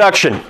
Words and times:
introduction. 0.00 0.40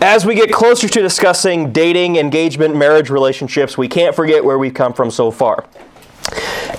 As 0.00 0.24
we 0.24 0.34
get 0.34 0.50
closer 0.50 0.88
to 0.88 1.02
discussing 1.02 1.70
dating, 1.70 2.16
engagement, 2.16 2.74
marriage 2.74 3.10
relationships, 3.10 3.76
we 3.76 3.88
can't 3.88 4.16
forget 4.16 4.42
where 4.42 4.58
we've 4.58 4.72
come 4.72 4.94
from 4.94 5.10
so 5.10 5.30
far. 5.30 5.66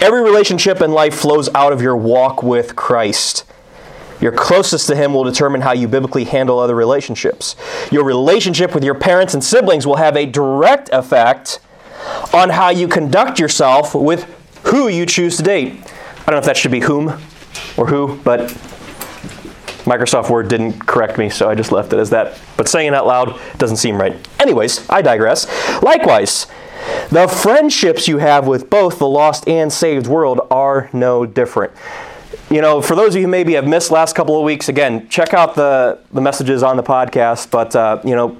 Every 0.01 0.23
relationship 0.23 0.81
in 0.81 0.93
life 0.93 1.13
flows 1.13 1.47
out 1.53 1.71
of 1.71 1.79
your 1.79 1.95
walk 1.95 2.41
with 2.41 2.75
Christ. 2.75 3.45
Your 4.19 4.31
closest 4.31 4.87
to 4.87 4.95
Him 4.95 5.13
will 5.13 5.23
determine 5.23 5.61
how 5.61 5.73
you 5.73 5.87
biblically 5.87 6.23
handle 6.23 6.57
other 6.57 6.73
relationships. 6.73 7.55
Your 7.91 8.03
relationship 8.03 8.73
with 8.73 8.83
your 8.83 8.95
parents 8.95 9.35
and 9.35 9.43
siblings 9.43 9.85
will 9.85 9.97
have 9.97 10.17
a 10.17 10.25
direct 10.25 10.89
effect 10.91 11.59
on 12.33 12.49
how 12.49 12.69
you 12.69 12.88
conduct 12.88 13.38
yourself 13.38 13.93
with 13.93 14.23
who 14.63 14.88
you 14.88 15.05
choose 15.05 15.38
to 15.38 15.43
date. 15.43 15.73
I 15.73 16.31
don't 16.31 16.31
know 16.31 16.38
if 16.39 16.45
that 16.45 16.57
should 16.57 16.71
be 16.71 16.79
whom 16.79 17.09
or 17.77 17.85
who, 17.85 18.19
but 18.23 18.57
Microsoft 19.85 20.29
Word 20.29 20.47
didn't 20.49 20.85
correct 20.85 21.17
me, 21.17 21.29
so 21.29 21.49
I 21.49 21.55
just 21.55 21.71
left 21.71 21.93
it 21.93 21.99
as 21.99 22.09
that. 22.09 22.39
But 22.57 22.67
saying 22.67 22.89
it 22.89 22.93
out 22.93 23.07
loud 23.07 23.39
doesn't 23.58 23.77
seem 23.77 23.97
right. 23.97 24.16
Anyways, 24.39 24.89
I 24.89 25.02
digress. 25.02 25.47
Likewise, 25.81 26.47
the 27.09 27.27
friendships 27.27 28.07
you 28.07 28.17
have 28.17 28.47
with 28.47 28.69
both 28.69 29.00
the 29.00 29.07
lost 29.07 29.47
and 29.47 29.72
saved 29.72 30.07
world 30.07 30.41
are 30.52 30.89
no 30.94 31.25
different. 31.25 31.73
You 32.50 32.61
know, 32.61 32.81
for 32.81 32.95
those 32.95 33.09
of 33.09 33.16
you 33.17 33.27
who 33.27 33.27
maybe 33.27 33.53
have 33.53 33.67
missed 33.67 33.91
last 33.91 34.16
couple 34.16 34.38
of 34.38 34.44
weeks, 34.44 34.69
again, 34.69 35.07
check 35.07 35.33
out 35.33 35.55
the, 35.55 36.00
the 36.11 36.22
messages 36.22 36.63
on 36.63 36.77
the 36.77 36.83
podcast. 36.83 37.52
But, 37.52 37.75
uh, 37.75 38.02
you 38.03 38.16
know, 38.16 38.38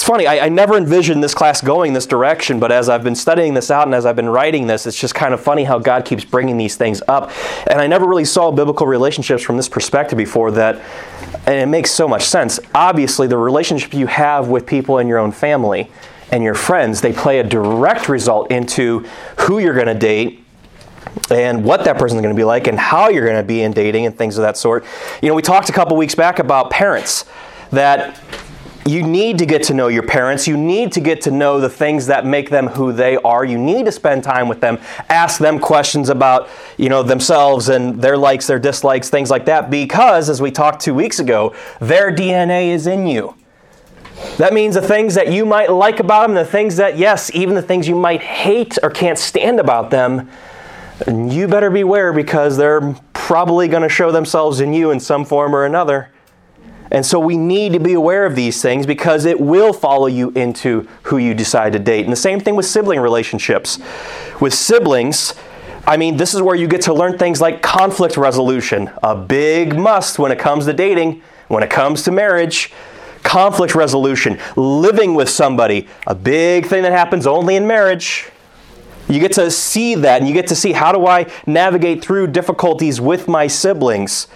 it's 0.00 0.08
funny, 0.08 0.26
I, 0.26 0.46
I, 0.46 0.48
never 0.48 0.78
envisioned 0.78 1.22
this 1.22 1.34
class 1.34 1.60
going 1.60 1.92
this 1.92 2.06
direction, 2.06 2.58
but 2.58 2.72
as 2.72 2.88
I've 2.88 3.04
been 3.04 3.14
studying 3.14 3.52
this 3.52 3.70
out 3.70 3.86
and 3.86 3.94
as 3.94 4.06
I've 4.06 4.16
been 4.16 4.30
writing 4.30 4.66
this, 4.66 4.86
it's 4.86 4.98
just 4.98 5.14
kind 5.14 5.34
of 5.34 5.42
funny 5.42 5.64
how 5.64 5.78
God 5.78 6.06
keeps 6.06 6.24
bringing 6.24 6.56
these 6.56 6.74
things 6.74 7.02
up. 7.06 7.30
And 7.66 7.82
I 7.82 7.86
never 7.86 8.06
really 8.06 8.24
saw 8.24 8.50
biblical 8.50 8.86
relationships 8.86 9.42
from 9.42 9.58
this 9.58 9.68
perspective 9.68 10.16
before 10.16 10.52
that, 10.52 10.80
and 11.44 11.56
it 11.56 11.66
makes 11.66 11.90
so 11.90 12.08
much 12.08 12.22
sense. 12.22 12.58
Obviously, 12.74 13.26
the 13.26 13.36
relationship 13.36 13.92
you 13.92 14.06
have 14.06 14.48
with 14.48 14.64
people 14.64 14.96
in 14.96 15.06
your 15.06 15.18
own 15.18 15.32
family 15.32 15.90
and 16.32 16.42
your 16.42 16.54
friends, 16.54 17.02
they 17.02 17.12
play 17.12 17.38
a 17.40 17.44
direct 17.44 18.08
result 18.08 18.50
into 18.50 19.00
who 19.40 19.58
you're 19.58 19.74
going 19.74 19.86
to 19.86 19.94
date 19.94 20.42
and 21.30 21.62
what 21.62 21.84
that 21.84 21.98
person's 21.98 22.22
going 22.22 22.34
to 22.34 22.40
be 22.40 22.44
like 22.44 22.68
and 22.68 22.78
how 22.78 23.10
you're 23.10 23.26
going 23.26 23.36
to 23.36 23.46
be 23.46 23.60
in 23.60 23.72
dating 23.72 24.06
and 24.06 24.16
things 24.16 24.38
of 24.38 24.42
that 24.44 24.56
sort. 24.56 24.82
You 25.20 25.28
know, 25.28 25.34
we 25.34 25.42
talked 25.42 25.68
a 25.68 25.72
couple 25.72 25.98
weeks 25.98 26.14
back 26.14 26.38
about 26.38 26.70
parents 26.70 27.26
that 27.70 28.18
you 28.90 29.02
need 29.02 29.38
to 29.38 29.46
get 29.46 29.62
to 29.64 29.74
know 29.74 29.88
your 29.88 30.02
parents. 30.02 30.48
You 30.48 30.56
need 30.56 30.92
to 30.92 31.00
get 31.00 31.20
to 31.22 31.30
know 31.30 31.60
the 31.60 31.70
things 31.70 32.06
that 32.06 32.26
make 32.26 32.50
them 32.50 32.66
who 32.66 32.92
they 32.92 33.16
are. 33.18 33.44
You 33.44 33.58
need 33.58 33.86
to 33.86 33.92
spend 33.92 34.24
time 34.24 34.48
with 34.48 34.60
them, 34.60 34.78
ask 35.08 35.38
them 35.38 35.58
questions 35.58 36.08
about, 36.08 36.48
you 36.76 36.88
know, 36.88 37.02
themselves 37.02 37.68
and 37.68 38.02
their 38.02 38.16
likes, 38.16 38.46
their 38.46 38.58
dislikes, 38.58 39.08
things 39.08 39.30
like 39.30 39.44
that 39.46 39.70
because 39.70 40.28
as 40.28 40.42
we 40.42 40.50
talked 40.50 40.82
2 40.82 40.94
weeks 40.94 41.18
ago, 41.18 41.54
their 41.80 42.10
DNA 42.10 42.68
is 42.68 42.86
in 42.86 43.06
you. 43.06 43.34
That 44.36 44.52
means 44.52 44.74
the 44.74 44.82
things 44.82 45.14
that 45.14 45.32
you 45.32 45.46
might 45.46 45.70
like 45.70 46.00
about 46.00 46.26
them, 46.26 46.34
the 46.34 46.44
things 46.44 46.76
that, 46.76 46.98
yes, 46.98 47.30
even 47.34 47.54
the 47.54 47.62
things 47.62 47.88
you 47.88 47.94
might 47.94 48.20
hate 48.20 48.76
or 48.82 48.90
can't 48.90 49.18
stand 49.18 49.58
about 49.60 49.90
them, 49.90 50.28
you 51.06 51.48
better 51.48 51.70
beware 51.70 52.12
because 52.12 52.58
they're 52.58 52.94
probably 53.14 53.68
going 53.68 53.82
to 53.82 53.88
show 53.88 54.12
themselves 54.12 54.60
in 54.60 54.74
you 54.74 54.90
in 54.90 55.00
some 55.00 55.24
form 55.24 55.54
or 55.54 55.64
another. 55.64 56.10
And 56.90 57.06
so 57.06 57.20
we 57.20 57.36
need 57.36 57.72
to 57.72 57.80
be 57.80 57.92
aware 57.92 58.26
of 58.26 58.34
these 58.34 58.60
things 58.60 58.86
because 58.86 59.24
it 59.24 59.40
will 59.40 59.72
follow 59.72 60.06
you 60.06 60.30
into 60.30 60.88
who 61.04 61.18
you 61.18 61.34
decide 61.34 61.72
to 61.74 61.78
date. 61.78 62.04
And 62.04 62.12
the 62.12 62.16
same 62.16 62.40
thing 62.40 62.56
with 62.56 62.66
sibling 62.66 63.00
relationships. 63.00 63.78
With 64.40 64.54
siblings, 64.54 65.34
I 65.86 65.96
mean, 65.96 66.16
this 66.16 66.34
is 66.34 66.42
where 66.42 66.56
you 66.56 66.66
get 66.66 66.82
to 66.82 66.94
learn 66.94 67.16
things 67.18 67.40
like 67.40 67.62
conflict 67.62 68.16
resolution, 68.16 68.90
a 69.02 69.14
big 69.16 69.78
must 69.78 70.18
when 70.18 70.32
it 70.32 70.38
comes 70.38 70.66
to 70.66 70.72
dating, 70.72 71.22
when 71.48 71.62
it 71.62 71.70
comes 71.70 72.02
to 72.04 72.10
marriage 72.10 72.72
conflict 73.22 73.74
resolution, 73.74 74.38
living 74.56 75.14
with 75.14 75.28
somebody, 75.28 75.88
a 76.06 76.14
big 76.14 76.66
thing 76.66 76.82
that 76.82 76.92
happens 76.92 77.26
only 77.26 77.56
in 77.56 77.66
marriage. 77.66 78.28
You 79.08 79.18
get 79.18 79.32
to 79.32 79.50
see 79.50 79.94
that 79.96 80.20
and 80.20 80.28
you 80.28 80.34
get 80.34 80.46
to 80.48 80.56
see 80.56 80.72
how 80.72 80.92
do 80.92 81.06
I 81.06 81.26
navigate 81.46 82.02
through 82.02 82.28
difficulties 82.28 83.00
with 83.00 83.28
my 83.28 83.46
siblings. 83.46 84.28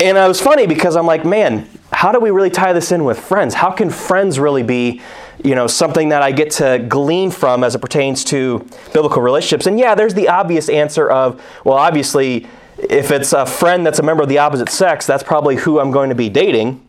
And 0.00 0.18
it 0.18 0.28
was 0.28 0.40
funny 0.40 0.66
because 0.66 0.96
I'm 0.96 1.06
like, 1.06 1.24
man, 1.24 1.68
how 1.92 2.10
do 2.10 2.18
we 2.18 2.30
really 2.30 2.50
tie 2.50 2.72
this 2.72 2.90
in 2.90 3.04
with 3.04 3.18
friends? 3.18 3.54
How 3.54 3.70
can 3.70 3.90
friends 3.90 4.40
really 4.40 4.64
be, 4.64 5.00
you 5.42 5.54
know, 5.54 5.66
something 5.66 6.08
that 6.08 6.20
I 6.20 6.32
get 6.32 6.50
to 6.52 6.84
glean 6.88 7.30
from 7.30 7.62
as 7.62 7.74
it 7.74 7.78
pertains 7.78 8.24
to 8.24 8.66
biblical 8.92 9.22
relationships? 9.22 9.66
And 9.66 9.78
yeah, 9.78 9.94
there's 9.94 10.14
the 10.14 10.28
obvious 10.28 10.68
answer 10.68 11.08
of, 11.08 11.40
well, 11.64 11.76
obviously, 11.76 12.46
if 12.78 13.12
it's 13.12 13.32
a 13.32 13.46
friend 13.46 13.86
that's 13.86 14.00
a 14.00 14.02
member 14.02 14.22
of 14.22 14.28
the 14.28 14.38
opposite 14.38 14.68
sex, 14.68 15.06
that's 15.06 15.22
probably 15.22 15.56
who 15.56 15.78
I'm 15.78 15.92
going 15.92 16.08
to 16.08 16.16
be 16.16 16.28
dating. 16.28 16.86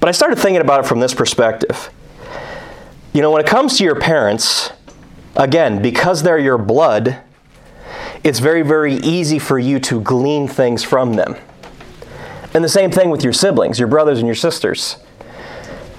But 0.00 0.08
I 0.08 0.10
started 0.10 0.36
thinking 0.36 0.60
about 0.60 0.80
it 0.80 0.86
from 0.86 0.98
this 0.98 1.14
perspective. 1.14 1.90
You 3.12 3.22
know, 3.22 3.30
when 3.30 3.40
it 3.40 3.46
comes 3.46 3.78
to 3.78 3.84
your 3.84 4.00
parents, 4.00 4.70
again, 5.36 5.80
because 5.80 6.24
they're 6.24 6.38
your 6.38 6.58
blood, 6.58 7.20
it's 8.24 8.40
very, 8.40 8.62
very 8.62 8.94
easy 8.94 9.38
for 9.38 9.60
you 9.60 9.78
to 9.80 10.00
glean 10.00 10.48
things 10.48 10.82
from 10.82 11.14
them. 11.14 11.36
And 12.54 12.62
the 12.62 12.68
same 12.68 12.90
thing 12.90 13.10
with 13.10 13.24
your 13.24 13.32
siblings, 13.32 13.78
your 13.78 13.88
brothers 13.88 14.18
and 14.18 14.26
your 14.26 14.36
sisters. 14.36 14.96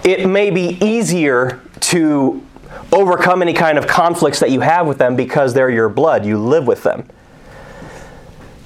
It 0.05 0.27
may 0.27 0.49
be 0.49 0.77
easier 0.81 1.61
to 1.81 2.45
overcome 2.91 3.41
any 3.41 3.53
kind 3.53 3.77
of 3.77 3.87
conflicts 3.87 4.39
that 4.39 4.51
you 4.51 4.61
have 4.61 4.87
with 4.87 4.97
them 4.97 5.15
because 5.15 5.53
they're 5.53 5.69
your 5.69 5.89
blood, 5.89 6.25
you 6.25 6.37
live 6.37 6.65
with 6.65 6.83
them. 6.83 7.07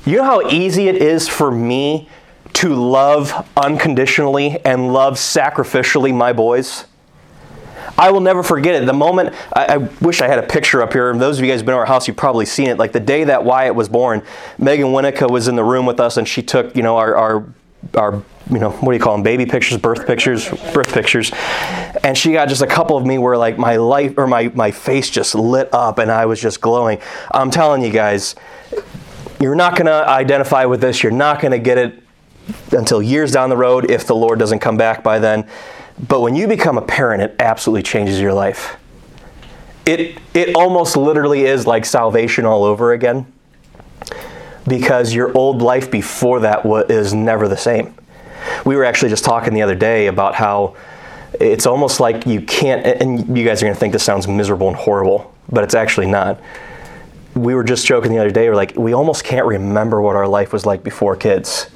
You 0.06 0.18
know 0.18 0.24
how 0.24 0.50
easy 0.50 0.88
it 0.88 0.98
is 0.98 1.28
for 1.28 1.52
me 1.52 2.08
to 2.54 2.74
love 2.74 3.48
unconditionally 3.58 4.64
and 4.66 4.94
love 4.94 5.16
sacrificially 5.16 6.14
my 6.14 6.34
boys. 6.34 6.86
I 7.98 8.12
will 8.12 8.22
never 8.22 8.44
forget 8.44 8.82
it. 8.82 8.86
The 8.86 8.94
moment, 8.94 9.36
I, 9.54 9.66
I, 9.66 9.78
wish 10.02 10.22
I 10.22 10.28
had 10.28 10.40
a 10.40 10.48
picture 10.48 10.82
up 10.82 10.94
here. 10.94 11.14
Those 11.16 11.38
of 11.38 11.44
you 11.44 11.52
guys 11.52 11.60
who've 11.60 11.66
been 11.66 11.74
to 11.74 11.80
our 11.80 11.86
house, 11.86 12.08
you've 12.08 12.18
probably 12.18 12.46
seen 12.46 12.68
it. 12.68 12.78
Like 12.78 12.94
the 12.94 13.00
day 13.00 13.26
that 13.26 13.44
Wyatt 13.44 13.76
was 13.76 13.90
born, 13.90 14.24
Megan 14.58 14.88
Winnica 14.88 15.30
was 15.30 15.48
in 15.48 15.56
the 15.56 15.64
room 15.64 15.86
with 15.86 16.00
us 16.00 16.16
and 16.16 16.28
she 16.28 16.42
took, 16.42 16.76
you 16.76 16.82
know, 16.82 16.98
our, 16.98 17.16
our, 17.16 17.46
our, 17.96 18.24
you 18.50 18.60
know, 18.60 18.72
what 18.72 18.92
do 18.92 18.98
you 18.98 19.04
call 19.04 19.14
them? 19.14 19.24
Baby 19.24 19.46
pictures, 19.46 19.78
birth 19.78 20.06
pictures, 20.06 20.50
birth 20.74 20.94
pictures. 20.94 21.32
And 22.04 22.18
she 22.18 22.34
got 22.34 22.50
just 22.50 22.62
a 22.62 22.68
couple 22.68 22.98
of 22.98 23.06
me 23.06 23.18
where 23.18 23.38
like 23.38 23.58
my 23.58 23.78
life 23.78 24.16
or 24.18 24.28
my, 24.28 24.50
my 24.50 24.72
face 24.72 25.10
just 25.10 25.36
lit 25.36 25.70
up 25.74 25.98
and 25.98 26.12
I 26.12 26.26
was 26.26 26.42
just 26.42 26.62
glowing. 26.62 27.00
I'm 27.32 27.52
telling 27.52 27.84
you 27.84 27.92
guys, 27.92 28.36
you're 29.40 29.56
not 29.56 29.76
going 29.76 29.86
to 29.86 30.08
identify 30.08 30.66
with 30.66 30.82
this. 30.82 31.02
You're 31.02 31.12
not 31.12 31.42
going 31.42 31.52
to 31.52 31.60
get 31.60 31.78
it 31.78 32.04
until 32.72 33.02
years 33.02 33.32
down 33.32 33.50
the 33.50 33.58
road 33.58 33.90
if 33.90 34.06
the 34.08 34.16
Lord 34.16 34.40
doesn't 34.40 34.60
come 34.60 34.78
back 34.78 35.04
by 35.04 35.20
then. 35.20 35.48
But 36.08 36.22
when 36.22 36.36
you 36.36 36.48
become 36.48 36.78
a 36.78 36.82
parent, 36.82 37.22
it 37.22 37.36
absolutely 37.40 37.84
changes 37.84 38.20
your 38.20 38.34
life. 38.34 38.78
It, 39.86 40.18
it 40.34 40.56
almost 40.56 40.98
literally 40.98 41.46
is 41.46 41.66
like 41.66 41.86
salvation 41.86 42.46
all 42.46 42.64
over 42.64 42.92
again 42.94 43.32
because 44.70 45.14
your 45.14 45.36
old 45.38 45.62
life 45.62 45.92
before 45.92 46.40
that 46.42 46.66
is 46.90 47.14
never 47.14 47.48
the 47.48 47.58
same. 47.58 47.94
We 48.66 48.76
were 48.76 48.86
actually 48.86 49.10
just 49.10 49.26
talking 49.26 49.54
the 49.54 49.62
other 49.62 49.76
day 49.76 50.08
about 50.08 50.36
how 50.36 50.76
it's 51.40 51.66
almost 51.66 52.00
like 52.00 52.26
you 52.26 52.42
can't, 52.42 52.86
and 52.86 53.38
you 53.38 53.46
guys 53.46 53.62
are 53.62 53.66
going 53.66 53.76
to 53.76 53.80
think 53.80 53.94
this 53.94 54.04
sounds 54.04 54.28
miserable 54.28 54.68
and 54.68 54.78
horrible, 54.78 55.34
but 55.52 55.64
it's 55.64 55.76
actually 55.76 56.08
not. 56.08 56.40
We 57.36 57.54
were 57.54 57.64
just 57.64 57.86
joking 57.86 58.12
the 58.12 58.20
other 58.20 58.32
day, 58.32 58.50
we're 58.50 58.56
like, 58.56 58.76
we 58.76 58.94
almost 58.94 59.24
can't 59.24 59.46
remember 59.46 60.02
what 60.02 60.16
our 60.16 60.28
life 60.28 60.54
was 60.54 60.66
like 60.66 60.84
before 60.84 61.16
kids 61.16 61.70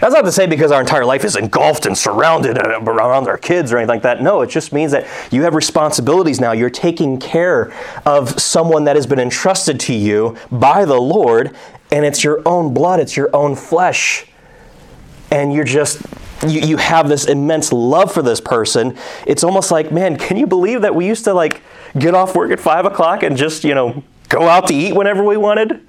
that's 0.00 0.14
not 0.14 0.22
to 0.22 0.32
say 0.32 0.46
because 0.46 0.70
our 0.70 0.80
entire 0.80 1.04
life 1.04 1.24
is 1.24 1.36
engulfed 1.36 1.86
and 1.86 1.96
surrounded 1.96 2.58
uh, 2.58 2.80
around 2.80 3.26
our 3.28 3.38
kids 3.38 3.72
or 3.72 3.78
anything 3.78 3.94
like 3.94 4.02
that. 4.02 4.22
No, 4.22 4.42
it 4.42 4.50
just 4.50 4.72
means 4.72 4.92
that 4.92 5.06
you 5.32 5.42
have 5.42 5.54
responsibilities 5.54 6.40
now. 6.40 6.52
You're 6.52 6.68
taking 6.70 7.18
care 7.18 7.72
of 8.04 8.38
someone 8.40 8.84
that 8.84 8.96
has 8.96 9.06
been 9.06 9.18
entrusted 9.18 9.80
to 9.80 9.94
you 9.94 10.36
by 10.50 10.84
the 10.84 11.00
Lord, 11.00 11.56
and 11.94 12.04
it's 12.04 12.24
your 12.24 12.42
own 12.44 12.74
blood, 12.74 12.98
it's 12.98 13.16
your 13.16 13.30
own 13.34 13.54
flesh. 13.54 14.26
And 15.30 15.52
you're 15.52 15.64
just 15.64 16.02
you, 16.42 16.60
you 16.60 16.76
have 16.76 17.08
this 17.08 17.26
immense 17.26 17.72
love 17.72 18.12
for 18.12 18.20
this 18.20 18.40
person. 18.40 18.98
It's 19.26 19.44
almost 19.44 19.70
like, 19.70 19.92
man, 19.92 20.18
can 20.18 20.36
you 20.36 20.46
believe 20.46 20.82
that 20.82 20.94
we 20.94 21.06
used 21.06 21.24
to 21.24 21.32
like 21.32 21.62
get 21.96 22.14
off 22.14 22.34
work 22.34 22.50
at 22.50 22.58
five 22.58 22.84
o'clock 22.84 23.22
and 23.22 23.36
just, 23.36 23.62
you 23.62 23.74
know, 23.74 24.02
go 24.28 24.48
out 24.48 24.66
to 24.68 24.74
eat 24.74 24.94
whenever 24.94 25.22
we 25.24 25.36
wanted? 25.36 25.80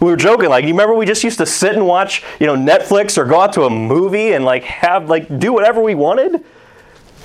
we 0.00 0.06
were 0.06 0.16
joking 0.16 0.48
like 0.48 0.64
you 0.64 0.70
remember 0.70 0.94
we 0.94 1.04
just 1.04 1.22
used 1.22 1.36
to 1.36 1.44
sit 1.44 1.74
and 1.74 1.86
watch 1.86 2.22
you 2.40 2.46
know 2.46 2.54
netflix 2.54 3.18
or 3.18 3.26
go 3.26 3.38
out 3.38 3.52
to 3.52 3.64
a 3.64 3.68
movie 3.68 4.32
and 4.32 4.46
like 4.46 4.62
have 4.64 5.10
like 5.10 5.38
do 5.38 5.52
whatever 5.52 5.82
we 5.82 5.94
wanted 5.94 6.42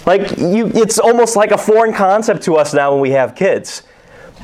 like 0.06 0.38
you 0.38 0.68
it's 0.76 1.00
almost 1.00 1.38
like 1.38 1.52
a 1.52 1.58
foreign 1.58 1.94
concept 1.94 2.44
to 2.44 2.58
us 2.58 2.74
now 2.74 2.92
when 2.92 3.00
we 3.00 3.12
have 3.12 3.34
kids 3.34 3.84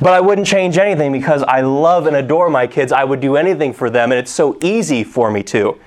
but 0.00 0.12
i 0.12 0.20
wouldn't 0.20 0.46
change 0.46 0.78
anything 0.78 1.12
because 1.12 1.42
i 1.44 1.60
love 1.60 2.06
and 2.06 2.16
adore 2.16 2.48
my 2.50 2.66
kids 2.66 2.92
i 2.92 3.04
would 3.04 3.20
do 3.20 3.36
anything 3.36 3.72
for 3.72 3.90
them 3.90 4.12
and 4.12 4.18
it's 4.18 4.30
so 4.30 4.58
easy 4.62 5.04
for 5.04 5.30
me 5.30 5.42
to 5.42 5.78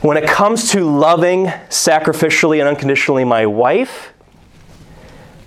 when 0.00 0.16
it 0.16 0.28
comes 0.28 0.70
to 0.70 0.84
loving 0.84 1.46
sacrificially 1.68 2.58
and 2.58 2.68
unconditionally 2.68 3.24
my 3.24 3.46
wife 3.46 4.12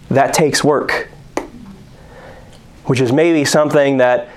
that 0.09 0.33
takes 0.33 0.63
work 0.63 1.09
which 2.85 3.01
is 3.01 3.11
maybe 3.11 3.43
something 3.43 3.97
that 3.97 4.29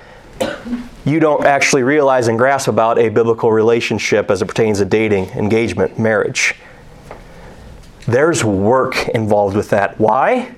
you 1.05 1.19
don't 1.19 1.45
actually 1.45 1.83
realize 1.83 2.27
and 2.27 2.37
grasp 2.37 2.67
about 2.67 2.99
a 2.99 3.09
biblical 3.09 3.51
relationship 3.51 4.29
as 4.29 4.41
it 4.41 4.45
pertains 4.45 4.77
to 4.79 4.85
dating, 4.85 5.29
engagement, 5.29 5.97
marriage. 5.97 6.55
There's 8.05 8.43
work 8.43 9.07
involved 9.09 9.55
with 9.55 9.69
that. 9.71 9.99
Why? 9.99 10.55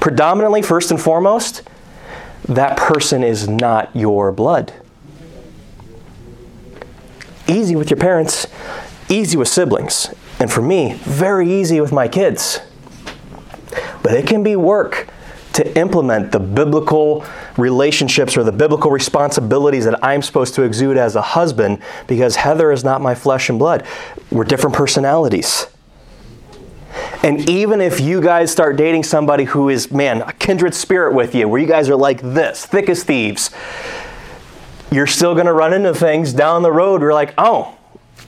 Predominantly, 0.00 0.62
first 0.62 0.90
and 0.90 1.00
foremost, 1.00 1.62
that 2.48 2.76
person 2.76 3.22
is 3.22 3.48
not 3.48 3.94
your 3.94 4.32
blood. 4.32 4.72
Easy 7.46 7.76
with 7.76 7.90
your 7.90 7.98
parents, 7.98 8.46
easy 9.08 9.36
with 9.36 9.48
siblings, 9.48 10.14
and 10.38 10.52
for 10.52 10.62
me, 10.62 10.94
very 11.02 11.50
easy 11.50 11.80
with 11.80 11.92
my 11.92 12.06
kids. 12.06 12.60
But 14.02 14.12
it 14.12 14.26
can 14.26 14.42
be 14.42 14.56
work 14.56 15.08
to 15.54 15.76
implement 15.76 16.30
the 16.30 16.38
biblical 16.38 17.24
relationships 17.56 18.36
or 18.36 18.44
the 18.44 18.52
biblical 18.52 18.90
responsibilities 18.90 19.84
that 19.84 20.02
I'm 20.04 20.22
supposed 20.22 20.54
to 20.54 20.62
exude 20.62 20.96
as 20.96 21.16
a 21.16 21.22
husband 21.22 21.82
because 22.06 22.36
Heather 22.36 22.70
is 22.70 22.84
not 22.84 23.00
my 23.00 23.14
flesh 23.14 23.48
and 23.48 23.58
blood. 23.58 23.84
We're 24.30 24.44
different 24.44 24.76
personalities. 24.76 25.66
And 27.22 27.48
even 27.50 27.80
if 27.80 28.00
you 28.00 28.20
guys 28.20 28.52
start 28.52 28.76
dating 28.76 29.02
somebody 29.02 29.44
who 29.44 29.68
is, 29.68 29.90
man, 29.90 30.22
a 30.22 30.32
kindred 30.32 30.74
spirit 30.74 31.14
with 31.14 31.34
you, 31.34 31.48
where 31.48 31.60
you 31.60 31.66
guys 31.66 31.88
are 31.88 31.96
like 31.96 32.20
this, 32.20 32.64
thick 32.64 32.88
as 32.88 33.02
thieves, 33.02 33.50
you're 34.92 35.06
still 35.06 35.34
going 35.34 35.46
to 35.46 35.52
run 35.52 35.72
into 35.72 35.92
things 35.94 36.32
down 36.32 36.62
the 36.62 36.70
road 36.70 37.00
where 37.00 37.10
you're 37.10 37.14
like, 37.14 37.34
oh, 37.36 37.76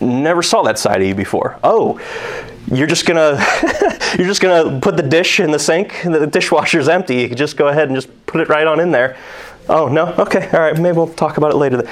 never 0.01 0.43
saw 0.43 0.63
that 0.63 0.79
side 0.79 1.01
of 1.01 1.07
you 1.07 1.15
before. 1.15 1.59
Oh, 1.63 2.01
you're 2.71 2.87
just 2.87 3.07
gonna 3.07 3.45
you're 4.17 4.29
just 4.29 4.41
gonna 4.41 4.81
put 4.81 4.97
the 4.97 5.03
dish 5.03 5.41
in 5.41 5.51
the 5.51 5.59
sink 5.59 6.03
the 6.05 6.27
dishwasher's 6.27 6.89
empty. 6.89 7.17
You 7.17 7.29
can 7.29 7.37
just 7.37 7.57
go 7.57 7.69
ahead 7.69 7.89
and 7.89 7.97
just 7.97 8.27
put 8.27 8.41
it 8.41 8.49
right 8.49 8.67
on 8.67 8.79
in 8.79 8.93
there. 8.93 9.17
Oh 9.69 9.89
no? 9.89 10.15
Okay 10.19 10.49
all 10.53 10.61
right 10.61 10.79
maybe 10.79 10.97
we'll 10.97 11.09
talk 11.09 11.37
about 11.37 11.51
it 11.51 11.57
later. 11.57 11.83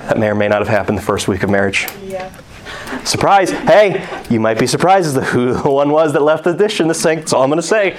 That 0.00 0.18
may 0.18 0.28
or 0.28 0.34
may 0.34 0.48
not 0.48 0.58
have 0.58 0.68
happened 0.68 0.98
the 0.98 1.02
first 1.02 1.28
week 1.28 1.44
of 1.44 1.50
marriage. 1.50 1.86
Yeah 2.02 2.34
surprise. 3.04 3.50
Hey 3.50 4.06
you 4.30 4.40
might 4.40 4.58
be 4.58 4.66
surprised 4.66 5.08
as 5.08 5.14
to 5.14 5.22
who 5.22 5.54
the 5.54 5.70
one 5.70 5.90
was 5.90 6.12
that 6.12 6.22
left 6.22 6.44
the 6.44 6.52
dish 6.52 6.80
in 6.80 6.88
the 6.88 6.94
sink. 6.94 7.20
That's 7.20 7.32
all 7.32 7.42
i'm 7.42 7.50
gonna 7.50 7.62
say. 7.62 7.98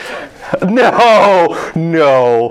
No 0.64 1.72
no. 1.76 2.50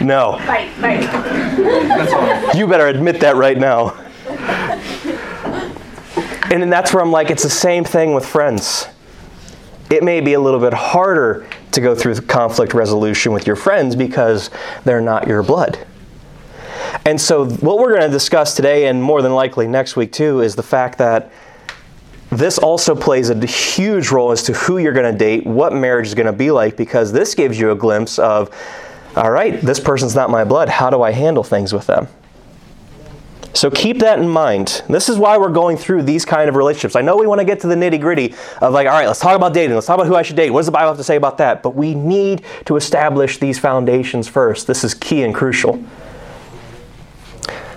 No. 0.00 0.38
Fight 0.46 0.70
fight 0.72 2.56
you 2.56 2.66
better 2.66 2.86
admit 2.86 3.20
that 3.20 3.36
right 3.36 3.58
now. 3.58 3.96
And 6.50 6.60
then 6.60 6.70
that's 6.70 6.92
where 6.92 7.02
I'm 7.02 7.12
like, 7.12 7.30
it's 7.30 7.44
the 7.44 7.50
same 7.50 7.84
thing 7.84 8.12
with 8.12 8.26
friends. 8.26 8.88
It 9.88 10.02
may 10.02 10.20
be 10.20 10.32
a 10.32 10.40
little 10.40 10.58
bit 10.58 10.74
harder 10.74 11.46
to 11.72 11.80
go 11.80 11.94
through 11.94 12.20
conflict 12.22 12.74
resolution 12.74 13.32
with 13.32 13.46
your 13.46 13.56
friends 13.56 13.94
because 13.94 14.50
they're 14.84 15.00
not 15.00 15.28
your 15.28 15.42
blood. 15.42 15.86
And 17.04 17.20
so, 17.20 17.46
what 17.46 17.78
we're 17.78 17.90
going 17.90 18.02
to 18.02 18.08
discuss 18.08 18.54
today, 18.54 18.86
and 18.86 19.02
more 19.02 19.22
than 19.22 19.34
likely 19.34 19.66
next 19.66 19.96
week 19.96 20.12
too, 20.12 20.40
is 20.40 20.54
the 20.54 20.62
fact 20.62 20.98
that 20.98 21.30
this 22.30 22.58
also 22.58 22.94
plays 22.94 23.28
a 23.30 23.46
huge 23.46 24.10
role 24.10 24.30
as 24.30 24.42
to 24.44 24.52
who 24.52 24.78
you're 24.78 24.92
going 24.92 25.10
to 25.10 25.18
date, 25.18 25.44
what 25.44 25.72
marriage 25.72 26.06
is 26.06 26.14
going 26.14 26.26
to 26.26 26.32
be 26.32 26.50
like, 26.50 26.76
because 26.76 27.12
this 27.12 27.34
gives 27.34 27.58
you 27.58 27.72
a 27.72 27.74
glimpse 27.74 28.18
of, 28.18 28.54
all 29.16 29.30
right, 29.30 29.60
this 29.60 29.80
person's 29.80 30.14
not 30.14 30.30
my 30.30 30.44
blood. 30.44 30.68
How 30.68 30.90
do 30.90 31.02
I 31.02 31.10
handle 31.10 31.42
things 31.42 31.72
with 31.72 31.86
them? 31.86 32.06
So 33.52 33.68
keep 33.68 33.98
that 33.98 34.20
in 34.20 34.28
mind. 34.28 34.82
This 34.88 35.08
is 35.08 35.18
why 35.18 35.36
we're 35.36 35.48
going 35.48 35.76
through 35.76 36.04
these 36.04 36.24
kind 36.24 36.48
of 36.48 36.54
relationships. 36.54 36.94
I 36.94 37.00
know 37.00 37.16
we 37.16 37.26
want 37.26 37.40
to 37.40 37.44
get 37.44 37.58
to 37.60 37.66
the 37.66 37.74
nitty 37.74 38.00
gritty 38.00 38.32
of 38.62 38.72
like, 38.72 38.86
all 38.86 38.92
right, 38.92 39.08
let's 39.08 39.18
talk 39.18 39.34
about 39.34 39.52
dating. 39.52 39.74
Let's 39.74 39.88
talk 39.88 39.96
about 39.96 40.06
who 40.06 40.14
I 40.14 40.22
should 40.22 40.36
date. 40.36 40.50
What 40.50 40.60
does 40.60 40.66
the 40.66 40.72
Bible 40.72 40.88
have 40.88 40.96
to 40.98 41.04
say 41.04 41.16
about 41.16 41.38
that? 41.38 41.62
But 41.64 41.74
we 41.74 41.94
need 41.94 42.44
to 42.66 42.76
establish 42.76 43.38
these 43.38 43.58
foundations 43.58 44.28
first. 44.28 44.68
This 44.68 44.84
is 44.84 44.94
key 44.94 45.24
and 45.24 45.34
crucial. 45.34 45.82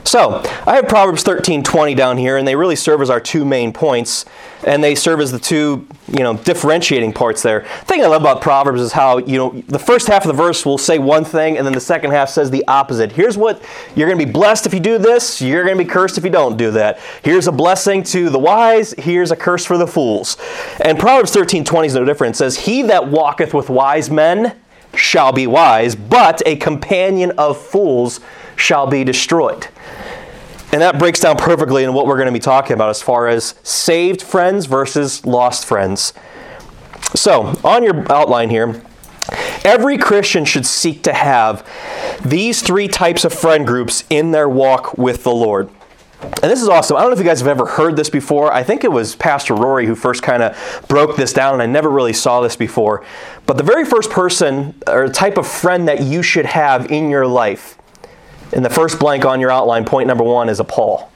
So, 0.05 0.43
I 0.67 0.75
have 0.75 0.87
Proverbs 0.87 1.23
13:20 1.23 1.95
down 1.95 2.17
here, 2.17 2.35
and 2.37 2.47
they 2.47 2.55
really 2.55 2.75
serve 2.75 3.01
as 3.01 3.09
our 3.09 3.21
two 3.21 3.45
main 3.45 3.71
points, 3.71 4.25
and 4.65 4.83
they 4.83 4.95
serve 4.95 5.21
as 5.21 5.31
the 5.31 5.39
two, 5.39 5.87
you 6.07 6.19
know, 6.23 6.35
differentiating 6.35 7.13
parts 7.13 7.41
there. 7.41 7.61
The 7.79 7.85
thing 7.85 8.03
I 8.03 8.07
love 8.07 8.21
about 8.21 8.41
Proverbs 8.41 8.81
is 8.81 8.91
how, 8.91 9.17
you 9.19 9.37
know, 9.37 9.63
the 9.67 9.79
first 9.79 10.07
half 10.07 10.25
of 10.25 10.27
the 10.27 10.43
verse 10.43 10.65
will 10.65 10.77
say 10.77 10.99
one 10.99 11.23
thing, 11.23 11.57
and 11.57 11.65
then 11.65 11.73
the 11.73 11.79
second 11.79 12.11
half 12.11 12.29
says 12.29 12.51
the 12.51 12.65
opposite. 12.67 13.13
Here's 13.13 13.37
what 13.37 13.61
you're 13.95 14.07
going 14.07 14.19
to 14.19 14.25
be 14.25 14.31
blessed 14.31 14.65
if 14.65 14.73
you 14.73 14.81
do 14.81 14.97
this, 14.97 15.41
you're 15.41 15.63
going 15.63 15.77
to 15.77 15.83
be 15.83 15.89
cursed 15.89 16.17
if 16.17 16.25
you 16.25 16.29
don't 16.29 16.57
do 16.57 16.71
that. 16.71 16.99
Here's 17.23 17.47
a 17.47 17.51
blessing 17.51 18.03
to 18.03 18.29
the 18.29 18.39
wise, 18.39 18.93
here's 18.97 19.31
a 19.31 19.37
curse 19.37 19.65
for 19.65 19.77
the 19.77 19.87
fools. 19.87 20.37
And 20.81 20.99
Proverbs 20.99 21.31
13:20 21.31 21.87
is 21.87 21.95
no 21.95 22.03
different. 22.03 22.35
It 22.35 22.37
says, 22.37 22.57
"He 22.57 22.81
that 22.83 23.07
walketh 23.07 23.53
with 23.53 23.69
wise 23.69 24.11
men 24.11 24.51
shall 24.93 25.31
be 25.31 25.47
wise, 25.47 25.95
but 25.95 26.41
a 26.45 26.57
companion 26.57 27.31
of 27.37 27.57
fools 27.57 28.19
shall 28.57 28.85
be 28.85 29.03
destroyed." 29.05 29.67
And 30.73 30.81
that 30.81 30.97
breaks 30.97 31.19
down 31.19 31.37
perfectly 31.37 31.83
in 31.83 31.93
what 31.93 32.07
we're 32.07 32.15
going 32.15 32.25
to 32.25 32.33
be 32.33 32.39
talking 32.39 32.73
about 32.73 32.89
as 32.89 32.99
far 32.99 33.27
as 33.27 33.53
saved 33.61 34.23
friends 34.23 34.65
versus 34.65 35.23
lost 35.23 35.67
friends. 35.67 36.13
So, 37.13 37.53
on 37.63 37.83
your 37.83 38.11
outline 38.11 38.49
here, 38.49 38.81
every 39.63 39.99
Christian 39.99 40.45
should 40.45 40.65
seek 40.65 41.03
to 41.03 41.13
have 41.13 41.63
these 42.25 42.63
three 42.63 42.87
types 42.87 43.23
of 43.23 43.31
friend 43.31 43.67
groups 43.67 44.03
in 44.09 44.31
their 44.31 44.49
walk 44.49 44.97
with 44.97 45.23
the 45.23 45.31
Lord. 45.31 45.69
And 46.23 46.51
this 46.51 46.63
is 46.63 46.67
awesome. 46.69 46.97
I 46.97 47.01
don't 47.01 47.11
know 47.11 47.13
if 47.13 47.19
you 47.19 47.25
guys 47.25 47.41
have 47.41 47.49
ever 47.49 47.67
heard 47.67 47.95
this 47.95 48.09
before. 48.09 48.51
I 48.51 48.63
think 48.63 48.83
it 48.83 48.91
was 48.91 49.15
Pastor 49.15 49.53
Rory 49.53 49.85
who 49.85 49.93
first 49.93 50.23
kind 50.23 50.41
of 50.41 50.85
broke 50.87 51.17
this 51.17 51.33
down, 51.33 51.53
and 51.53 51.61
I 51.61 51.67
never 51.67 51.89
really 51.91 52.13
saw 52.13 52.41
this 52.41 52.55
before. 52.55 53.05
But 53.45 53.57
the 53.57 53.63
very 53.63 53.85
first 53.85 54.09
person 54.09 54.73
or 54.87 55.07
type 55.07 55.37
of 55.37 55.45
friend 55.45 55.87
that 55.87 56.01
you 56.01 56.23
should 56.23 56.47
have 56.47 56.91
in 56.91 57.11
your 57.11 57.27
life 57.27 57.77
in 58.53 58.63
the 58.63 58.69
first 58.69 58.99
blank 58.99 59.25
on 59.25 59.39
your 59.39 59.51
outline, 59.51 59.85
point 59.85 60.07
number 60.07 60.23
one 60.23 60.47
is 60.47 60.59
a 60.59 60.63
Paul. 60.63 61.11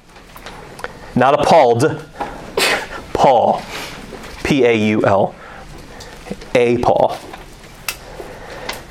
Not 1.16 1.40
appalled, 1.40 2.06
Paul. 3.14 3.62
P 4.44 4.64
A 4.64 4.74
U 4.74 5.06
L. 5.06 5.36
A 6.56 6.78
Paul. 6.78 7.18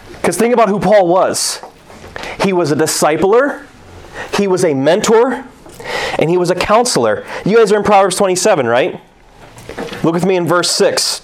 Because 0.08 0.36
think 0.36 0.52
about 0.52 0.68
who 0.68 0.78
Paul 0.78 1.08
was. 1.08 1.62
He 2.42 2.52
was 2.52 2.70
a 2.70 2.76
discipler, 2.76 3.66
he 4.36 4.46
was 4.46 4.64
a 4.64 4.74
mentor, 4.74 5.46
and 6.18 6.28
he 6.28 6.36
was 6.36 6.50
a 6.50 6.54
counselor. 6.54 7.24
You 7.44 7.56
guys 7.56 7.72
are 7.72 7.76
in 7.76 7.84
Proverbs 7.84 8.16
27, 8.16 8.66
right? 8.66 9.00
Look 10.02 10.14
with 10.14 10.26
me 10.26 10.36
in 10.36 10.46
verse 10.46 10.70
6. 10.72 11.20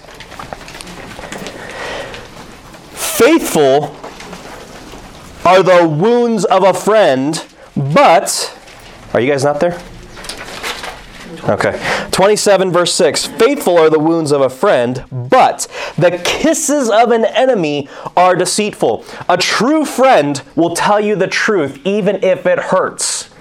Faithful 2.92 3.94
are 5.44 5.62
the 5.62 5.88
wounds 5.88 6.44
of 6.44 6.62
a 6.62 6.74
friend, 6.74 7.44
but. 7.76 8.58
Are 9.14 9.20
you 9.20 9.30
guys 9.30 9.44
not 9.44 9.60
there? 9.60 9.80
Okay. 11.48 12.06
27 12.12 12.70
verse 12.70 12.94
6. 12.94 13.26
Faithful 13.26 13.76
are 13.76 13.90
the 13.90 13.98
wounds 13.98 14.30
of 14.30 14.40
a 14.40 14.48
friend, 14.48 15.04
but 15.10 15.66
the 15.96 16.20
kisses 16.24 16.88
of 16.88 17.10
an 17.10 17.24
enemy 17.24 17.88
are 18.16 18.36
deceitful. 18.36 19.04
A 19.28 19.36
true 19.36 19.84
friend 19.84 20.42
will 20.54 20.74
tell 20.74 21.00
you 21.00 21.16
the 21.16 21.26
truth 21.26 21.84
even 21.84 22.22
if 22.22 22.46
it 22.46 22.58
hurts. 22.58 23.31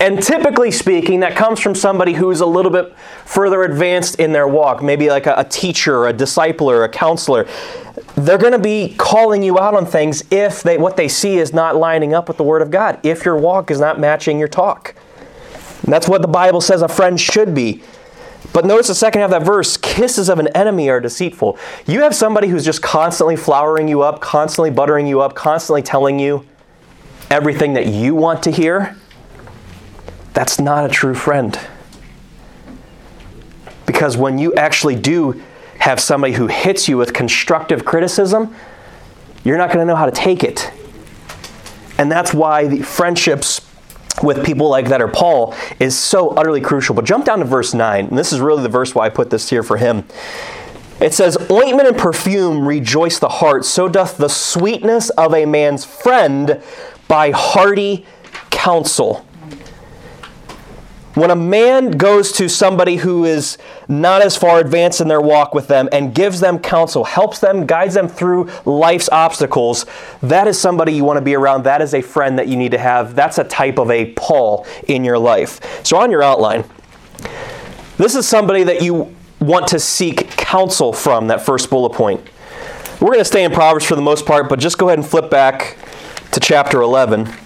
And 0.00 0.22
typically 0.22 0.70
speaking, 0.70 1.20
that 1.20 1.36
comes 1.36 1.60
from 1.60 1.74
somebody 1.74 2.12
who's 2.12 2.40
a 2.40 2.46
little 2.46 2.70
bit 2.70 2.96
further 3.24 3.62
advanced 3.62 4.16
in 4.16 4.32
their 4.32 4.48
walk, 4.48 4.82
maybe 4.82 5.08
like 5.08 5.26
a, 5.26 5.34
a 5.36 5.44
teacher, 5.44 6.06
a 6.06 6.12
discipler, 6.12 6.84
a 6.84 6.88
counselor. 6.88 7.48
They're 8.16 8.38
going 8.38 8.52
to 8.52 8.58
be 8.58 8.94
calling 8.98 9.42
you 9.42 9.58
out 9.58 9.74
on 9.74 9.86
things 9.86 10.24
if 10.30 10.62
they, 10.62 10.78
what 10.78 10.96
they 10.96 11.08
see 11.08 11.38
is 11.38 11.52
not 11.52 11.76
lining 11.76 12.14
up 12.14 12.28
with 12.28 12.36
the 12.36 12.44
Word 12.44 12.62
of 12.62 12.70
God, 12.70 12.98
if 13.02 13.24
your 13.24 13.36
walk 13.36 13.70
is 13.70 13.80
not 13.80 13.98
matching 13.98 14.38
your 14.38 14.48
talk. 14.48 14.94
And 15.82 15.92
that's 15.92 16.08
what 16.08 16.22
the 16.22 16.28
Bible 16.28 16.60
says 16.60 16.82
a 16.82 16.88
friend 16.88 17.20
should 17.20 17.54
be. 17.54 17.82
But 18.52 18.64
notice 18.64 18.88
the 18.88 18.94
second 18.94 19.22
half 19.22 19.32
of 19.32 19.40
that 19.40 19.46
verse 19.46 19.76
kisses 19.76 20.28
of 20.28 20.38
an 20.38 20.48
enemy 20.48 20.88
are 20.88 21.00
deceitful. 21.00 21.58
You 21.86 22.02
have 22.02 22.14
somebody 22.14 22.48
who's 22.48 22.64
just 22.64 22.82
constantly 22.82 23.36
flowering 23.36 23.88
you 23.88 24.02
up, 24.02 24.20
constantly 24.20 24.70
buttering 24.70 25.06
you 25.06 25.20
up, 25.20 25.34
constantly 25.34 25.82
telling 25.82 26.18
you 26.18 26.46
everything 27.30 27.72
that 27.74 27.86
you 27.86 28.14
want 28.14 28.42
to 28.44 28.50
hear 28.50 28.96
that's 30.34 30.58
not 30.58 30.84
a 30.84 30.88
true 30.88 31.14
friend. 31.14 31.58
Because 33.86 34.16
when 34.16 34.38
you 34.38 34.52
actually 34.54 34.96
do 34.96 35.42
have 35.78 36.00
somebody 36.00 36.34
who 36.34 36.48
hits 36.48 36.88
you 36.88 36.96
with 36.96 37.12
constructive 37.12 37.84
criticism, 37.84 38.54
you're 39.44 39.58
not 39.58 39.68
going 39.68 39.80
to 39.80 39.84
know 39.84 39.96
how 39.96 40.06
to 40.06 40.12
take 40.12 40.42
it. 40.42 40.70
And 41.98 42.10
that's 42.10 42.34
why 42.34 42.66
the 42.66 42.82
friendships 42.82 43.60
with 44.22 44.44
people 44.44 44.68
like 44.68 44.88
that 44.88 45.02
or 45.02 45.08
Paul 45.08 45.54
is 45.78 45.96
so 45.96 46.30
utterly 46.30 46.60
crucial. 46.60 46.94
But 46.94 47.04
jump 47.04 47.24
down 47.24 47.40
to 47.40 47.44
verse 47.44 47.74
9, 47.74 48.06
and 48.06 48.18
this 48.18 48.32
is 48.32 48.40
really 48.40 48.62
the 48.62 48.68
verse 48.68 48.94
why 48.94 49.06
I 49.06 49.10
put 49.10 49.30
this 49.30 49.50
here 49.50 49.62
for 49.62 49.76
him. 49.76 50.04
It 51.00 51.12
says, 51.12 51.36
Ointment 51.50 51.88
and 51.88 51.98
perfume 51.98 52.66
rejoice 52.66 53.18
the 53.18 53.28
heart, 53.28 53.64
so 53.64 53.88
doth 53.88 54.16
the 54.16 54.28
sweetness 54.28 55.10
of 55.10 55.34
a 55.34 55.44
man's 55.44 55.84
friend 55.84 56.62
by 57.08 57.30
hearty 57.30 58.06
counsel. 58.50 59.23
When 61.14 61.30
a 61.30 61.36
man 61.36 61.92
goes 61.92 62.32
to 62.32 62.48
somebody 62.48 62.96
who 62.96 63.24
is 63.24 63.56
not 63.86 64.20
as 64.20 64.36
far 64.36 64.58
advanced 64.58 65.00
in 65.00 65.06
their 65.06 65.20
walk 65.20 65.54
with 65.54 65.68
them 65.68 65.88
and 65.92 66.12
gives 66.12 66.40
them 66.40 66.58
counsel, 66.58 67.04
helps 67.04 67.38
them, 67.38 67.66
guides 67.66 67.94
them 67.94 68.08
through 68.08 68.50
life's 68.64 69.08
obstacles, 69.10 69.86
that 70.22 70.48
is 70.48 70.58
somebody 70.60 70.92
you 70.92 71.04
want 71.04 71.18
to 71.18 71.24
be 71.24 71.36
around. 71.36 71.62
That 71.64 71.80
is 71.80 71.94
a 71.94 72.02
friend 72.02 72.36
that 72.40 72.48
you 72.48 72.56
need 72.56 72.72
to 72.72 72.78
have. 72.78 73.14
That's 73.14 73.38
a 73.38 73.44
type 73.44 73.78
of 73.78 73.92
a 73.92 74.12
Paul 74.14 74.66
in 74.88 75.04
your 75.04 75.18
life. 75.18 75.84
So, 75.86 75.98
on 75.98 76.10
your 76.10 76.22
outline, 76.22 76.64
this 77.96 78.16
is 78.16 78.26
somebody 78.26 78.64
that 78.64 78.82
you 78.82 79.14
want 79.38 79.68
to 79.68 79.78
seek 79.78 80.30
counsel 80.30 80.92
from, 80.92 81.28
that 81.28 81.42
first 81.46 81.70
bullet 81.70 81.92
point. 81.92 82.20
We're 83.00 83.08
going 83.08 83.18
to 83.18 83.24
stay 83.24 83.44
in 83.44 83.52
Proverbs 83.52 83.84
for 83.84 83.94
the 83.94 84.02
most 84.02 84.26
part, 84.26 84.48
but 84.48 84.58
just 84.58 84.78
go 84.78 84.88
ahead 84.88 84.98
and 84.98 85.06
flip 85.06 85.30
back 85.30 85.76
to 86.32 86.40
chapter 86.40 86.80
11. 86.80 87.43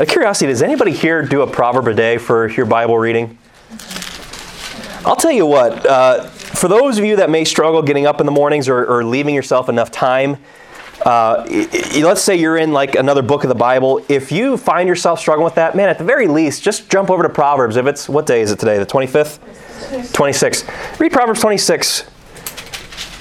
Out 0.00 0.04
of 0.04 0.12
curiosity, 0.12 0.46
does 0.46 0.62
anybody 0.62 0.92
here 0.92 1.20
do 1.20 1.42
a 1.42 1.46
proverb 1.46 1.86
a 1.86 1.92
day 1.92 2.16
for 2.16 2.48
your 2.48 2.64
Bible 2.64 2.98
reading? 2.98 3.36
I'll 5.04 5.14
tell 5.14 5.30
you 5.30 5.44
what, 5.44 5.84
uh, 5.84 6.24
for 6.24 6.68
those 6.68 6.96
of 6.96 7.04
you 7.04 7.16
that 7.16 7.28
may 7.28 7.44
struggle 7.44 7.82
getting 7.82 8.06
up 8.06 8.18
in 8.18 8.24
the 8.24 8.32
mornings 8.32 8.66
or, 8.66 8.82
or 8.86 9.04
leaving 9.04 9.34
yourself 9.34 9.68
enough 9.68 9.90
time, 9.90 10.38
uh, 11.04 11.44
let's 12.00 12.22
say 12.22 12.34
you're 12.34 12.56
in 12.56 12.72
like 12.72 12.94
another 12.94 13.20
book 13.20 13.44
of 13.44 13.48
the 13.50 13.54
Bible. 13.54 14.02
If 14.08 14.32
you 14.32 14.56
find 14.56 14.88
yourself 14.88 15.20
struggling 15.20 15.44
with 15.44 15.56
that, 15.56 15.76
man, 15.76 15.90
at 15.90 15.98
the 15.98 16.04
very 16.04 16.28
least, 16.28 16.62
just 16.62 16.88
jump 16.88 17.10
over 17.10 17.22
to 17.22 17.28
Proverbs. 17.28 17.76
If 17.76 17.84
it's, 17.84 18.08
what 18.08 18.24
day 18.24 18.40
is 18.40 18.52
it 18.52 18.58
today? 18.58 18.78
The 18.78 18.86
25th? 18.86 20.14
26. 20.14 20.64
Read 20.98 21.12
Proverbs 21.12 21.42
26. 21.42 22.08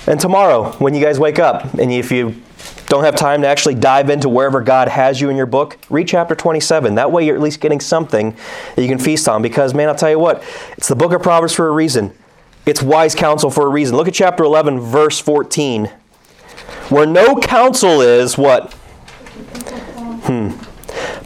And 0.07 0.17
tomorrow, 0.17 0.71
when 0.77 0.93
you 0.93 1.03
guys 1.03 1.19
wake 1.19 1.39
up, 1.39 1.73
and 1.73 1.91
if 1.91 2.09
you 2.09 2.41
don't 2.89 3.03
have 3.03 3.15
time 3.15 3.43
to 3.43 3.47
actually 3.47 3.75
dive 3.75 4.09
into 4.09 4.27
wherever 4.27 4.61
God 4.61 4.87
has 4.87 5.21
you 5.21 5.29
in 5.29 5.37
your 5.37 5.45
book, 5.45 5.77
read 5.89 6.07
chapter 6.07 6.33
27. 6.33 6.95
That 6.95 7.11
way 7.11 7.23
you're 7.23 7.35
at 7.35 7.41
least 7.41 7.61
getting 7.61 7.79
something 7.79 8.35
that 8.75 8.81
you 8.81 8.87
can 8.87 8.97
feast 8.97 9.29
on. 9.29 9.43
Because, 9.43 9.75
man, 9.75 9.87
I'll 9.87 9.95
tell 9.95 10.09
you 10.09 10.19
what, 10.19 10.43
it's 10.75 10.87
the 10.87 10.95
book 10.95 11.13
of 11.13 11.21
Proverbs 11.21 11.53
for 11.53 11.67
a 11.67 11.71
reason. 11.71 12.11
It's 12.65 12.81
wise 12.81 13.13
counsel 13.13 13.51
for 13.51 13.65
a 13.65 13.69
reason. 13.69 13.95
Look 13.95 14.07
at 14.07 14.15
chapter 14.15 14.43
11, 14.43 14.79
verse 14.79 15.19
14. 15.19 15.85
Where 16.89 17.05
no 17.05 17.35
counsel 17.35 18.01
is, 18.01 18.37
what? 18.37 18.73
Hmm. 20.23 20.51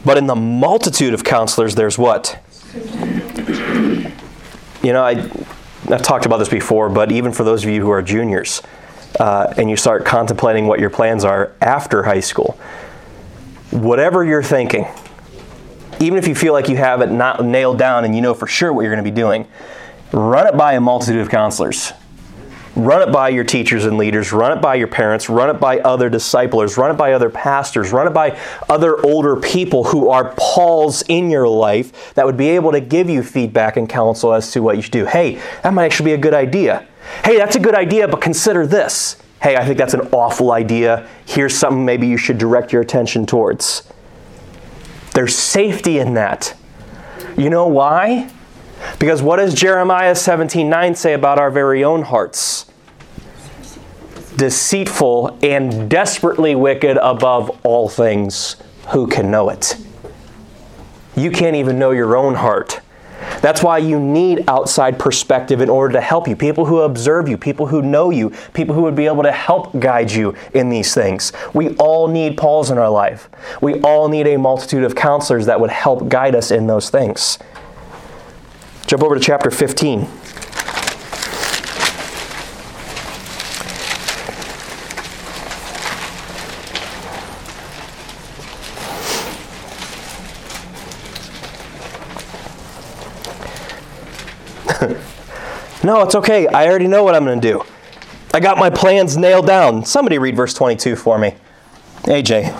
But 0.04 0.18
in 0.18 0.26
the 0.26 0.34
multitude 0.34 1.14
of 1.14 1.24
counselors, 1.24 1.74
there's 1.74 1.96
what? 1.96 2.38
You 4.82 4.92
know, 4.92 5.02
I, 5.02 5.30
I've 5.88 6.02
talked 6.02 6.26
about 6.26 6.36
this 6.38 6.48
before, 6.50 6.90
but 6.90 7.10
even 7.10 7.32
for 7.32 7.42
those 7.42 7.64
of 7.64 7.70
you 7.70 7.80
who 7.80 7.90
are 7.90 8.02
juniors, 8.02 8.60
uh, 9.20 9.52
and 9.56 9.70
you 9.70 9.76
start 9.76 10.04
contemplating 10.04 10.66
what 10.66 10.80
your 10.80 10.90
plans 10.90 11.24
are 11.24 11.52
after 11.60 12.02
high 12.02 12.20
school, 12.20 12.58
whatever 13.70 14.24
you're 14.24 14.42
thinking, 14.42 14.86
even 16.00 16.18
if 16.18 16.26
you 16.26 16.34
feel 16.34 16.52
like 16.52 16.68
you 16.68 16.76
have 16.76 17.00
it 17.00 17.10
not 17.10 17.44
nailed 17.44 17.78
down 17.78 18.04
and 18.04 18.14
you 18.14 18.20
know 18.20 18.34
for 18.34 18.46
sure 18.46 18.72
what 18.72 18.82
you're 18.82 18.92
going 18.92 19.04
to 19.04 19.10
be 19.10 19.14
doing, 19.14 19.46
run 20.12 20.46
it 20.46 20.56
by 20.56 20.74
a 20.74 20.80
multitude 20.80 21.20
of 21.20 21.28
counselors. 21.28 21.92
Run 22.76 23.08
it 23.08 23.12
by 23.12 23.28
your 23.28 23.44
teachers 23.44 23.84
and 23.84 23.96
leaders, 23.96 24.32
run 24.32 24.58
it 24.58 24.60
by 24.60 24.74
your 24.74 24.88
parents, 24.88 25.28
run 25.28 25.48
it 25.48 25.60
by 25.60 25.78
other 25.78 26.10
disciplers, 26.10 26.76
run 26.76 26.90
it 26.90 26.98
by 26.98 27.12
other 27.12 27.30
pastors, 27.30 27.92
run 27.92 28.08
it 28.08 28.10
by 28.10 28.36
other 28.68 29.00
older 29.06 29.36
people 29.36 29.84
who 29.84 30.08
are 30.08 30.34
Pauls 30.36 31.02
in 31.08 31.30
your 31.30 31.46
life 31.46 32.14
that 32.14 32.26
would 32.26 32.36
be 32.36 32.48
able 32.48 32.72
to 32.72 32.80
give 32.80 33.08
you 33.08 33.22
feedback 33.22 33.76
and 33.76 33.88
counsel 33.88 34.32
as 34.32 34.50
to 34.52 34.60
what 34.60 34.74
you 34.74 34.82
should 34.82 34.90
do. 34.90 35.06
Hey, 35.06 35.40
that 35.62 35.72
might 35.72 35.84
actually 35.84 36.06
be 36.06 36.14
a 36.14 36.18
good 36.18 36.34
idea. 36.34 36.84
Hey, 37.24 37.36
that's 37.36 37.56
a 37.56 37.60
good 37.60 37.74
idea, 37.74 38.08
but 38.08 38.20
consider 38.20 38.66
this. 38.66 39.16
Hey, 39.42 39.56
I 39.56 39.64
think 39.64 39.78
that's 39.78 39.94
an 39.94 40.08
awful 40.12 40.52
idea. 40.52 41.08
Here's 41.26 41.56
something 41.56 41.84
maybe 41.84 42.06
you 42.06 42.16
should 42.16 42.38
direct 42.38 42.72
your 42.72 42.82
attention 42.82 43.26
towards. 43.26 43.82
There's 45.12 45.36
safety 45.36 45.98
in 45.98 46.14
that. 46.14 46.56
You 47.36 47.50
know 47.50 47.66
why? 47.66 48.30
Because 48.98 49.22
what 49.22 49.36
does 49.36 49.54
Jeremiah 49.54 50.14
17:9 50.14 50.94
say 50.94 51.14
about 51.14 51.38
our 51.38 51.50
very 51.50 51.84
own 51.84 52.02
hearts? 52.02 52.66
Deceitful 54.36 55.38
and 55.42 55.88
desperately 55.88 56.54
wicked 56.54 56.96
above 56.96 57.56
all 57.64 57.88
things. 57.88 58.56
Who 58.88 59.06
can 59.06 59.30
know 59.30 59.48
it? 59.50 59.76
You 61.16 61.30
can't 61.30 61.56
even 61.56 61.78
know 61.78 61.92
your 61.92 62.16
own 62.16 62.34
heart. 62.34 62.80
That's 63.40 63.62
why 63.62 63.78
you 63.78 64.00
need 64.00 64.44
outside 64.48 64.98
perspective 64.98 65.60
in 65.60 65.68
order 65.68 65.92
to 65.92 66.00
help 66.00 66.28
you. 66.28 66.36
People 66.36 66.64
who 66.64 66.80
observe 66.80 67.28
you, 67.28 67.36
people 67.36 67.66
who 67.66 67.82
know 67.82 68.10
you, 68.10 68.30
people 68.52 68.74
who 68.74 68.82
would 68.82 68.94
be 68.94 69.06
able 69.06 69.22
to 69.22 69.32
help 69.32 69.78
guide 69.78 70.10
you 70.10 70.34
in 70.52 70.68
these 70.68 70.94
things. 70.94 71.32
We 71.52 71.70
all 71.76 72.08
need 72.08 72.36
Pauls 72.36 72.70
in 72.70 72.78
our 72.78 72.90
life. 72.90 73.28
We 73.60 73.80
all 73.80 74.08
need 74.08 74.26
a 74.26 74.36
multitude 74.38 74.84
of 74.84 74.94
counselors 74.94 75.46
that 75.46 75.60
would 75.60 75.70
help 75.70 76.08
guide 76.08 76.34
us 76.34 76.50
in 76.50 76.66
those 76.66 76.90
things. 76.90 77.38
Jump 78.86 79.02
over 79.02 79.14
to 79.14 79.20
chapter 79.20 79.50
15. 79.50 80.08
No, 95.84 96.02
it's 96.02 96.14
okay. 96.14 96.46
I 96.46 96.66
already 96.66 96.86
know 96.86 97.04
what 97.04 97.14
I'm 97.14 97.24
going 97.24 97.40
to 97.40 97.52
do. 97.52 97.62
I 98.32 98.40
got 98.40 98.56
my 98.56 98.70
plans 98.70 99.18
nailed 99.18 99.46
down. 99.46 99.84
Somebody 99.84 100.18
read 100.18 100.34
verse 100.34 100.54
22 100.54 100.96
for 100.96 101.18
me. 101.18 101.34
AJ. 102.04 102.52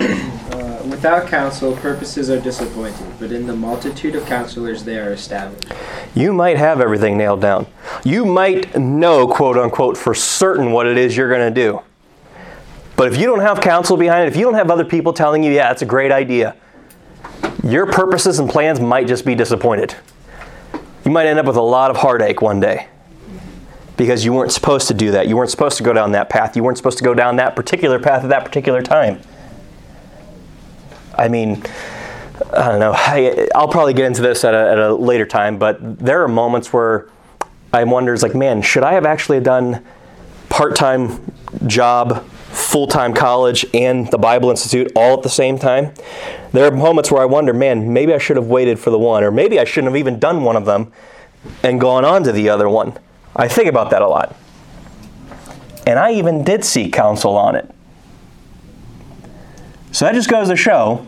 Uh, 0.00 0.82
without 0.88 1.28
counsel, 1.28 1.76
purposes 1.76 2.30
are 2.30 2.40
disappointed, 2.40 3.06
but 3.20 3.32
in 3.32 3.46
the 3.46 3.54
multitude 3.54 4.14
of 4.14 4.24
counselors 4.26 4.82
they 4.82 4.98
are 4.98 5.12
established. 5.12 5.70
You 6.14 6.32
might 6.32 6.56
have 6.56 6.80
everything 6.80 7.18
nailed 7.18 7.42
down. 7.42 7.66
You 8.02 8.24
might 8.24 8.76
know, 8.78 9.28
quote 9.28 9.58
unquote, 9.58 9.98
for 9.98 10.14
certain 10.14 10.72
what 10.72 10.86
it 10.86 10.96
is 10.96 11.16
you're 11.16 11.28
going 11.28 11.52
to 11.52 11.54
do. 11.54 11.82
But 12.96 13.12
if 13.12 13.18
you 13.18 13.26
don't 13.26 13.40
have 13.40 13.60
counsel 13.60 13.96
behind 13.96 14.24
it, 14.24 14.28
if 14.28 14.36
you 14.36 14.44
don't 14.44 14.54
have 14.54 14.70
other 14.70 14.84
people 14.84 15.12
telling 15.12 15.44
you, 15.44 15.52
yeah, 15.52 15.70
it's 15.70 15.82
a 15.82 15.86
great 15.86 16.10
idea, 16.10 16.56
your 17.62 17.86
purposes 17.86 18.38
and 18.38 18.48
plans 18.48 18.80
might 18.80 19.06
just 19.06 19.24
be 19.24 19.34
disappointed 19.34 19.94
you 21.04 21.10
might 21.10 21.26
end 21.26 21.38
up 21.38 21.46
with 21.46 21.56
a 21.56 21.62
lot 21.62 21.90
of 21.90 21.96
heartache 21.96 22.40
one 22.40 22.60
day 22.60 22.88
because 23.96 24.24
you 24.24 24.32
weren't 24.32 24.52
supposed 24.52 24.88
to 24.88 24.94
do 24.94 25.10
that. 25.12 25.28
You 25.28 25.36
weren't 25.36 25.50
supposed 25.50 25.76
to 25.78 25.82
go 25.82 25.92
down 25.92 26.12
that 26.12 26.28
path. 26.28 26.56
You 26.56 26.62
weren't 26.62 26.76
supposed 26.76 26.98
to 26.98 27.04
go 27.04 27.14
down 27.14 27.36
that 27.36 27.54
particular 27.56 27.98
path 27.98 28.24
at 28.24 28.30
that 28.30 28.44
particular 28.44 28.82
time. 28.82 29.20
I 31.16 31.28
mean, 31.28 31.62
I 32.52 32.68
don't 32.68 32.80
know. 32.80 32.92
I, 32.96 33.48
will 33.54 33.68
probably 33.68 33.94
get 33.94 34.06
into 34.06 34.22
this 34.22 34.44
at 34.44 34.54
a, 34.54 34.70
at 34.70 34.78
a, 34.78 34.94
later 34.94 35.26
time, 35.26 35.58
but 35.58 35.98
there 35.98 36.22
are 36.22 36.28
moments 36.28 36.72
where 36.72 37.08
I 37.72 37.84
wonder, 37.84 38.12
it's 38.12 38.22
like, 38.22 38.34
man, 38.34 38.62
should 38.62 38.82
I 38.82 38.94
have 38.94 39.06
actually 39.06 39.40
done 39.40 39.84
part-time 40.48 41.32
job 41.66 42.24
full 42.52 42.86
time 42.86 43.14
college 43.14 43.64
and 43.74 44.10
the 44.10 44.18
Bible 44.18 44.50
Institute 44.50 44.92
all 44.94 45.16
at 45.16 45.22
the 45.22 45.28
same 45.28 45.58
time, 45.58 45.92
there 46.52 46.66
are 46.66 46.70
moments 46.70 47.10
where 47.10 47.22
I 47.22 47.24
wonder, 47.24 47.52
man, 47.52 47.92
maybe 47.92 48.12
I 48.12 48.18
should 48.18 48.36
have 48.36 48.46
waited 48.46 48.78
for 48.78 48.90
the 48.90 48.98
one, 48.98 49.24
or 49.24 49.30
maybe 49.30 49.58
I 49.58 49.64
shouldn't 49.64 49.92
have 49.92 49.98
even 49.98 50.18
done 50.18 50.44
one 50.44 50.56
of 50.56 50.66
them 50.66 50.92
and 51.62 51.80
gone 51.80 52.04
on 52.04 52.22
to 52.24 52.32
the 52.32 52.48
other 52.48 52.68
one. 52.68 52.98
I 53.34 53.48
think 53.48 53.68
about 53.68 53.90
that 53.90 54.02
a 54.02 54.08
lot. 54.08 54.36
And 55.86 55.98
I 55.98 56.12
even 56.12 56.44
did 56.44 56.64
seek 56.64 56.92
counsel 56.92 57.36
on 57.36 57.56
it. 57.56 57.68
So 59.90 60.04
that 60.04 60.14
just 60.14 60.28
goes 60.28 60.48
to 60.48 60.56
show 60.56 61.06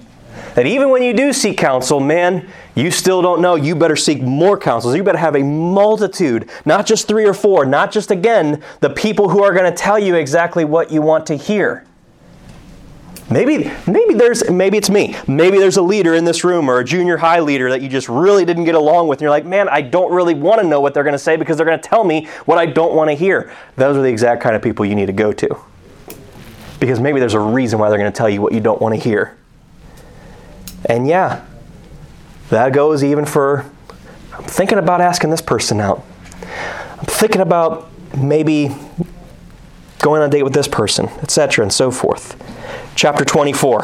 that 0.55 0.67
even 0.67 0.91
when 0.91 1.03
you 1.03 1.13
do 1.13 1.33
seek 1.33 1.59
counsel, 1.59 2.01
man, 2.01 2.49
you 2.75 2.91
still 2.91 3.23
don't 3.23 3.41
know. 3.41 3.55
You 3.55 3.75
better 3.75 3.97
seek 3.97 4.23
more 4.23 4.59
counsels. 4.59 4.97
You 4.97 5.03
better 5.03 5.19
have 5.19 5.37
a 5.37 5.43
multitude, 5.43 6.51
not 6.65 6.87
just 6.87 7.09
three 7.09 7.27
or 7.27 7.35
four, 7.35 7.65
not 7.65 7.93
just 7.93 8.11
again 8.11 8.63
the 8.81 8.91
people 8.91 9.29
who 9.29 9.43
are 9.43 9.53
going 9.53 9.71
to 9.71 9.77
tell 9.77 9.99
you 9.99 10.17
exactly 10.17 10.65
what 10.65 10.91
you 10.91 11.03
want 11.03 11.27
to 11.27 11.37
hear. 11.37 11.85
Maybe, 13.31 13.71
maybe 13.87 14.15
there's, 14.15 14.49
maybe 14.51 14.77
it's 14.77 14.91
me. 14.91 15.17
Maybe 15.27 15.59
there's 15.59 15.79
a 15.79 15.83
leader 15.83 16.15
in 16.15 16.25
this 16.25 16.45
room 16.45 16.69
or 16.69 16.81
a 16.81 16.85
junior 16.85 17.17
high 17.17 17.41
leader 17.41 17.71
that 17.71 17.81
you 17.81 17.89
just 17.89 18.09
really 18.09 18.45
didn't 18.45 18.65
get 18.65 18.75
along 18.75 19.09
with. 19.09 19.19
And 19.19 19.23
you're 19.23 19.31
like, 19.31 19.47
man, 19.47 19.69
I 19.69 19.81
don't 19.81 20.13
really 20.13 20.35
want 20.35 20.61
to 20.61 20.67
know 20.67 20.81
what 20.81 20.93
they're 20.93 21.05
going 21.05 21.15
to 21.15 21.19
say 21.19 21.37
because 21.37 21.57
they're 21.57 21.67
going 21.67 21.81
to 21.81 21.89
tell 21.89 22.05
me 22.05 22.27
what 22.45 22.59
I 22.59 22.67
don't 22.67 22.95
want 22.95 23.09
to 23.09 23.15
hear. 23.15 23.53
Those 23.77 23.97
are 23.97 24.03
the 24.03 24.11
exact 24.11 24.43
kind 24.43 24.55
of 24.55 24.63
people 24.63 24.85
you 24.85 24.95
need 24.95 25.07
to 25.07 25.13
go 25.13 25.33
to. 25.33 25.59
Because 26.79 27.01
maybe 27.01 27.19
there's 27.19 27.35
a 27.35 27.41
reason 27.41 27.79
why 27.79 27.89
they're 27.89 27.99
going 27.99 28.13
to 28.13 28.17
tell 28.17 28.29
you 28.29 28.43
what 28.43 28.53
you 28.53 28.61
don't 28.61 28.81
want 28.81 28.95
to 28.95 29.01
hear. 29.01 29.37
And 30.87 31.07
yeah, 31.07 31.45
that 32.51 32.73
goes 32.73 33.03
even 33.03 33.25
for 33.25 33.71
I'm 34.37 34.45
thinking 34.45 34.79
about 34.79 35.01
asking 35.01 35.31
this 35.31 35.41
person 35.41 35.81
out. 35.81 36.05
I'm 36.99 37.07
thinking 37.07 37.41
about 37.41 37.89
maybe 38.17 38.75
going 40.01 40.23
on 40.23 40.29
a 40.29 40.31
date 40.31 40.43
with 40.43 40.55
this 40.55 40.69
person, 40.69 41.07
etc., 41.23 41.63
and 41.63 41.73
so 41.73 41.91
forth. 41.91 42.37
Chapter 42.97 43.25
24. 43.25 43.83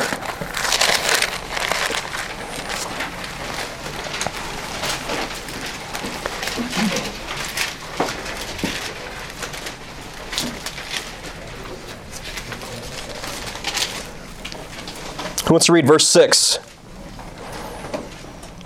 Who 15.47 15.55
wants 15.55 15.67
to 15.67 15.73
read 15.73 15.87
verse 15.87 16.07
6? 16.07 16.59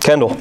Kendall. 0.04 0.36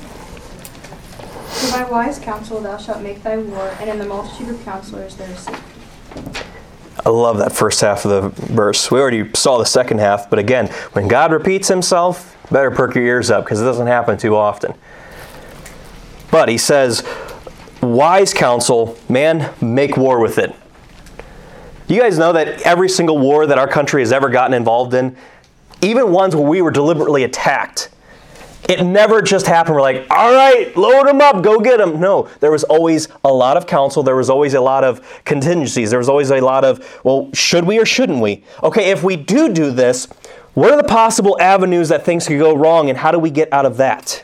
by 1.72 1.88
wise 1.90 2.20
counsel 2.20 2.60
thou 2.60 2.78
shalt 2.78 3.02
make 3.02 3.24
thy 3.24 3.38
war, 3.38 3.74
and 3.80 3.90
in 3.90 3.98
the 3.98 4.06
multitude 4.06 4.50
of 4.50 4.62
counselors 4.66 5.16
there 5.16 5.32
is 5.32 5.40
safety. 5.40 5.64
I 7.06 7.10
love 7.10 7.38
that 7.38 7.54
first 7.54 7.80
half 7.80 8.04
of 8.04 8.12
the 8.12 8.46
verse. 8.54 8.92
We 8.92 9.00
already 9.00 9.32
saw 9.34 9.58
the 9.58 9.66
second 9.66 10.00
half, 10.00 10.30
but 10.30 10.38
again, 10.38 10.68
when 10.92 11.08
God 11.08 11.32
repeats 11.32 11.70
himself, 11.70 12.36
better 12.52 12.72
perk 12.72 12.94
your 12.96 13.06
ears 13.06 13.32
up 13.32 13.46
because 13.46 13.62
it 13.62 13.64
doesn't 13.64 13.88
happen 13.88 14.18
too 14.18 14.36
often. 14.36 14.74
But 16.30 16.50
he 16.50 16.58
says, 16.58 17.08
wise 17.82 18.34
counsel, 18.34 18.98
man, 19.08 19.54
make 19.62 19.96
war 19.96 20.20
with 20.20 20.40
it. 20.40 20.54
You 21.88 22.02
guys 22.02 22.18
know 22.18 22.34
that 22.34 22.64
every 22.64 22.90
single 22.90 23.18
war 23.18 23.46
that 23.46 23.58
our 23.58 23.68
country 23.70 24.02
has 24.02 24.12
ever 24.12 24.28
gotten 24.28 24.54
involved 24.54 24.94
in, 24.94 25.16
even 25.82 26.12
ones 26.12 26.36
where 26.36 26.46
we 26.46 26.62
were 26.62 26.72
deliberately 26.72 27.24
attacked, 27.24 27.90
it 28.70 28.84
never 28.84 29.22
just 29.22 29.46
happened. 29.46 29.76
We're 29.76 29.82
like, 29.82 30.06
all 30.10 30.34
right, 30.34 30.76
load 30.78 31.08
them 31.08 31.22
up, 31.22 31.44
go 31.44 31.60
get 31.60 31.78
them. 31.78 32.00
No, 32.00 32.30
there 32.40 32.52
was 32.52 32.64
always 32.64 33.08
a 33.24 33.34
lot 33.34 33.58
of 33.58 33.68
counsel. 33.68 34.04
There 34.04 34.16
was 34.16 34.30
always 34.30 34.54
a 34.54 34.62
lot 34.62 34.84
of 34.84 35.24
contingencies. 35.26 35.90
There 35.90 36.00
was 36.00 36.10
always 36.10 36.32
a 36.32 36.40
lot 36.40 36.64
of, 36.64 37.02
well, 37.04 37.30
should 37.34 37.66
we 37.66 37.80
or 37.80 37.86
shouldn't 37.86 38.22
we? 38.22 38.44
Okay, 38.62 38.92
if 38.92 39.04
we 39.04 39.16
do 39.16 39.52
do 39.52 39.72
this, 39.72 40.06
what 40.54 40.72
are 40.72 40.78
the 40.78 40.88
possible 40.88 41.38
avenues 41.42 41.90
that 41.90 42.06
things 42.06 42.28
could 42.28 42.40
go 42.40 42.56
wrong, 42.56 42.90
and 42.90 42.98
how 42.98 43.12
do 43.12 43.20
we 43.20 43.32
get 43.32 43.52
out 43.52 43.66
of 43.66 43.78
that? 43.78 44.24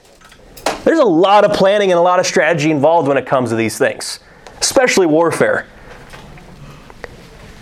There's 0.84 1.00
a 1.00 1.06
lot 1.06 1.44
of 1.44 1.54
planning 1.54 1.92
and 1.92 1.98
a 1.98 2.02
lot 2.02 2.20
of 2.20 2.26
strategy 2.26 2.72
involved 2.72 3.08
when 3.08 3.18
it 3.18 3.26
comes 3.26 3.50
to 3.50 3.56
these 3.56 3.78
things, 3.78 4.20
especially 4.60 5.06
warfare. 5.06 5.68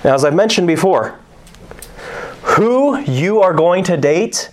Now, 0.03 0.13
as 0.13 0.24
I 0.24 0.29
mentioned 0.29 0.67
before, 0.67 1.19
who 2.43 3.00
you 3.00 3.41
are 3.41 3.53
going 3.53 3.84
to 3.86 3.98
date 3.98 4.50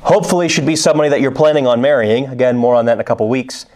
hopefully 0.00 0.48
should 0.48 0.66
be 0.66 0.76
somebody 0.76 1.08
that 1.08 1.20
you're 1.20 1.30
planning 1.30 1.66
on 1.66 1.80
marrying. 1.80 2.26
Again, 2.26 2.56
more 2.56 2.74
on 2.74 2.86
that 2.86 2.94
in 2.94 3.00
a 3.00 3.04
couple 3.04 3.28
weeks. 3.28 3.66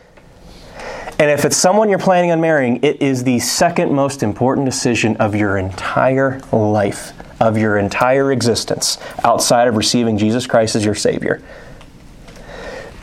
And 1.19 1.31
if 1.31 1.45
it's 1.45 1.57
someone 1.57 1.89
you're 1.89 1.99
planning 1.99 2.33
on 2.33 2.41
marrying, 2.41 2.83
it 2.83 3.01
is 3.01 3.23
the 3.25 3.39
second 3.39 3.93
most 3.93 4.23
important 4.23 4.65
decision 4.65 5.17
of 5.19 5.35
your 5.35 5.57
entire 5.57 6.41
life, 6.51 7.13
of 7.41 7.57
your 7.57 7.79
entire 7.79 8.33
existence, 8.33 8.99
outside 9.23 9.69
of 9.69 9.77
receiving 9.77 10.19
Jesus 10.19 10.47
Christ 10.47 10.75
as 10.75 10.85
your 10.85 10.95
Savior. 10.95 11.43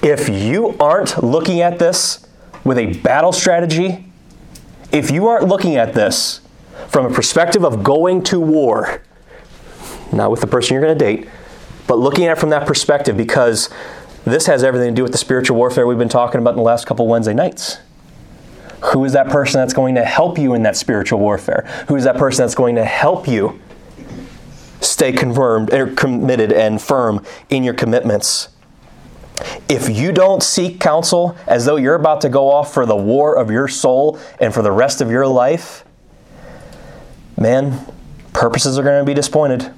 If 0.02 0.28
you 0.28 0.76
aren't 0.80 1.24
looking 1.24 1.62
at 1.62 1.80
this 1.80 2.28
with 2.64 2.78
a 2.78 2.98
battle 2.98 3.32
strategy, 3.32 4.06
if 4.92 5.12
you 5.12 5.28
aren't 5.28 5.48
looking 5.48 5.76
at 5.76 5.94
this 5.94 6.42
from 6.88 7.06
a 7.06 7.14
perspective 7.14 7.64
of 7.64 7.84
going 7.84 8.24
to 8.24 8.40
war, 8.40 9.02
not 10.12 10.32
with 10.32 10.42
the 10.42 10.48
person 10.48 10.74
you're 10.74 10.84
going 10.84 10.98
to 10.98 11.06
date, 11.06 11.30
but 11.89 11.98
looking 11.98 12.25
at 12.25 12.38
it 12.38 12.39
from 12.39 12.51
that 12.51 12.67
perspective 12.67 13.17
because 13.17 13.67
this 14.24 14.46
has 14.46 14.63
everything 14.63 14.89
to 14.89 14.96
do 14.96 15.01
with 15.01 15.12
the 15.12 15.17
spiritual 15.17 15.58
warfare 15.58 15.88
we've 15.88 15.98
been 15.98 16.08
talking 16.08 16.39
about 16.39 16.51
in 16.51 16.58
the 16.58 16.62
last 16.62 16.86
couple 16.86 17.08
Wednesday 17.08 17.34
nights. 17.34 17.79
Who 18.93 19.03
is 19.05 19.13
that 19.13 19.29
person 19.29 19.60
that's 19.60 19.74
going 19.74 19.96
to 19.96 20.05
help 20.05 20.38
you 20.38 20.53
in 20.53 20.62
that 20.63 20.77
spiritual 20.77 21.19
warfare? 21.19 21.67
Who 21.88 21.96
is 21.96 22.03
that 22.03 22.15
person 22.15 22.43
that's 22.43 22.53
going 22.53 22.75
to 22.75 22.86
help 22.86 23.27
you 23.27 23.60
stay 24.81 25.12
confirmed 25.12 25.74
or 25.74 25.88
er, 25.88 25.96
committed 25.96 26.53
and 26.53 26.79
firm 26.79 27.25
in 27.50 27.63
your 27.63 27.74
commitments? 27.74 28.50
If 29.67 29.89
you 29.89 30.12
don't 30.12 30.43
seek 30.43 30.79
counsel 30.79 31.36
as 31.48 31.65
though 31.65 31.77
you're 31.77 31.96
about 31.96 32.21
to 32.21 32.30
go 32.30 32.52
off 32.52 32.71
for 32.71 32.86
the 32.86 32.95
war 32.95 33.36
of 33.36 33.49
your 33.49 33.67
soul 33.67 34.19
and 34.39 34.54
for 34.54 34.62
the 34.62 34.71
rest 34.71 35.02
of 35.02 35.10
your 35.10 35.25
life, 35.25 35.84
man, 37.36 37.84
purposes 38.32 38.78
are 38.78 38.84
going 38.84 39.02
to 39.02 39.06
be 39.06 39.15
disappointed. 39.15 39.73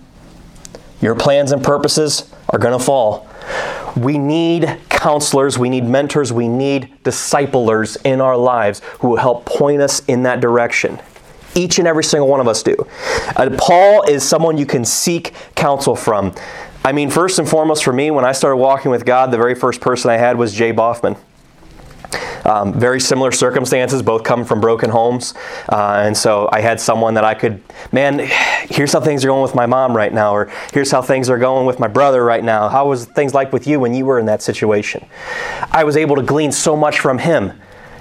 Your 1.01 1.15
plans 1.15 1.51
and 1.51 1.63
purposes 1.63 2.31
are 2.49 2.59
going 2.59 2.77
to 2.77 2.83
fall. 2.83 3.27
We 3.97 4.17
need 4.17 4.77
counselors, 4.89 5.57
we 5.57 5.69
need 5.69 5.83
mentors, 5.83 6.31
we 6.31 6.47
need 6.47 6.93
disciplers 7.03 7.97
in 8.03 8.21
our 8.21 8.37
lives 8.37 8.81
who 8.99 9.09
will 9.09 9.17
help 9.17 9.45
point 9.45 9.81
us 9.81 10.05
in 10.05 10.23
that 10.23 10.39
direction. 10.39 10.99
Each 11.55 11.79
and 11.79 11.87
every 11.87 12.03
single 12.03 12.29
one 12.29 12.39
of 12.39 12.47
us 12.47 12.63
do. 12.63 12.75
Uh, 13.35 13.49
Paul 13.57 14.03
is 14.03 14.23
someone 14.23 14.57
you 14.57 14.65
can 14.65 14.85
seek 14.85 15.33
counsel 15.55 15.95
from. 15.95 16.33
I 16.85 16.93
mean, 16.93 17.09
first 17.09 17.39
and 17.39 17.49
foremost 17.49 17.83
for 17.83 17.91
me, 17.91 18.09
when 18.09 18.23
I 18.23 18.31
started 18.31 18.57
walking 18.57 18.91
with 18.91 19.05
God, 19.05 19.31
the 19.31 19.37
very 19.37 19.55
first 19.55 19.81
person 19.81 20.09
I 20.09 20.17
had 20.17 20.37
was 20.37 20.53
Jay 20.53 20.71
Boffman. 20.71 21.17
Um, 22.45 22.73
very 22.73 22.99
similar 22.99 23.31
circumstances, 23.31 24.01
both 24.01 24.23
come 24.23 24.45
from 24.45 24.61
broken 24.61 24.89
homes. 24.89 25.33
Uh, 25.69 26.03
and 26.05 26.17
so 26.17 26.49
I 26.51 26.61
had 26.61 26.79
someone 26.79 27.13
that 27.13 27.23
I 27.23 27.33
could, 27.33 27.61
man, 27.91 28.19
here's 28.69 28.93
how 28.93 29.01
things 29.01 29.23
are 29.23 29.27
going 29.27 29.43
with 29.43 29.55
my 29.55 29.65
mom 29.65 29.95
right 29.95 30.13
now, 30.13 30.33
or 30.33 30.51
here's 30.73 30.91
how 30.91 31.01
things 31.01 31.29
are 31.29 31.37
going 31.37 31.65
with 31.65 31.79
my 31.79 31.87
brother 31.87 32.23
right 32.23 32.43
now. 32.43 32.69
How 32.69 32.87
was 32.87 33.05
things 33.05 33.33
like 33.33 33.53
with 33.53 33.67
you 33.67 33.79
when 33.79 33.93
you 33.93 34.05
were 34.05 34.19
in 34.19 34.25
that 34.25 34.41
situation? 34.41 35.05
I 35.71 35.83
was 35.83 35.97
able 35.97 36.15
to 36.15 36.23
glean 36.23 36.51
so 36.51 36.75
much 36.75 36.99
from 36.99 37.19
him. 37.19 37.59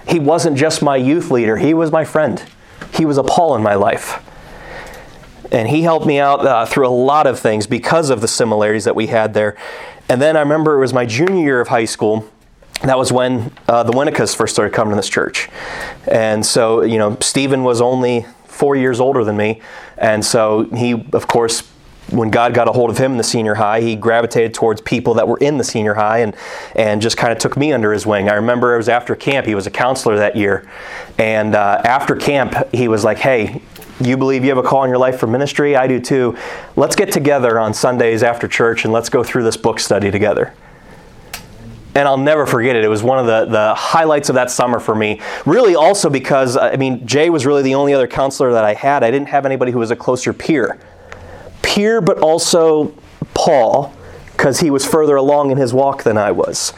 He 0.08 0.18
wasn't 0.18 0.56
just 0.56 0.82
my 0.82 0.96
youth 0.96 1.30
leader, 1.30 1.56
he 1.56 1.74
was 1.74 1.92
my 1.92 2.04
friend. 2.04 2.42
He 2.94 3.04
was 3.04 3.18
a 3.18 3.22
Paul 3.22 3.54
in 3.54 3.62
my 3.62 3.74
life. 3.74 4.26
And 5.52 5.68
he 5.68 5.82
helped 5.82 6.06
me 6.06 6.18
out 6.18 6.44
uh, 6.46 6.64
through 6.64 6.86
a 6.86 6.90
lot 6.90 7.26
of 7.26 7.38
things 7.38 7.66
because 7.66 8.10
of 8.10 8.20
the 8.20 8.28
similarities 8.28 8.84
that 8.84 8.94
we 8.94 9.08
had 9.08 9.34
there. 9.34 9.56
And 10.08 10.20
then 10.20 10.36
I 10.36 10.40
remember 10.40 10.76
it 10.76 10.80
was 10.80 10.94
my 10.94 11.06
junior 11.06 11.42
year 11.42 11.60
of 11.60 11.68
high 11.68 11.84
school 11.84 12.28
that 12.82 12.98
was 12.98 13.12
when 13.12 13.52
uh, 13.68 13.82
the 13.82 13.92
Winnicas 13.92 14.34
first 14.34 14.54
started 14.54 14.74
coming 14.74 14.92
to 14.92 14.96
this 14.96 15.08
church. 15.08 15.48
And 16.06 16.44
so, 16.44 16.82
you 16.82 16.98
know, 16.98 17.16
Stephen 17.20 17.62
was 17.62 17.80
only 17.80 18.24
four 18.44 18.74
years 18.74 19.00
older 19.00 19.22
than 19.22 19.36
me. 19.36 19.60
And 19.98 20.24
so 20.24 20.64
he, 20.64 20.92
of 21.12 21.26
course, 21.26 21.60
when 22.10 22.30
God 22.30 22.54
got 22.54 22.68
a 22.68 22.72
hold 22.72 22.90
of 22.90 22.98
him 22.98 23.12
in 23.12 23.18
the 23.18 23.24
senior 23.24 23.54
high, 23.54 23.82
he 23.82 23.94
gravitated 23.94 24.54
towards 24.54 24.80
people 24.80 25.14
that 25.14 25.28
were 25.28 25.36
in 25.38 25.58
the 25.58 25.64
senior 25.64 25.94
high 25.94 26.18
and, 26.18 26.34
and 26.74 27.00
just 27.00 27.16
kind 27.16 27.32
of 27.32 27.38
took 27.38 27.56
me 27.56 27.72
under 27.72 27.92
his 27.92 28.06
wing. 28.06 28.28
I 28.28 28.34
remember 28.34 28.74
it 28.74 28.78
was 28.78 28.88
after 28.88 29.14
camp, 29.14 29.46
he 29.46 29.54
was 29.54 29.66
a 29.66 29.70
counselor 29.70 30.16
that 30.16 30.34
year. 30.34 30.68
And 31.18 31.54
uh, 31.54 31.82
after 31.84 32.16
camp, 32.16 32.54
he 32.72 32.88
was 32.88 33.04
like, 33.04 33.18
hey, 33.18 33.62
you 34.00 34.16
believe 34.16 34.42
you 34.42 34.48
have 34.48 34.58
a 34.58 34.66
call 34.66 34.82
in 34.84 34.88
your 34.88 34.98
life 34.98 35.20
for 35.20 35.26
ministry? 35.26 35.76
I 35.76 35.86
do 35.86 36.00
too. 36.00 36.36
Let's 36.74 36.96
get 36.96 37.12
together 37.12 37.60
on 37.60 37.74
Sundays 37.74 38.22
after 38.22 38.48
church 38.48 38.84
and 38.84 38.92
let's 38.92 39.10
go 39.10 39.22
through 39.22 39.44
this 39.44 39.58
book 39.58 39.78
study 39.78 40.10
together 40.10 40.54
and 42.00 42.08
I'll 42.08 42.16
never 42.16 42.46
forget 42.46 42.76
it. 42.76 42.82
It 42.82 42.88
was 42.88 43.02
one 43.02 43.18
of 43.18 43.26
the, 43.26 43.44
the 43.44 43.74
highlights 43.74 44.30
of 44.30 44.34
that 44.36 44.50
summer 44.50 44.80
for 44.80 44.94
me. 44.94 45.20
Really, 45.44 45.74
also 45.74 46.08
because, 46.08 46.56
uh, 46.56 46.70
I 46.72 46.76
mean, 46.76 47.06
Jay 47.06 47.28
was 47.28 47.44
really 47.44 47.60
the 47.60 47.74
only 47.74 47.92
other 47.92 48.06
counselor 48.06 48.52
that 48.54 48.64
I 48.64 48.72
had. 48.72 49.04
I 49.04 49.10
didn't 49.10 49.28
have 49.28 49.44
anybody 49.44 49.70
who 49.70 49.78
was 49.78 49.90
a 49.90 49.96
closer 49.96 50.32
peer. 50.32 50.78
Peer, 51.60 52.00
but 52.00 52.18
also 52.20 52.94
Paul, 53.34 53.94
because 54.32 54.60
he 54.60 54.70
was 54.70 54.86
further 54.86 55.16
along 55.16 55.50
in 55.50 55.58
his 55.58 55.74
walk 55.74 56.02
than 56.02 56.16
I 56.16 56.30
was. 56.30 56.72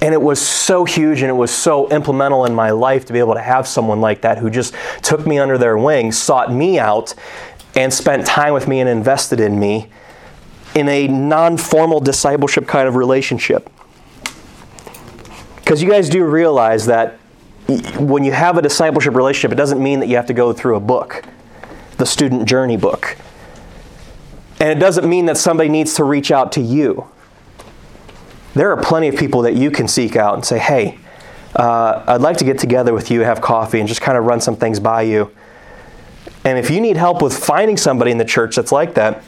And 0.00 0.14
it 0.14 0.22
was 0.22 0.40
so 0.40 0.86
huge 0.86 1.20
and 1.20 1.28
it 1.28 1.34
was 1.34 1.50
so 1.50 1.90
implemental 1.90 2.46
in 2.46 2.54
my 2.54 2.70
life 2.70 3.04
to 3.04 3.12
be 3.12 3.18
able 3.18 3.34
to 3.34 3.42
have 3.42 3.68
someone 3.68 4.00
like 4.00 4.22
that 4.22 4.38
who 4.38 4.48
just 4.48 4.74
took 5.02 5.26
me 5.26 5.38
under 5.38 5.58
their 5.58 5.76
wing, 5.76 6.10
sought 6.10 6.50
me 6.50 6.78
out, 6.78 7.14
and 7.76 7.92
spent 7.92 8.26
time 8.26 8.54
with 8.54 8.66
me 8.66 8.80
and 8.80 8.88
invested 8.88 9.40
in 9.40 9.60
me 9.60 9.90
in 10.74 10.88
a 10.88 11.06
non 11.06 11.58
formal 11.58 12.00
discipleship 12.00 12.66
kind 12.66 12.88
of 12.88 12.96
relationship. 12.96 13.68
Because 15.70 15.84
you 15.84 15.88
guys 15.88 16.08
do 16.08 16.24
realize 16.24 16.86
that 16.86 17.12
when 17.96 18.24
you 18.24 18.32
have 18.32 18.58
a 18.58 18.62
discipleship 18.62 19.14
relationship, 19.14 19.52
it 19.52 19.54
doesn't 19.54 19.80
mean 19.80 20.00
that 20.00 20.08
you 20.08 20.16
have 20.16 20.26
to 20.26 20.34
go 20.34 20.52
through 20.52 20.74
a 20.74 20.80
book, 20.80 21.22
the 21.96 22.04
student 22.04 22.48
journey 22.48 22.76
book. 22.76 23.16
And 24.58 24.68
it 24.68 24.80
doesn't 24.80 25.08
mean 25.08 25.26
that 25.26 25.36
somebody 25.36 25.68
needs 25.68 25.94
to 25.94 26.02
reach 26.02 26.32
out 26.32 26.50
to 26.54 26.60
you. 26.60 27.06
There 28.54 28.72
are 28.72 28.82
plenty 28.82 29.06
of 29.06 29.16
people 29.16 29.42
that 29.42 29.54
you 29.54 29.70
can 29.70 29.86
seek 29.86 30.16
out 30.16 30.34
and 30.34 30.44
say, 30.44 30.58
hey, 30.58 30.98
uh, 31.54 32.02
I'd 32.04 32.20
like 32.20 32.38
to 32.38 32.44
get 32.44 32.58
together 32.58 32.92
with 32.92 33.08
you, 33.08 33.20
have 33.20 33.40
coffee, 33.40 33.78
and 33.78 33.88
just 33.88 34.00
kind 34.00 34.18
of 34.18 34.24
run 34.24 34.40
some 34.40 34.56
things 34.56 34.80
by 34.80 35.02
you. 35.02 35.30
And 36.44 36.58
if 36.58 36.68
you 36.68 36.80
need 36.80 36.96
help 36.96 37.22
with 37.22 37.38
finding 37.38 37.76
somebody 37.76 38.10
in 38.10 38.18
the 38.18 38.24
church 38.24 38.56
that's 38.56 38.72
like 38.72 38.94
that, 38.94 39.22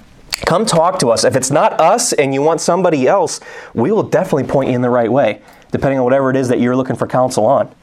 come 0.44 0.66
talk 0.66 0.98
to 0.98 1.10
us. 1.12 1.22
If 1.22 1.36
it's 1.36 1.52
not 1.52 1.80
us 1.80 2.12
and 2.12 2.34
you 2.34 2.42
want 2.42 2.60
somebody 2.60 3.06
else, 3.06 3.38
we 3.74 3.92
will 3.92 4.02
definitely 4.02 4.50
point 4.50 4.70
you 4.70 4.74
in 4.74 4.82
the 4.82 4.90
right 4.90 5.12
way 5.12 5.40
depending 5.72 5.98
on 5.98 6.04
whatever 6.04 6.30
it 6.30 6.36
is 6.36 6.48
that 6.48 6.60
you're 6.60 6.76
looking 6.76 6.94
for 6.94 7.08
counsel 7.08 7.44
on. 7.44 7.74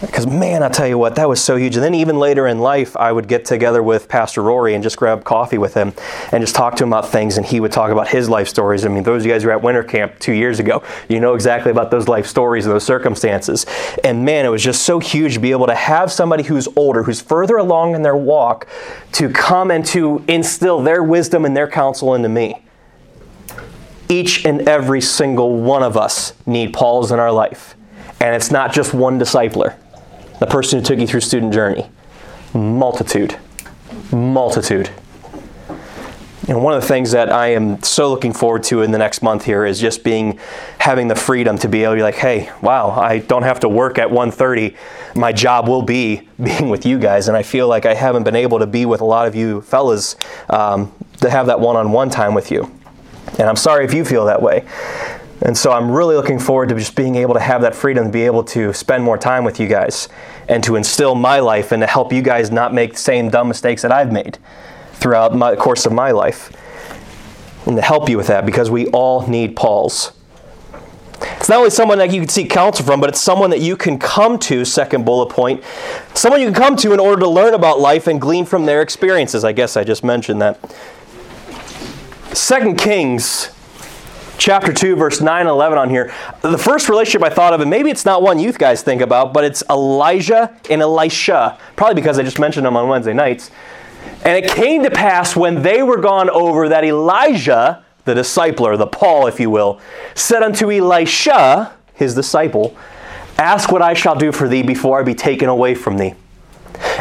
Because, 0.00 0.28
man, 0.28 0.62
I 0.62 0.68
tell 0.68 0.86
you 0.86 0.96
what, 0.96 1.16
that 1.16 1.28
was 1.28 1.42
so 1.42 1.56
huge. 1.56 1.74
And 1.74 1.84
then, 1.84 1.94
even 1.94 2.20
later 2.20 2.46
in 2.46 2.60
life, 2.60 2.96
I 2.96 3.10
would 3.10 3.26
get 3.26 3.44
together 3.44 3.82
with 3.82 4.08
Pastor 4.08 4.42
Rory 4.42 4.74
and 4.74 4.82
just 4.82 4.96
grab 4.96 5.24
coffee 5.24 5.58
with 5.58 5.74
him 5.74 5.92
and 6.30 6.40
just 6.40 6.54
talk 6.54 6.76
to 6.76 6.84
him 6.84 6.90
about 6.92 7.08
things. 7.08 7.36
And 7.36 7.44
he 7.44 7.58
would 7.58 7.72
talk 7.72 7.90
about 7.90 8.06
his 8.06 8.28
life 8.28 8.46
stories. 8.46 8.84
I 8.84 8.90
mean, 8.90 9.02
those 9.02 9.22
of 9.22 9.26
you 9.26 9.32
guys 9.32 9.42
who 9.42 9.48
were 9.48 9.54
at 9.54 9.62
winter 9.62 9.82
camp 9.82 10.20
two 10.20 10.34
years 10.34 10.60
ago, 10.60 10.84
you 11.08 11.18
know 11.18 11.34
exactly 11.34 11.72
about 11.72 11.90
those 11.90 12.06
life 12.06 12.28
stories 12.28 12.64
and 12.64 12.72
those 12.72 12.84
circumstances. 12.84 13.66
And, 14.04 14.24
man, 14.24 14.46
it 14.46 14.50
was 14.50 14.62
just 14.62 14.82
so 14.82 15.00
huge 15.00 15.34
to 15.34 15.40
be 15.40 15.50
able 15.50 15.66
to 15.66 15.74
have 15.74 16.12
somebody 16.12 16.44
who's 16.44 16.68
older, 16.76 17.02
who's 17.02 17.20
further 17.20 17.56
along 17.56 17.96
in 17.96 18.02
their 18.02 18.16
walk, 18.16 18.68
to 19.12 19.28
come 19.28 19.72
and 19.72 19.84
to 19.86 20.24
instill 20.28 20.80
their 20.80 21.02
wisdom 21.02 21.44
and 21.44 21.56
their 21.56 21.68
counsel 21.68 22.14
into 22.14 22.28
me. 22.28 22.62
Each 24.08 24.44
and 24.44 24.68
every 24.68 25.00
single 25.00 25.58
one 25.58 25.82
of 25.82 25.96
us 25.96 26.32
need 26.46 26.72
Pauls 26.72 27.12
in 27.12 27.18
our 27.18 27.32
life. 27.32 27.74
And 28.20 28.34
it's 28.34 28.50
not 28.50 28.72
just 28.72 28.94
one 28.94 29.18
discipler, 29.18 29.76
the 30.40 30.46
person 30.46 30.78
who 30.78 30.84
took 30.84 30.98
you 30.98 31.06
through 31.06 31.20
student 31.20 31.52
journey. 31.52 31.88
Multitude. 32.54 33.38
Multitude. 34.10 34.90
And 36.48 36.62
one 36.62 36.72
of 36.72 36.80
the 36.80 36.88
things 36.88 37.10
that 37.10 37.30
I 37.30 37.48
am 37.48 37.82
so 37.82 38.08
looking 38.08 38.32
forward 38.32 38.62
to 38.64 38.80
in 38.80 38.90
the 38.90 38.96
next 38.96 39.20
month 39.20 39.44
here 39.44 39.66
is 39.66 39.78
just 39.78 40.02
being 40.02 40.40
having 40.78 41.06
the 41.08 41.14
freedom 41.14 41.58
to 41.58 41.68
be 41.68 41.84
able 41.84 41.92
to 41.92 41.96
be 41.98 42.02
like, 42.02 42.14
hey, 42.14 42.50
wow, 42.62 42.90
I 42.90 43.18
don't 43.18 43.42
have 43.42 43.60
to 43.60 43.68
work 43.68 43.98
at 43.98 44.08
1:30. 44.08 44.74
My 45.14 45.30
job 45.30 45.68
will 45.68 45.82
be 45.82 46.26
being 46.42 46.70
with 46.70 46.86
you 46.86 46.98
guys, 46.98 47.28
and 47.28 47.36
I 47.36 47.42
feel 47.42 47.68
like 47.68 47.84
I 47.84 47.92
haven't 47.92 48.22
been 48.22 48.36
able 48.36 48.60
to 48.60 48.66
be 48.66 48.86
with 48.86 49.02
a 49.02 49.04
lot 49.04 49.26
of 49.26 49.34
you 49.34 49.60
fellas 49.60 50.16
um, 50.48 50.90
to 51.20 51.28
have 51.28 51.48
that 51.48 51.60
one-on-one 51.60 52.08
time 52.08 52.32
with 52.32 52.50
you. 52.50 52.77
And 53.38 53.42
I'm 53.42 53.56
sorry 53.56 53.84
if 53.84 53.94
you 53.94 54.04
feel 54.04 54.24
that 54.26 54.40
way. 54.40 54.64
And 55.42 55.56
so 55.56 55.70
I'm 55.70 55.90
really 55.90 56.16
looking 56.16 56.38
forward 56.38 56.68
to 56.70 56.74
just 56.74 56.96
being 56.96 57.14
able 57.16 57.34
to 57.34 57.40
have 57.40 57.62
that 57.62 57.74
freedom 57.74 58.06
to 58.06 58.10
be 58.10 58.22
able 58.22 58.42
to 58.44 58.72
spend 58.72 59.04
more 59.04 59.16
time 59.16 59.44
with 59.44 59.60
you 59.60 59.68
guys 59.68 60.08
and 60.48 60.64
to 60.64 60.74
instill 60.76 61.14
my 61.14 61.38
life 61.38 61.70
and 61.70 61.80
to 61.80 61.86
help 61.86 62.12
you 62.12 62.22
guys 62.22 62.50
not 62.50 62.74
make 62.74 62.92
the 62.92 62.98
same 62.98 63.30
dumb 63.30 63.46
mistakes 63.46 63.82
that 63.82 63.92
I've 63.92 64.10
made 64.10 64.38
throughout 64.94 65.34
my, 65.34 65.52
the 65.52 65.56
course 65.56 65.86
of 65.86 65.92
my 65.92 66.10
life. 66.10 66.50
And 67.66 67.76
to 67.76 67.82
help 67.82 68.08
you 68.08 68.16
with 68.16 68.26
that 68.28 68.46
because 68.46 68.70
we 68.70 68.88
all 68.88 69.28
need 69.28 69.54
Paul's. 69.54 70.12
It's 71.20 71.48
not 71.48 71.58
only 71.58 71.70
someone 71.70 71.98
that 71.98 72.12
you 72.12 72.20
can 72.20 72.28
seek 72.28 72.50
counsel 72.50 72.84
from, 72.84 73.00
but 73.00 73.10
it's 73.10 73.20
someone 73.20 73.50
that 73.50 73.60
you 73.60 73.76
can 73.76 73.98
come 73.98 74.38
to, 74.40 74.64
second 74.64 75.04
bullet 75.04 75.30
point. 75.30 75.62
Someone 76.14 76.40
you 76.40 76.46
can 76.46 76.54
come 76.54 76.76
to 76.76 76.92
in 76.92 77.00
order 77.00 77.20
to 77.20 77.28
learn 77.28 77.54
about 77.54 77.80
life 77.80 78.06
and 78.06 78.20
glean 78.20 78.44
from 78.44 78.66
their 78.66 78.82
experiences. 78.82 79.44
I 79.44 79.52
guess 79.52 79.76
I 79.76 79.84
just 79.84 80.02
mentioned 80.02 80.40
that. 80.42 80.58
Second 82.38 82.78
Kings 82.78 83.50
chapter 84.38 84.72
2 84.72 84.94
verse 84.94 85.20
9 85.20 85.40
and 85.40 85.48
11 85.50 85.76
on 85.76 85.90
here. 85.90 86.14
The 86.40 86.56
first 86.56 86.88
relationship 86.88 87.24
i 87.24 87.34
thought 87.34 87.52
of 87.52 87.60
and 87.60 87.68
maybe 87.68 87.90
it's 87.90 88.04
not 88.04 88.22
one 88.22 88.38
youth 88.38 88.58
guys 88.58 88.80
think 88.80 89.02
about 89.02 89.34
but 89.34 89.42
it's 89.44 89.64
elijah 89.68 90.56
and 90.70 90.80
elisha 90.80 91.58
probably 91.74 91.96
because 91.96 92.16
i 92.16 92.22
just 92.22 92.38
mentioned 92.38 92.64
them 92.64 92.76
on 92.76 92.88
wednesday 92.88 93.12
nights. 93.12 93.50
And 94.24 94.42
it 94.42 94.50
came 94.52 94.84
to 94.84 94.90
pass 94.90 95.34
when 95.34 95.62
they 95.62 95.82
were 95.82 95.98
gone 95.98 96.30
over 96.30 96.68
that 96.68 96.84
elijah 96.84 97.84
the 98.04 98.14
discipler 98.14 98.78
the 98.78 98.86
paul 98.86 99.26
if 99.26 99.40
you 99.40 99.50
will 99.50 99.80
said 100.14 100.44
unto 100.44 100.70
elisha 100.70 101.76
his 101.92 102.14
disciple 102.14 102.76
ask 103.36 103.72
what 103.72 103.82
i 103.82 103.94
shall 103.94 104.14
do 104.14 104.30
for 104.30 104.48
thee 104.48 104.62
before 104.62 105.00
i 105.00 105.02
be 105.02 105.14
taken 105.14 105.48
away 105.48 105.74
from 105.74 105.98
thee 105.98 106.14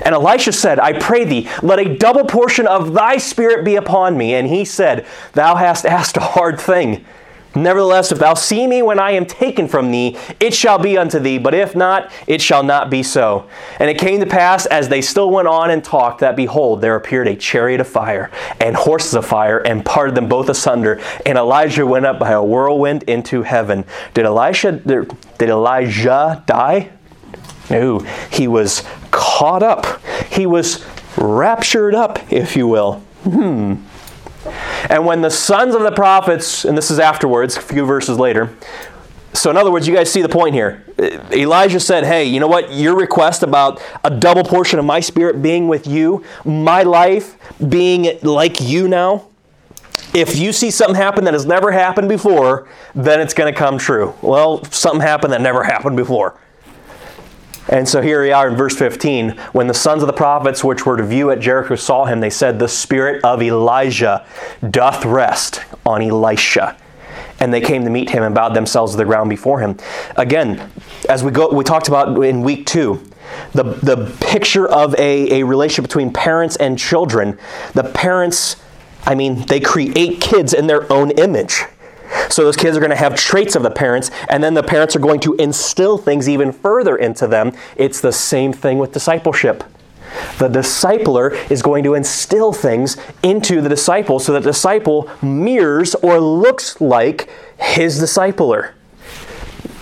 and 0.03 0.13
Elisha 0.13 0.51
said, 0.51 0.79
I 0.79 0.93
pray 0.93 1.25
thee, 1.25 1.49
let 1.61 1.79
a 1.79 1.97
double 1.97 2.25
portion 2.25 2.67
of 2.67 2.93
thy 2.93 3.17
spirit 3.17 3.65
be 3.65 3.75
upon 3.75 4.17
me. 4.17 4.35
And 4.35 4.47
he 4.47 4.65
said, 4.65 5.05
Thou 5.33 5.55
hast 5.55 5.85
asked 5.85 6.17
a 6.17 6.21
hard 6.21 6.59
thing. 6.59 7.05
Nevertheless, 7.55 8.11
if 8.11 8.19
thou 8.19 8.35
see 8.35 8.67
me 8.67 8.81
when 8.81 8.99
I 8.99 9.11
am 9.11 9.25
taken 9.25 9.67
from 9.67 9.91
thee, 9.91 10.17
it 10.39 10.53
shall 10.53 10.77
be 10.77 10.97
unto 10.97 11.19
thee, 11.19 11.37
but 11.37 11.53
if 11.53 11.75
not, 11.75 12.11
it 12.27 12.41
shall 12.41 12.61
not 12.61 12.89
be 12.89 13.01
so. 13.01 13.49
And 13.79 13.89
it 13.89 13.97
came 13.97 14.19
to 14.19 14.25
pass, 14.25 14.65
as 14.67 14.89
they 14.89 15.01
still 15.01 15.31
went 15.31 15.47
on 15.47 15.71
and 15.71 15.83
talked, 15.83 16.19
that 16.19 16.35
behold, 16.35 16.81
there 16.81 16.95
appeared 16.95 17.27
a 17.27 17.35
chariot 17.35 17.81
of 17.81 17.87
fire, 17.87 18.29
and 18.61 18.75
horses 18.75 19.15
of 19.15 19.25
fire, 19.25 19.57
and 19.59 19.83
parted 19.83 20.13
them 20.13 20.27
both 20.27 20.49
asunder. 20.49 21.01
And 21.25 21.37
Elijah 21.37 21.85
went 21.85 22.05
up 22.05 22.19
by 22.19 22.31
a 22.31 22.43
whirlwind 22.43 23.03
into 23.03 23.41
heaven. 23.41 23.85
Did 24.13 24.25
Elisha 24.25 24.73
did 24.73 25.49
Elijah 25.49 26.43
die? 26.45 26.91
No, 27.69 27.99
he 28.31 28.47
was 28.47 28.83
caught 29.17 29.63
up. 29.63 30.01
He 30.31 30.45
was 30.45 30.85
raptured 31.17 31.95
up, 31.95 32.31
if 32.31 32.55
you 32.55 32.67
will. 32.67 32.99
Hmm. 33.23 33.75
And 34.89 35.05
when 35.05 35.21
the 35.21 35.31
sons 35.31 35.75
of 35.75 35.81
the 35.81 35.91
prophets, 35.91 36.63
and 36.63 36.77
this 36.77 36.91
is 36.91 36.99
afterwards, 36.99 37.57
a 37.57 37.61
few 37.61 37.85
verses 37.85 38.19
later, 38.19 38.55
so, 39.33 39.51
in 39.51 39.57
other 39.57 39.71
words, 39.71 39.87
you 39.87 39.93
guys 39.93 40.11
see 40.11 40.23
the 40.23 40.29
point 40.29 40.55
here. 40.55 40.83
Elijah 41.31 41.79
said, 41.79 42.05
Hey, 42.05 42.23
you 42.23 42.39
know 42.39 42.47
what? 42.47 42.71
Your 42.71 42.95
request 42.95 43.43
about 43.43 43.79
a 44.03 44.09
double 44.09 44.43
portion 44.43 44.79
of 44.79 44.85
my 44.85 44.99
spirit 44.99 45.43
being 45.43 45.67
with 45.67 45.85
you, 45.85 46.23
my 46.43 46.81
life 46.81 47.37
being 47.69 48.17
like 48.23 48.59
you 48.61 48.87
now, 48.87 49.27
if 50.13 50.37
you 50.37 50.51
see 50.51 50.71
something 50.71 50.95
happen 50.95 51.25
that 51.25 51.33
has 51.33 51.45
never 51.45 51.71
happened 51.71 52.09
before, 52.09 52.67
then 52.95 53.19
it's 53.19 53.33
going 53.33 53.53
to 53.53 53.57
come 53.57 53.77
true. 53.77 54.13
Well, 54.21 54.63
something 54.65 55.01
happened 55.01 55.33
that 55.33 55.41
never 55.41 55.63
happened 55.75 55.97
before. 55.97 56.39
And 57.69 57.87
so 57.87 58.01
here 58.01 58.21
we 58.21 58.31
are 58.31 58.47
in 58.47 58.55
verse 58.55 58.75
15. 58.77 59.31
When 59.51 59.67
the 59.67 59.73
sons 59.73 60.01
of 60.01 60.07
the 60.07 60.13
prophets 60.13 60.63
which 60.63 60.85
were 60.85 60.95
to 60.95 61.03
view 61.03 61.31
at 61.31 61.39
Jericho 61.39 61.75
saw 61.75 62.05
him, 62.05 62.21
they 62.21 62.29
said, 62.29 62.59
The 62.59 62.67
spirit 62.67 63.23
of 63.25 63.41
Elijah 63.41 64.25
doth 64.69 65.03
rest 65.03 65.61
on 65.85 66.01
Elisha. 66.01 66.77
And 67.39 67.53
they 67.53 67.61
came 67.61 67.83
to 67.83 67.89
meet 67.89 68.09
him 68.09 68.23
and 68.23 68.33
bowed 68.33 68.53
themselves 68.53 68.93
to 68.93 68.97
the 68.97 69.05
ground 69.05 69.29
before 69.29 69.59
him. 69.59 69.77
Again, 70.15 70.71
as 71.09 71.23
we 71.23 71.31
go, 71.31 71.49
we 71.53 71.63
talked 71.63 71.87
about 71.87 72.23
in 72.23 72.41
week 72.41 72.65
two, 72.65 73.03
the, 73.51 73.63
the 73.63 74.15
picture 74.21 74.67
of 74.67 74.95
a, 74.95 75.41
a 75.41 75.43
relationship 75.43 75.83
between 75.83 76.11
parents 76.11 76.55
and 76.55 76.79
children. 76.79 77.37
The 77.73 77.83
parents, 77.83 78.55
I 79.05 79.13
mean, 79.13 79.45
they 79.47 79.59
create 79.59 80.21
kids 80.21 80.53
in 80.53 80.67
their 80.67 80.91
own 80.91 81.11
image. 81.11 81.63
So 82.29 82.43
those 82.43 82.57
kids 82.57 82.75
are 82.75 82.79
going 82.79 82.89
to 82.89 82.95
have 82.95 83.15
traits 83.15 83.55
of 83.55 83.63
the 83.63 83.71
parents, 83.71 84.11
and 84.29 84.43
then 84.43 84.53
the 84.53 84.63
parents 84.63 84.95
are 84.95 84.99
going 84.99 85.19
to 85.21 85.35
instill 85.35 85.97
things 85.97 86.27
even 86.27 86.51
further 86.51 86.95
into 86.95 87.27
them. 87.27 87.53
It's 87.75 88.01
the 88.01 88.11
same 88.11 88.53
thing 88.53 88.77
with 88.77 88.91
discipleship. 88.91 89.63
The 90.39 90.47
discipler 90.47 91.51
is 91.51 91.61
going 91.61 91.83
to 91.83 91.93
instill 91.93 92.53
things 92.53 92.97
into 93.23 93.61
the 93.61 93.69
disciple 93.69 94.19
so 94.19 94.33
that 94.33 94.43
the 94.43 94.51
disciple 94.51 95.09
mirrors 95.21 95.95
or 95.95 96.19
looks 96.19 96.79
like 96.79 97.29
his 97.59 98.01
discipler. 98.01 98.71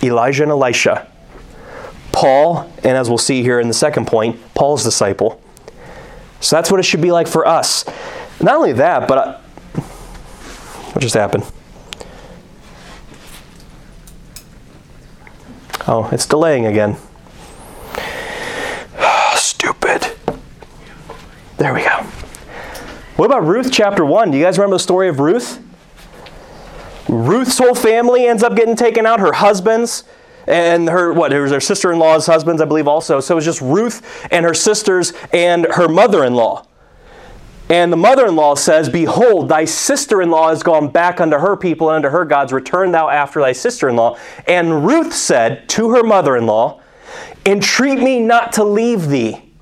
Elijah 0.02 0.42
and 0.42 0.52
Elisha. 0.52 1.10
Paul, 2.12 2.70
and 2.82 2.96
as 2.96 3.08
we'll 3.08 3.18
see 3.18 3.42
here 3.42 3.60
in 3.60 3.68
the 3.68 3.74
second 3.74 4.06
point, 4.06 4.40
Paul's 4.54 4.82
disciple. 4.82 5.40
So 6.40 6.56
that's 6.56 6.70
what 6.70 6.80
it 6.80 6.84
should 6.84 7.02
be 7.02 7.12
like 7.12 7.28
for 7.28 7.46
us. 7.46 7.84
Not 8.40 8.56
only 8.56 8.72
that, 8.72 9.08
but 9.08 9.18
uh, 9.18 9.38
what 10.92 11.00
just 11.00 11.14
happened? 11.14 11.44
Oh, 15.86 16.08
it's 16.12 16.26
delaying 16.26 16.66
again. 16.66 16.96
Stupid. 19.36 20.12
There 21.58 21.72
we 21.72 21.82
go. 21.82 22.04
What 23.16 23.26
about 23.26 23.46
Ruth 23.46 23.70
chapter 23.72 24.04
1? 24.04 24.30
Do 24.30 24.36
you 24.36 24.44
guys 24.44 24.58
remember 24.58 24.76
the 24.76 24.80
story 24.80 25.08
of 25.08 25.20
Ruth? 25.20 25.62
Ruth's 27.08 27.56
whole 27.58 27.74
family 27.74 28.26
ends 28.26 28.42
up 28.42 28.56
getting 28.56 28.76
taken 28.76 29.06
out, 29.06 29.20
her 29.20 29.32
husbands 29.32 30.04
and 30.46 30.88
her 30.88 31.12
what 31.12 31.32
it 31.32 31.40
was 31.40 31.50
her 31.50 31.60
sister-in-law's 31.60 32.26
husbands, 32.26 32.62
I 32.62 32.64
believe 32.66 32.88
also. 32.88 33.20
So 33.20 33.34
it 33.34 33.36
was 33.36 33.44
just 33.44 33.60
Ruth 33.60 34.26
and 34.30 34.44
her 34.44 34.54
sisters 34.54 35.12
and 35.32 35.66
her 35.72 35.88
mother-in-law. 35.88 36.65
And 37.68 37.92
the 37.92 37.96
mother 37.96 38.26
in 38.26 38.36
law 38.36 38.54
says, 38.54 38.88
Behold, 38.88 39.48
thy 39.48 39.64
sister 39.64 40.22
in 40.22 40.30
law 40.30 40.50
is 40.50 40.62
gone 40.62 40.88
back 40.88 41.20
unto 41.20 41.38
her 41.38 41.56
people 41.56 41.90
and 41.90 41.96
unto 42.04 42.16
her 42.16 42.24
gods. 42.24 42.52
Return 42.52 42.92
thou 42.92 43.08
after 43.08 43.40
thy 43.40 43.52
sister 43.52 43.88
in 43.88 43.96
law. 43.96 44.16
And 44.46 44.86
Ruth 44.86 45.12
said 45.12 45.68
to 45.70 45.90
her 45.90 46.04
mother 46.04 46.36
in 46.36 46.46
law, 46.46 46.80
Entreat 47.44 47.98
me 47.98 48.20
not 48.20 48.52
to 48.54 48.64
leave 48.64 49.08
thee, 49.08 49.52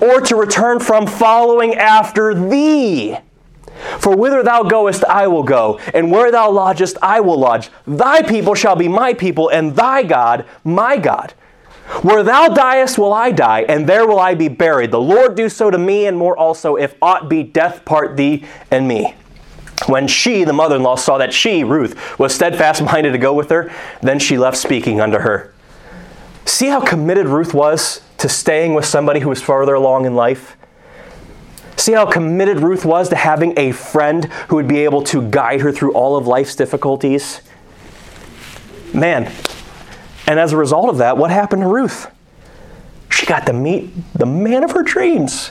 or 0.00 0.20
to 0.20 0.36
return 0.36 0.78
from 0.80 1.06
following 1.06 1.74
after 1.74 2.34
thee. 2.34 3.16
For 3.98 4.16
whither 4.16 4.42
thou 4.42 4.62
goest, 4.62 5.04
I 5.04 5.26
will 5.26 5.42
go, 5.42 5.78
and 5.92 6.10
where 6.10 6.30
thou 6.30 6.50
lodgest, 6.50 6.96
I 7.02 7.20
will 7.20 7.38
lodge. 7.38 7.70
Thy 7.86 8.22
people 8.22 8.54
shall 8.54 8.76
be 8.76 8.88
my 8.88 9.14
people, 9.14 9.48
and 9.48 9.74
thy 9.74 10.02
God, 10.02 10.46
my 10.64 10.96
God. 10.96 11.34
Where 12.02 12.22
thou 12.22 12.48
diest 12.48 12.98
will 12.98 13.12
I 13.12 13.30
die, 13.30 13.62
and 13.68 13.86
there 13.86 14.06
will 14.06 14.18
I 14.18 14.34
be 14.34 14.48
buried. 14.48 14.90
The 14.90 15.00
Lord 15.00 15.34
do 15.34 15.48
so 15.48 15.70
to 15.70 15.78
me, 15.78 16.06
and 16.06 16.16
more 16.16 16.36
also, 16.36 16.76
if 16.76 16.94
aught 17.02 17.28
be 17.28 17.42
death 17.42 17.84
part 17.84 18.16
thee 18.16 18.44
and 18.70 18.88
me. 18.88 19.14
When 19.86 20.06
she, 20.06 20.44
the 20.44 20.52
mother 20.52 20.76
in 20.76 20.82
law, 20.82 20.96
saw 20.96 21.18
that 21.18 21.32
she, 21.32 21.62
Ruth, 21.62 22.18
was 22.18 22.34
steadfast 22.34 22.82
minded 22.82 23.12
to 23.12 23.18
go 23.18 23.34
with 23.34 23.50
her, 23.50 23.72
then 24.00 24.18
she 24.18 24.38
left 24.38 24.56
speaking 24.56 25.00
unto 25.00 25.18
her. 25.18 25.52
See 26.46 26.68
how 26.68 26.80
committed 26.80 27.26
Ruth 27.26 27.52
was 27.52 28.00
to 28.18 28.28
staying 28.28 28.74
with 28.74 28.84
somebody 28.84 29.20
who 29.20 29.28
was 29.28 29.42
farther 29.42 29.74
along 29.74 30.06
in 30.06 30.14
life? 30.14 30.56
See 31.76 31.92
how 31.92 32.06
committed 32.06 32.60
Ruth 32.60 32.84
was 32.84 33.08
to 33.10 33.16
having 33.16 33.58
a 33.58 33.72
friend 33.72 34.26
who 34.48 34.56
would 34.56 34.68
be 34.68 34.78
able 34.84 35.02
to 35.04 35.28
guide 35.28 35.60
her 35.60 35.72
through 35.72 35.92
all 35.92 36.16
of 36.16 36.26
life's 36.26 36.54
difficulties? 36.54 37.42
Man, 38.92 39.30
and 40.26 40.40
as 40.40 40.52
a 40.52 40.56
result 40.56 40.88
of 40.88 40.98
that, 40.98 41.16
what 41.16 41.30
happened 41.30 41.62
to 41.62 41.68
Ruth? 41.68 42.10
She 43.10 43.26
got 43.26 43.46
to 43.46 43.52
meet 43.52 43.90
the 44.14 44.26
man 44.26 44.64
of 44.64 44.72
her 44.72 44.82
dreams. 44.82 45.50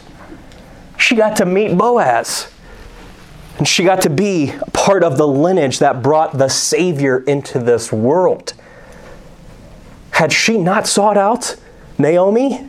She 0.97 1.15
got 1.15 1.37
to 1.37 1.45
meet 1.45 1.77
Boaz. 1.77 2.51
And 3.57 3.67
she 3.67 3.83
got 3.83 4.01
to 4.01 4.09
be 4.09 4.53
part 4.73 5.03
of 5.03 5.17
the 5.17 5.27
lineage 5.27 5.79
that 5.79 6.01
brought 6.01 6.37
the 6.37 6.49
Savior 6.49 7.19
into 7.19 7.59
this 7.59 7.91
world. 7.91 8.53
Had 10.11 10.33
she 10.33 10.57
not 10.57 10.87
sought 10.87 11.17
out 11.17 11.55
Naomi? 11.97 12.67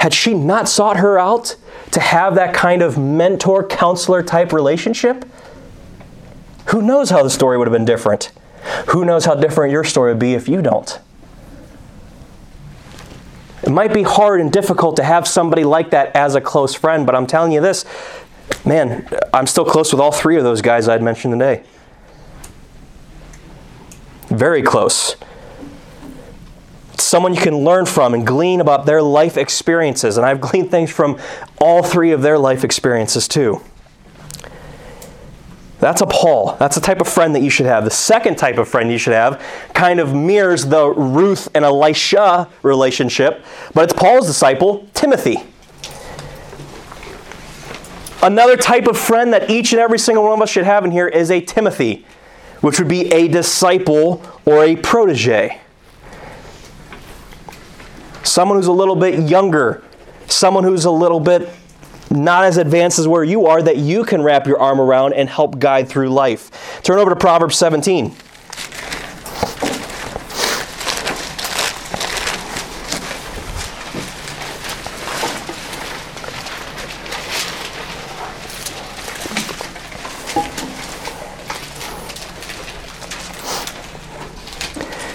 Had 0.00 0.12
she 0.12 0.34
not 0.34 0.68
sought 0.68 0.96
her 0.96 1.18
out 1.18 1.56
to 1.92 2.00
have 2.00 2.34
that 2.34 2.54
kind 2.54 2.82
of 2.82 2.98
mentor 2.98 3.66
counselor 3.66 4.22
type 4.22 4.52
relationship? 4.52 5.24
Who 6.66 6.82
knows 6.82 7.10
how 7.10 7.22
the 7.22 7.30
story 7.30 7.56
would 7.56 7.68
have 7.68 7.72
been 7.72 7.84
different? 7.84 8.32
Who 8.88 9.04
knows 9.04 9.24
how 9.24 9.34
different 9.34 9.72
your 9.72 9.84
story 9.84 10.12
would 10.12 10.20
be 10.20 10.34
if 10.34 10.48
you 10.48 10.62
don't? 10.62 11.00
It 13.62 13.70
might 13.70 13.94
be 13.94 14.02
hard 14.02 14.40
and 14.40 14.52
difficult 14.52 14.96
to 14.96 15.04
have 15.04 15.26
somebody 15.26 15.64
like 15.64 15.90
that 15.90 16.14
as 16.16 16.34
a 16.34 16.40
close 16.40 16.74
friend, 16.74 17.06
but 17.06 17.14
I'm 17.14 17.26
telling 17.26 17.52
you 17.52 17.60
this 17.60 17.84
Man, 18.64 19.08
I'm 19.32 19.46
still 19.46 19.64
close 19.64 19.92
with 19.92 20.00
all 20.00 20.12
three 20.12 20.36
of 20.36 20.44
those 20.44 20.62
guys 20.62 20.88
I'd 20.88 21.02
mentioned 21.02 21.34
today. 21.34 21.64
Very 24.28 24.62
close. 24.62 25.16
Someone 26.96 27.34
you 27.34 27.40
can 27.40 27.58
learn 27.58 27.86
from 27.86 28.14
and 28.14 28.26
glean 28.26 28.60
about 28.60 28.86
their 28.86 29.02
life 29.02 29.36
experiences. 29.36 30.16
And 30.16 30.24
I've 30.24 30.40
gleaned 30.40 30.70
things 30.70 30.90
from 30.90 31.18
all 31.60 31.82
three 31.82 32.12
of 32.12 32.22
their 32.22 32.38
life 32.38 32.64
experiences 32.64 33.26
too. 33.26 33.60
That's 35.82 36.00
a 36.00 36.06
Paul. 36.06 36.54
That's 36.60 36.76
the 36.76 36.80
type 36.80 37.00
of 37.00 37.08
friend 37.08 37.34
that 37.34 37.42
you 37.42 37.50
should 37.50 37.66
have. 37.66 37.82
The 37.82 37.90
second 37.90 38.38
type 38.38 38.56
of 38.56 38.68
friend 38.68 38.88
you 38.88 38.98
should 38.98 39.14
have 39.14 39.42
kind 39.74 39.98
of 39.98 40.14
mirrors 40.14 40.64
the 40.64 40.86
Ruth 40.86 41.48
and 41.56 41.64
Elisha 41.64 42.48
relationship, 42.62 43.44
but 43.74 43.90
it's 43.90 43.92
Paul's 43.92 44.28
disciple, 44.28 44.86
Timothy. 44.94 45.42
Another 48.22 48.56
type 48.56 48.86
of 48.86 48.96
friend 48.96 49.32
that 49.32 49.50
each 49.50 49.72
and 49.72 49.80
every 49.80 49.98
single 49.98 50.22
one 50.22 50.34
of 50.34 50.40
us 50.40 50.50
should 50.50 50.62
have 50.62 50.84
in 50.84 50.92
here 50.92 51.08
is 51.08 51.32
a 51.32 51.40
Timothy, 51.40 52.06
which 52.60 52.78
would 52.78 52.86
be 52.86 53.12
a 53.12 53.26
disciple 53.26 54.24
or 54.44 54.62
a 54.62 54.76
protege. 54.76 55.60
Someone 58.22 58.56
who's 58.56 58.68
a 58.68 58.72
little 58.72 58.94
bit 58.94 59.28
younger, 59.28 59.82
someone 60.28 60.62
who's 60.62 60.84
a 60.84 60.92
little 60.92 61.18
bit 61.18 61.48
not 62.12 62.44
as 62.44 62.56
advanced 62.56 62.98
as 62.98 63.08
where 63.08 63.24
you 63.24 63.46
are, 63.46 63.62
that 63.62 63.78
you 63.78 64.04
can 64.04 64.22
wrap 64.22 64.46
your 64.46 64.60
arm 64.60 64.80
around 64.80 65.14
and 65.14 65.28
help 65.28 65.58
guide 65.58 65.88
through 65.88 66.10
life. 66.10 66.80
Turn 66.82 66.98
over 66.98 67.10
to 67.10 67.16
Proverbs 67.16 67.56
17. 67.56 68.14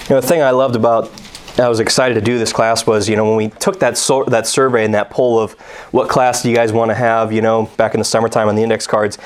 You 0.10 0.15
know, 0.15 0.21
the 0.21 0.27
thing 0.27 0.41
I 0.41 0.51
loved 0.51 0.77
about 0.77 1.12
I 1.60 1.70
was 1.70 1.80
excited 1.80 2.13
to 2.13 2.22
do 2.22 2.38
this 2.38 2.54
class 2.54 2.86
was, 2.86 3.10
you 3.10 3.15
know, 3.15 3.26
when 3.26 3.36
we 3.36 3.50
took 3.50 3.80
that 3.80 3.98
so, 3.98 4.24
that 4.26 4.46
survey 4.46 4.86
and 4.86 4.93
that 4.93 5.10
poll 5.10 5.39
of 5.39 5.54
what 5.91 6.08
class 6.08 6.43
do 6.43 6.50
you 6.50 6.56
guys 6.56 6.72
want 6.72 6.91
to 6.91 6.96
have, 6.96 7.32
you 7.34 7.41
know, 7.41 7.65
back 7.78 7.96
in 7.96 8.00
the 8.00 8.06
summertime 8.06 8.48
on 8.48 8.56
the 8.56 8.62
index 8.62 8.86
cards, 8.86 9.17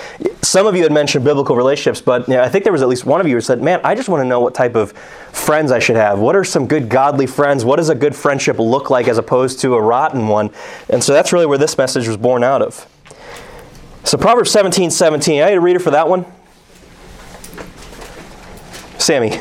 some 0.42 0.66
of 0.66 0.76
you 0.76 0.84
had 0.84 0.92
mentioned 0.92 1.26
biblical 1.26 1.56
relationships, 1.56 2.00
but 2.02 2.28
you 2.28 2.36
know, 2.36 2.42
I 2.42 2.50
think 2.50 2.64
there 2.64 2.74
was 2.74 2.82
at 2.82 2.88
least 2.88 3.06
one 3.06 3.20
of 3.20 3.28
you 3.28 3.36
who 3.36 3.42
said, 3.42 3.62
man, 3.62 3.82
I 3.84 3.96
just 3.96 4.08
want 4.08 4.24
to 4.24 4.28
know 4.28 4.40
what 4.40 4.56
type 4.56 4.76
of 4.76 4.94
friends 4.94 5.72
I 5.72 5.80
should 5.80 5.98
have. 5.98 6.20
What 6.20 6.36
are 6.36 6.44
some 6.44 6.68
good 6.68 6.90
godly 6.90 7.28
friends? 7.28 7.66
What 7.66 7.78
does 7.78 7.90
a 7.90 7.96
good 7.96 8.16
friendship 8.16 8.60
look 8.60 8.90
like 8.90 9.08
as 9.08 9.18
opposed 9.18 9.60
to 9.62 9.76
a 9.76 9.82
rotten 9.82 10.28
one? 10.28 10.52
And 10.90 11.04
so 11.04 11.14
that's 11.14 11.34
really 11.34 11.46
where 11.46 11.58
this 11.58 11.78
message 11.78 12.08
was 12.08 12.18
born 12.18 12.44
out 12.44 12.62
of. 12.62 12.88
So 14.04 14.18
Proverbs 14.18 14.52
17, 14.52 14.90
17. 14.90 15.42
I 15.42 15.50
need 15.50 15.56
a 15.56 15.62
reader 15.62 15.80
for 15.80 15.92
that 15.92 16.08
one. 16.08 16.26
Sammy. 18.98 19.40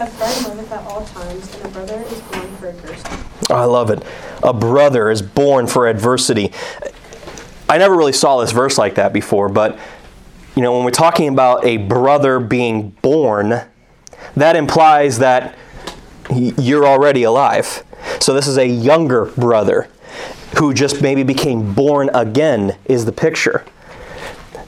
A 0.00 0.06
friend 0.06 0.58
at 0.72 0.86
all 0.86 1.04
times, 1.04 1.54
and 1.56 1.66
a 1.66 1.68
brother 1.68 2.00
is 2.00 2.20
born 2.22 2.56
for 2.56 2.68
adversity. 2.68 3.16
I 3.50 3.64
love 3.64 3.90
it. 3.90 4.02
A 4.42 4.54
brother 4.54 5.10
is 5.10 5.20
born 5.20 5.66
for 5.66 5.86
adversity. 5.86 6.52
I 7.68 7.76
never 7.76 7.94
really 7.94 8.14
saw 8.14 8.40
this 8.40 8.50
verse 8.50 8.78
like 8.78 8.94
that 8.94 9.12
before, 9.12 9.50
but 9.50 9.78
you 10.56 10.62
know, 10.62 10.74
when 10.74 10.84
we're 10.84 10.90
talking 10.90 11.28
about 11.28 11.66
a 11.66 11.76
brother 11.76 12.40
being 12.40 12.90
born, 13.02 13.60
that 14.36 14.56
implies 14.56 15.18
that 15.18 15.54
you're 16.30 16.86
already 16.86 17.24
alive. 17.24 17.84
So 18.20 18.32
this 18.32 18.46
is 18.46 18.56
a 18.56 18.66
younger 18.66 19.26
brother 19.26 19.88
who 20.58 20.72
just 20.72 21.02
maybe 21.02 21.22
became 21.22 21.74
born 21.74 22.08
again, 22.14 22.76
is 22.86 23.04
the 23.04 23.12
picture. 23.12 23.66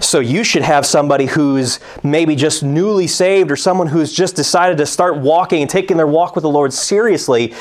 So 0.03 0.21
you 0.21 0.45
should 0.45 0.63
have 0.63 0.85
somebody 0.85 1.27
who's 1.27 1.81
maybe 2.03 2.35
just 2.35 2.63
newly 2.63 3.07
saved 3.07 3.51
or 3.51 3.57
someone 3.57 3.87
who's 3.87 4.13
just 4.13 4.37
decided 4.37 4.79
to 4.79 4.87
start 4.87 5.17
walking 5.17 5.63
and 5.63 5.71
taking 5.71 5.97
their 5.97 6.07
walk 6.07 6.35
with 6.35 6.43
the 6.43 6.51
Lord 6.51 6.73
seriously. 6.73 7.55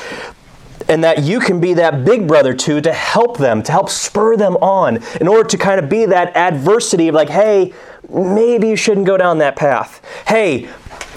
And 0.88 1.04
that 1.04 1.22
you 1.22 1.38
can 1.38 1.60
be 1.60 1.74
that 1.74 2.04
big 2.04 2.26
brother 2.26 2.52
to 2.54 2.80
to 2.80 2.92
help 2.92 3.38
them, 3.38 3.62
to 3.62 3.70
help 3.70 3.88
spur 3.88 4.36
them 4.36 4.56
on, 4.56 4.98
in 5.20 5.28
order 5.28 5.48
to 5.48 5.56
kind 5.56 5.78
of 5.78 5.88
be 5.88 6.06
that 6.06 6.36
adversity 6.36 7.06
of 7.06 7.14
like, 7.14 7.28
hey, 7.28 7.72
maybe 8.10 8.68
you 8.68 8.76
shouldn't 8.76 9.06
go 9.06 9.16
down 9.16 9.38
that 9.38 9.54
path. 9.54 10.04
Hey, 10.26 10.68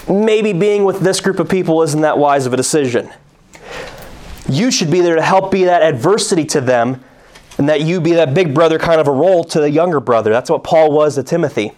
maybe 0.08 0.52
being 0.52 0.84
with 0.84 1.00
this 1.00 1.20
group 1.20 1.40
of 1.40 1.48
people 1.48 1.82
isn't 1.82 2.00
that 2.02 2.16
wise 2.16 2.46
of 2.46 2.52
a 2.52 2.56
decision. 2.56 3.10
You 4.48 4.70
should 4.70 4.90
be 4.90 5.00
there 5.00 5.16
to 5.16 5.22
help 5.22 5.50
be 5.50 5.64
that 5.64 5.82
adversity 5.82 6.44
to 6.46 6.60
them 6.60 7.02
and 7.58 7.68
that 7.68 7.82
you 7.82 8.00
be 8.00 8.12
that 8.12 8.34
big 8.34 8.54
brother 8.54 8.78
kind 8.78 9.00
of 9.00 9.08
a 9.08 9.12
role 9.12 9.44
to 9.44 9.60
the 9.60 9.70
younger 9.70 10.00
brother. 10.00 10.30
That's 10.30 10.50
what 10.50 10.62
Paul 10.62 10.92
was 10.92 11.14
to 11.14 11.22
Timothy. 11.22 11.72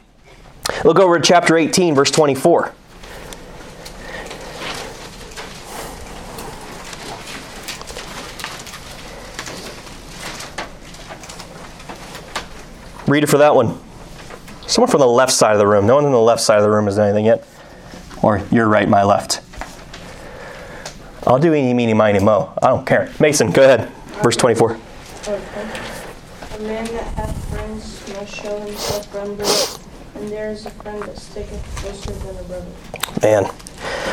Look 0.84 0.98
over 0.98 1.18
to 1.18 1.22
chapter 1.22 1.56
18, 1.56 1.94
verse 1.94 2.10
24. 2.10 2.74
Read 13.06 13.22
it 13.22 13.28
for 13.28 13.38
that 13.38 13.54
one. 13.54 13.78
Someone 14.66 14.90
from 14.90 15.00
the 15.00 15.06
left 15.06 15.32
side 15.32 15.52
of 15.52 15.58
the 15.58 15.66
room. 15.66 15.86
No 15.86 15.94
one 15.94 16.04
on 16.04 16.12
the 16.12 16.20
left 16.20 16.42
side 16.42 16.58
of 16.58 16.62
the 16.62 16.70
room 16.70 16.84
has 16.84 16.98
anything 16.98 17.24
yet. 17.24 17.46
Or 18.22 18.42
your 18.50 18.68
right, 18.68 18.86
my 18.86 19.02
left. 19.02 19.40
I'll 21.26 21.38
do 21.38 21.54
eeny, 21.54 21.72
meeny, 21.72 21.94
miny, 21.94 22.18
mo. 22.18 22.52
I 22.62 22.68
don't 22.68 22.86
care. 22.86 23.10
Mason, 23.18 23.50
go 23.50 23.62
ahead. 23.62 23.88
Verse 24.22 24.36
24. 24.36 24.78
A 25.28 26.58
man 26.60 26.86
that 26.86 27.04
hath 27.14 27.50
friends 27.50 28.02
must 28.14 28.34
show 28.34 28.58
himself 28.60 29.06
friendly, 29.08 29.44
and 30.14 30.32
there 30.32 30.50
is 30.50 30.64
a 30.64 30.70
friend 30.70 31.02
that 31.02 31.18
sticketh 31.18 31.76
closer 31.76 32.12
than 32.12 32.36
a 32.38 32.42
brother. 32.44 32.66
Man, 33.22 33.44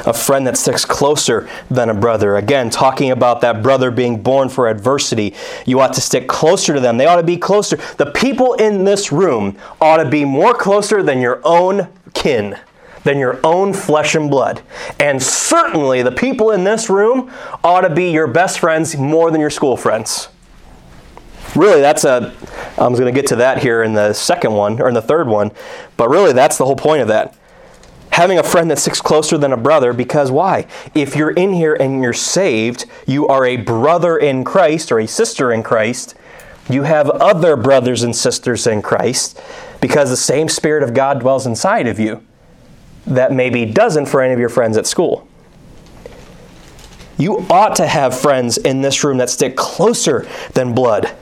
a 0.05 0.11
friend 0.11 0.45
that 0.45 0.57
sticks 0.57 0.83
closer 0.83 1.47
than 1.71 1.89
a 1.89 1.93
brother. 1.93 2.35
Again, 2.35 2.69
talking 2.69 3.11
about 3.11 3.39
that 3.39 3.63
brother 3.63 3.91
being 3.91 4.23
born 4.23 4.49
for 4.49 4.67
adversity. 4.67 5.33
You 5.65 5.79
ought 5.79 5.93
to 5.93 6.01
stick 6.01 6.27
closer 6.27 6.73
to 6.73 6.81
them. 6.81 6.97
They 6.97 7.05
ought 7.05 7.15
to 7.15 7.23
be 7.23 7.37
closer. 7.37 7.77
The 7.95 8.11
people 8.11 8.55
in 8.55 8.83
this 8.83 9.13
room 9.13 9.57
ought 9.79 10.03
to 10.03 10.09
be 10.09 10.25
more 10.25 10.53
closer 10.53 11.01
than 11.01 11.21
your 11.21 11.39
own 11.45 11.87
kin, 12.13 12.59
than 13.05 13.19
your 13.19 13.39
own 13.41 13.71
flesh 13.71 14.15
and 14.15 14.29
blood. 14.29 14.61
And 14.99 15.23
certainly 15.23 16.01
the 16.01 16.11
people 16.11 16.51
in 16.51 16.65
this 16.65 16.89
room 16.89 17.31
ought 17.63 17.81
to 17.81 17.89
be 17.89 18.11
your 18.11 18.27
best 18.27 18.59
friends 18.59 18.97
more 18.97 19.31
than 19.31 19.39
your 19.39 19.49
school 19.49 19.77
friends 19.77 20.27
really 21.55 21.81
that's 21.81 22.03
a 22.03 22.33
i 22.77 22.87
was 22.87 22.99
going 22.99 23.13
to 23.13 23.19
get 23.19 23.27
to 23.27 23.35
that 23.35 23.61
here 23.61 23.83
in 23.83 23.93
the 23.93 24.13
second 24.13 24.53
one 24.53 24.81
or 24.81 24.87
in 24.87 24.93
the 24.93 25.01
third 25.01 25.27
one 25.27 25.51
but 25.97 26.09
really 26.09 26.33
that's 26.33 26.57
the 26.57 26.65
whole 26.65 26.75
point 26.75 27.01
of 27.01 27.07
that. 27.07 27.37
Having 28.11 28.39
a 28.39 28.43
friend 28.43 28.71
that 28.71 28.79
sticks 28.79 29.01
closer 29.01 29.37
than 29.37 29.51
a 29.51 29.57
brother 29.57 29.91
because 29.91 30.31
why? 30.31 30.67
If 30.93 31.17
you're 31.17 31.31
in 31.31 31.51
here 31.51 31.73
and 31.73 32.01
you're 32.01 32.13
saved 32.13 32.85
you 33.05 33.27
are 33.27 33.45
a 33.45 33.57
brother 33.57 34.17
in 34.17 34.43
christ 34.43 34.91
or 34.91 34.99
a 34.99 35.07
sister 35.07 35.51
in 35.51 35.63
christ 35.63 36.15
you 36.69 36.83
have 36.83 37.09
other 37.09 37.55
brothers 37.55 38.03
and 38.03 38.15
sisters 38.15 38.65
in 38.67 38.81
christ 38.81 39.41
because 39.81 40.09
the 40.09 40.17
same 40.17 40.47
spirit 40.47 40.81
of 40.81 40.93
god 40.93 41.19
dwells 41.19 41.45
inside 41.45 41.87
of 41.87 41.99
you 41.99 42.25
that 43.05 43.31
maybe 43.31 43.65
doesn't 43.65 44.07
for 44.07 44.21
any 44.21 44.33
of 44.33 44.39
your 44.39 44.49
friends 44.49 44.77
at 44.77 44.87
school. 44.87 45.27
You 47.17 47.45
ought 47.49 47.75
to 47.77 47.87
have 47.87 48.19
friends 48.19 48.57
in 48.57 48.81
this 48.81 49.03
room 49.03 49.17
that 49.19 49.29
stick 49.29 49.55
closer 49.55 50.27
than 50.53 50.73
blood 50.73 51.15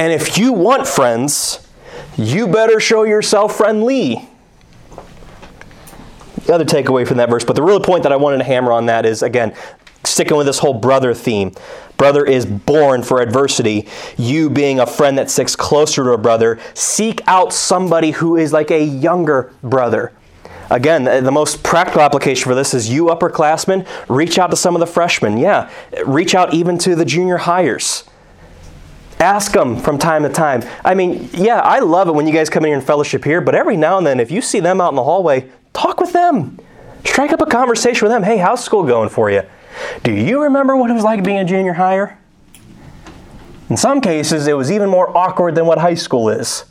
and 0.00 0.14
if 0.14 0.38
you 0.38 0.54
want 0.54 0.88
friends, 0.88 1.68
you 2.16 2.48
better 2.48 2.80
show 2.80 3.02
yourself 3.02 3.54
friendly. 3.54 4.26
The 6.46 6.54
other 6.54 6.64
takeaway 6.64 7.06
from 7.06 7.18
that 7.18 7.28
verse, 7.28 7.44
but 7.44 7.54
the 7.54 7.62
real 7.62 7.80
point 7.80 8.04
that 8.04 8.10
I 8.10 8.16
wanted 8.16 8.38
to 8.38 8.44
hammer 8.44 8.72
on 8.72 8.86
that 8.86 9.04
is 9.04 9.22
again, 9.22 9.54
sticking 10.04 10.38
with 10.38 10.46
this 10.46 10.58
whole 10.58 10.72
brother 10.72 11.12
theme. 11.12 11.52
Brother 11.98 12.24
is 12.24 12.46
born 12.46 13.02
for 13.02 13.20
adversity. 13.20 13.88
You 14.16 14.48
being 14.48 14.80
a 14.80 14.86
friend 14.86 15.18
that 15.18 15.28
sticks 15.28 15.54
closer 15.54 16.02
to 16.04 16.12
a 16.12 16.18
brother, 16.18 16.58
seek 16.72 17.20
out 17.26 17.52
somebody 17.52 18.12
who 18.12 18.38
is 18.38 18.54
like 18.54 18.70
a 18.70 18.82
younger 18.82 19.52
brother. 19.62 20.14
Again, 20.70 21.04
the 21.04 21.30
most 21.30 21.62
practical 21.62 22.00
application 22.00 22.44
for 22.44 22.54
this 22.54 22.72
is 22.72 22.88
you 22.88 23.08
upperclassmen, 23.08 23.86
reach 24.08 24.38
out 24.38 24.50
to 24.50 24.56
some 24.56 24.74
of 24.74 24.80
the 24.80 24.86
freshmen. 24.86 25.36
Yeah, 25.36 25.70
reach 26.06 26.34
out 26.34 26.54
even 26.54 26.78
to 26.78 26.96
the 26.96 27.04
junior 27.04 27.36
highers. 27.36 28.06
Ask 29.20 29.52
them 29.52 29.76
from 29.76 29.98
time 29.98 30.22
to 30.22 30.30
time. 30.30 30.62
I 30.82 30.94
mean, 30.94 31.28
yeah, 31.34 31.60
I 31.60 31.80
love 31.80 32.08
it 32.08 32.12
when 32.12 32.26
you 32.26 32.32
guys 32.32 32.48
come 32.48 32.64
in 32.64 32.68
here 32.68 32.78
and 32.78 32.86
fellowship 32.86 33.22
here, 33.22 33.42
but 33.42 33.54
every 33.54 33.76
now 33.76 33.98
and 33.98 34.06
then, 34.06 34.18
if 34.18 34.30
you 34.30 34.40
see 34.40 34.60
them 34.60 34.80
out 34.80 34.88
in 34.88 34.96
the 34.96 35.04
hallway, 35.04 35.50
talk 35.74 36.00
with 36.00 36.14
them. 36.14 36.58
Strike 37.04 37.32
up 37.32 37.42
a 37.42 37.46
conversation 37.46 38.06
with 38.06 38.12
them. 38.12 38.22
Hey, 38.22 38.38
how's 38.38 38.64
school 38.64 38.84
going 38.84 39.10
for 39.10 39.30
you? 39.30 39.42
Do 40.02 40.12
you 40.12 40.42
remember 40.42 40.74
what 40.74 40.90
it 40.90 40.94
was 40.94 41.04
like 41.04 41.22
being 41.22 41.38
a 41.38 41.44
junior 41.44 41.74
higher? 41.74 42.18
In 43.68 43.76
some 43.76 44.00
cases, 44.00 44.46
it 44.46 44.56
was 44.56 44.72
even 44.72 44.88
more 44.88 45.16
awkward 45.16 45.54
than 45.54 45.66
what 45.66 45.78
high 45.78 45.94
school 45.94 46.28
is. 46.28 46.64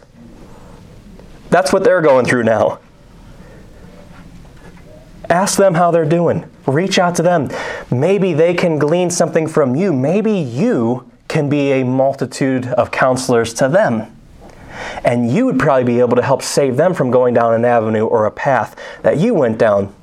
That's 1.49 1.71
what 1.71 1.83
they're 1.83 2.01
going 2.01 2.25
through 2.25 2.43
now. 2.43 2.79
Ask 5.29 5.57
them 5.57 5.75
how 5.75 5.91
they're 5.91 6.05
doing. 6.05 6.49
Reach 6.65 6.97
out 6.97 7.15
to 7.15 7.21
them. 7.21 7.49
Maybe 7.91 8.33
they 8.33 8.53
can 8.53 8.79
glean 8.79 9.12
something 9.12 9.47
from 9.47 9.75
you. 9.75 9.93
Maybe 9.93 10.33
you 10.33 11.09
can 11.29 11.47
be 11.47 11.71
a 11.71 11.85
multitude 11.85 12.67
of 12.67 12.91
counselors 12.91 13.53
to 13.53 13.69
them. 13.69 14.13
and 15.03 15.31
you 15.31 15.45
would 15.45 15.59
probably 15.59 15.83
be 15.83 15.99
able 15.99 16.15
to 16.15 16.21
help 16.21 16.41
save 16.41 16.77
them 16.77 16.93
from 16.93 17.11
going 17.11 17.33
down 17.33 17.53
an 17.53 17.65
avenue 17.65 18.05
or 18.05 18.25
a 18.25 18.31
path 18.31 18.75
that 19.03 19.17
you 19.17 19.33
went 19.33 19.57
down. 19.57 19.93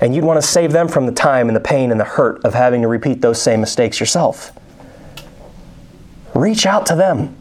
And 0.00 0.14
you'd 0.14 0.24
want 0.24 0.40
to 0.40 0.46
save 0.46 0.72
them 0.72 0.88
from 0.88 1.06
the 1.06 1.12
time 1.12 1.48
and 1.48 1.56
the 1.56 1.60
pain 1.60 1.90
and 1.90 1.98
the 1.98 2.04
hurt 2.04 2.44
of 2.44 2.54
having 2.54 2.82
to 2.82 2.88
repeat 2.88 3.20
those 3.20 3.40
same 3.40 3.60
mistakes 3.60 4.00
yourself. 4.00 4.52
Reach 6.34 6.66
out 6.66 6.86
to 6.86 6.94
them. 6.94 7.36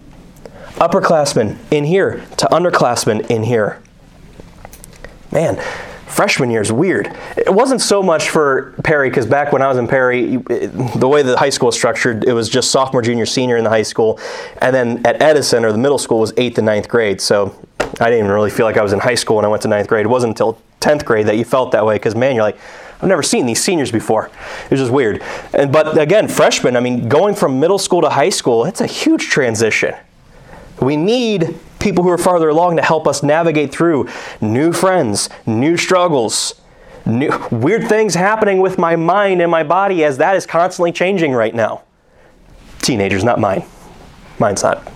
Upperclassmen 0.76 1.58
in 1.72 1.84
here 1.84 2.26
to 2.38 2.46
underclassmen 2.48 3.30
in 3.30 3.44
here. 3.44 3.82
Man, 5.32 5.62
freshman 6.10 6.50
year 6.50 6.62
is 6.62 6.72
weird. 6.72 7.16
It 7.38 7.54
wasn't 7.54 7.82
so 7.82 8.02
much 8.02 8.30
for 8.30 8.74
Perry 8.84 9.10
because 9.10 9.26
back 9.26 9.54
when 9.54 9.62
I 9.62 9.68
was 9.68 9.78
in 9.78 9.88
Perry, 9.88 10.38
the 10.38 11.08
way 11.08 11.22
the 11.22 11.38
high 11.38 11.50
school 11.50 11.70
is 11.70 11.76
structured, 11.76 12.26
it 12.26 12.34
was 12.34 12.50
just 12.50 12.72
sophomore, 12.72 13.02
junior, 13.02 13.26
senior 13.26 13.58
in 13.58 13.64
the 13.64 13.70
high 13.70 13.84
school, 13.84 14.20
and 14.62 14.76
then 14.76 15.06
at 15.06 15.22
Edison 15.22 15.64
or 15.64 15.72
the 15.72 15.78
middle 15.78 15.98
school 15.98 16.20
was 16.20 16.34
eighth 16.38 16.58
and 16.58 16.66
ninth 16.66 16.90
grade. 16.90 17.22
So 17.22 17.56
I 18.00 18.10
didn't 18.10 18.20
even 18.20 18.32
really 18.32 18.50
feel 18.50 18.66
like 18.66 18.78
I 18.78 18.84
was 18.84 18.92
in 18.92 19.00
high 19.00 19.16
school 19.16 19.38
when 19.38 19.46
I 19.46 19.48
went 19.48 19.62
to 19.62 19.68
ninth 19.68 19.88
grade. 19.88 20.06
It 20.06 20.10
wasn't 20.10 20.32
until 20.32 20.60
tenth 20.80 21.06
grade 21.06 21.28
that 21.28 21.38
you 21.38 21.46
felt 21.46 21.72
that 21.72 21.86
way 21.86 21.96
because 21.96 22.16
man, 22.16 22.36
you're 22.36 22.44
like. 22.44 22.58
I've 23.02 23.08
never 23.08 23.24
seen 23.24 23.46
these 23.46 23.64
seniors 23.64 23.94
before. 23.94 24.26
It 24.66 24.72
was 24.72 24.82
just 24.82 24.92
weird. 24.92 25.24
And 25.54 25.72
but 25.72 25.98
again, 25.98 26.28
freshmen, 26.28 26.76
I 26.76 26.82
mean, 26.82 27.08
going 27.08 27.34
from 27.34 27.58
middle 27.58 27.78
school 27.78 28.02
to 28.02 28.10
high 28.10 28.28
school, 28.30 28.66
it's 28.66 28.82
a 28.82 28.86
huge 28.86 29.30
transition. 29.30 29.96
We 30.82 30.98
need 30.98 31.58
people 31.80 32.04
who 32.04 32.10
are 32.10 32.18
farther 32.18 32.50
along 32.50 32.78
to 32.78 32.82
help 32.82 33.08
us 33.08 33.24
navigate 33.24 33.72
through 33.72 34.08
new 34.42 34.74
friends, 34.74 35.30
new 35.46 35.78
struggles, 35.78 36.62
new, 37.06 37.32
weird 37.52 37.88
things 37.88 38.16
happening 38.16 38.60
with 38.60 38.78
my 38.78 38.96
mind 38.96 39.42
and 39.42 39.50
my 39.50 39.64
body 39.64 40.04
as 40.04 40.18
that 40.18 40.36
is 40.36 40.46
constantly 40.46 40.92
changing 40.92 41.34
right 41.34 41.56
now. 41.56 41.84
Teenagers, 42.82 43.24
not 43.24 43.40
mine. 43.40 43.64
Mine's 44.40 44.64
not. 44.64 44.88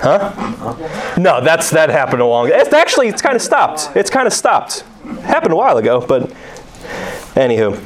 Huh? 0.00 1.16
No, 1.18 1.40
that's 1.40 1.70
that 1.70 1.90
happened 1.90 2.22
a 2.22 2.26
long. 2.26 2.50
It's 2.52 2.72
actually 2.72 3.08
it's 3.08 3.22
kind 3.22 3.34
of 3.34 3.42
stopped. 3.42 3.90
It's 3.96 4.10
kind 4.10 4.26
of 4.26 4.32
stopped. 4.32 4.80
Happened 5.22 5.52
a 5.52 5.56
while 5.56 5.76
ago, 5.78 6.04
but 6.06 6.30
anywho. 7.34 7.76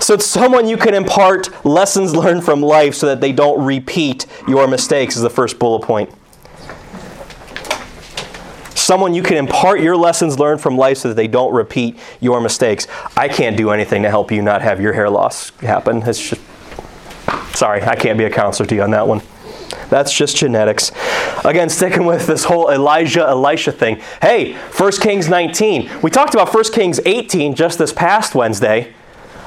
So 0.00 0.14
it's 0.14 0.26
someone 0.26 0.66
you 0.66 0.78
can 0.78 0.94
impart 0.94 1.64
lessons 1.64 2.14
learned 2.14 2.42
from 2.42 2.62
life 2.62 2.94
so 2.94 3.06
that 3.06 3.20
they 3.20 3.32
don't 3.32 3.62
repeat 3.64 4.26
your 4.48 4.66
mistakes 4.66 5.14
is 5.14 5.22
the 5.22 5.30
first 5.30 5.58
bullet 5.58 5.82
point. 5.82 6.10
Someone 8.74 9.12
you 9.12 9.22
can 9.22 9.36
impart 9.36 9.82
your 9.82 9.96
lessons 9.96 10.38
learned 10.38 10.62
from 10.62 10.76
life 10.76 10.96
so 10.96 11.08
that 11.08 11.14
they 11.14 11.28
don't 11.28 11.52
repeat 11.52 11.98
your 12.18 12.40
mistakes. 12.40 12.88
I 13.14 13.28
can't 13.28 13.56
do 13.56 13.70
anything 13.70 14.02
to 14.02 14.10
help 14.10 14.32
you 14.32 14.40
not 14.40 14.62
have 14.62 14.80
your 14.80 14.94
hair 14.94 15.10
loss 15.10 15.50
happen. 15.60 16.02
It's 16.02 16.30
just 16.30 16.40
sorry, 17.54 17.82
I 17.82 17.94
can't 17.94 18.16
be 18.16 18.24
a 18.24 18.30
counselor 18.30 18.66
to 18.68 18.74
you 18.74 18.82
on 18.82 18.90
that 18.92 19.06
one. 19.06 19.20
That's 19.90 20.12
just 20.12 20.36
genetics. 20.36 20.92
Again, 21.44 21.68
sticking 21.68 22.06
with 22.06 22.26
this 22.26 22.44
whole 22.44 22.70
Elijah 22.70 23.26
Elisha 23.28 23.70
thing. 23.70 24.00
Hey, 24.22 24.54
1 24.54 24.92
Kings 24.92 25.28
19. 25.28 25.90
We 26.02 26.10
talked 26.10 26.32
about 26.32 26.52
1 26.54 26.64
Kings 26.72 27.00
18 27.04 27.54
just 27.54 27.78
this 27.78 27.92
past 27.92 28.34
Wednesday 28.34 28.94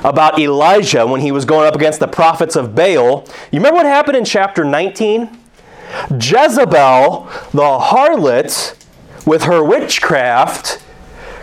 about 0.04 0.39
Elijah 0.39 1.08
when 1.08 1.22
he 1.22 1.32
was 1.32 1.46
going 1.46 1.68
up 1.68 1.76
against 1.76 2.00
the 2.00 2.08
prophets 2.08 2.56
of 2.56 2.76
Baal. 2.76 3.26
You 3.52 3.60
remember 3.60 3.78
what 3.78 3.86
happened 3.86 4.18
in 4.18 4.26
chapter 4.26 4.63
19? 4.63 5.30
Jezebel, 6.12 7.30
the 7.52 7.80
harlot, 7.80 8.76
with 9.26 9.44
her 9.44 9.63
witchcraft, 9.63 10.84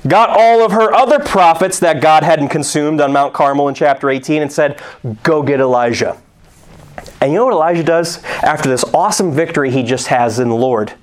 got 0.07 0.31
all 0.31 0.65
of 0.65 0.73
her 0.73 0.93
other 0.93 1.19
prophets 1.19 1.79
that 1.81 2.01
God 2.01 2.23
hadn't 2.23 2.49
consumed 2.49 3.01
on 3.01 3.13
Mount 3.13 3.33
Carmel 3.33 3.69
in 3.69 3.75
chapter 3.75 4.11
18 4.11 4.43
and 4.43 4.53
said, 4.53 4.81
Go 5.23 5.43
get 5.43 5.61
Elijah. 5.61 6.21
And 7.21 7.33
you 7.33 7.39
know 7.39 7.45
what 7.47 7.55
Elijah 7.55 7.83
does? 7.83 8.23
After 8.25 8.69
this 8.69 8.85
awesome 8.95 9.33
victory 9.33 9.71
he 9.71 9.83
just 9.83 10.09
has 10.09 10.39
in 10.39 10.49
the 10.49 10.55
Lord, 10.55 10.95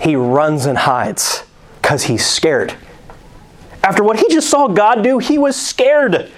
he 0.00 0.16
runs 0.16 0.66
and 0.66 0.78
hides 0.78 1.44
because 1.80 2.04
he's 2.04 2.24
scared. 2.24 2.74
After 3.82 4.02
what 4.02 4.18
he 4.18 4.28
just 4.28 4.50
saw 4.50 4.68
God 4.68 5.02
do, 5.02 5.18
he 5.18 5.38
was 5.38 5.56
scared. 5.56 6.30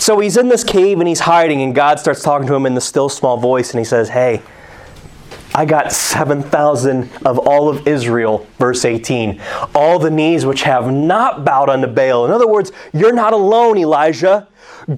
So 0.00 0.18
he's 0.18 0.38
in 0.38 0.48
this 0.48 0.64
cave 0.64 0.98
and 0.98 1.06
he's 1.06 1.20
hiding, 1.20 1.60
and 1.60 1.74
God 1.74 2.00
starts 2.00 2.22
talking 2.22 2.46
to 2.46 2.54
him 2.54 2.64
in 2.64 2.74
the 2.74 2.80
still 2.80 3.10
small 3.10 3.36
voice, 3.36 3.72
and 3.72 3.78
he 3.78 3.84
says, 3.84 4.08
Hey, 4.08 4.40
I 5.54 5.66
got 5.66 5.92
7,000 5.92 7.10
of 7.26 7.38
all 7.38 7.68
of 7.68 7.86
Israel, 7.86 8.46
verse 8.58 8.86
18. 8.86 9.42
All 9.74 9.98
the 9.98 10.10
knees 10.10 10.46
which 10.46 10.62
have 10.62 10.90
not 10.90 11.44
bowed 11.44 11.68
unto 11.68 11.86
Baal. 11.86 12.24
In 12.24 12.30
other 12.30 12.46
words, 12.46 12.72
you're 12.94 13.12
not 13.12 13.34
alone, 13.34 13.76
Elijah. 13.76 14.48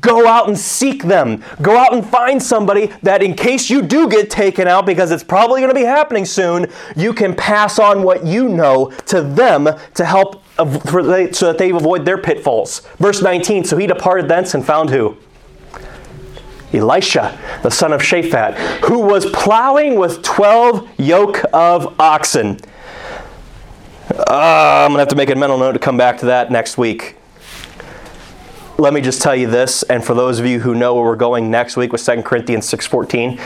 Go 0.00 0.24
out 0.28 0.46
and 0.46 0.56
seek 0.56 1.02
them. 1.02 1.42
Go 1.60 1.76
out 1.76 1.92
and 1.92 2.06
find 2.06 2.40
somebody 2.40 2.86
that, 3.02 3.24
in 3.24 3.34
case 3.34 3.68
you 3.68 3.82
do 3.82 4.08
get 4.08 4.30
taken 4.30 4.68
out, 4.68 4.86
because 4.86 5.10
it's 5.10 5.24
probably 5.24 5.60
going 5.62 5.74
to 5.74 5.80
be 5.80 5.86
happening 5.86 6.24
soon, 6.24 6.66
you 6.94 7.12
can 7.12 7.34
pass 7.34 7.80
on 7.80 8.04
what 8.04 8.24
you 8.24 8.48
know 8.48 8.92
to 9.06 9.22
them 9.22 9.68
to 9.94 10.04
help 10.04 10.44
so 10.64 11.46
that 11.46 11.58
they 11.58 11.70
avoid 11.70 12.04
their 12.04 12.18
pitfalls. 12.18 12.80
Verse 12.98 13.22
19 13.22 13.64
So 13.64 13.76
he 13.76 13.86
departed 13.86 14.28
thence 14.28 14.54
and 14.54 14.64
found 14.64 14.90
who? 14.90 15.16
Elisha, 16.72 17.38
the 17.62 17.70
son 17.70 17.92
of 17.92 18.00
Shaphat, 18.00 18.56
who 18.86 19.00
was 19.00 19.26
plowing 19.26 19.96
with 19.96 20.22
12 20.22 20.88
yoke 20.98 21.42
of 21.52 22.00
oxen. 22.00 22.58
Uh, 24.10 24.84
I'm 24.84 24.90
going 24.90 24.94
to 24.94 24.98
have 25.00 25.08
to 25.08 25.16
make 25.16 25.30
a 25.30 25.34
mental 25.34 25.58
note 25.58 25.72
to 25.72 25.78
come 25.78 25.96
back 25.96 26.18
to 26.18 26.26
that 26.26 26.50
next 26.50 26.78
week. 26.78 27.16
Let 28.78 28.94
me 28.94 29.00
just 29.00 29.22
tell 29.22 29.36
you 29.36 29.46
this, 29.46 29.82
and 29.84 30.02
for 30.02 30.14
those 30.14 30.38
of 30.38 30.46
you 30.46 30.60
who 30.60 30.74
know 30.74 30.94
where 30.94 31.04
we're 31.04 31.16
going 31.16 31.50
next 31.50 31.76
week 31.76 31.92
with 31.92 32.04
2 32.04 32.22
Corinthians 32.22 32.66
6.14, 32.70 33.38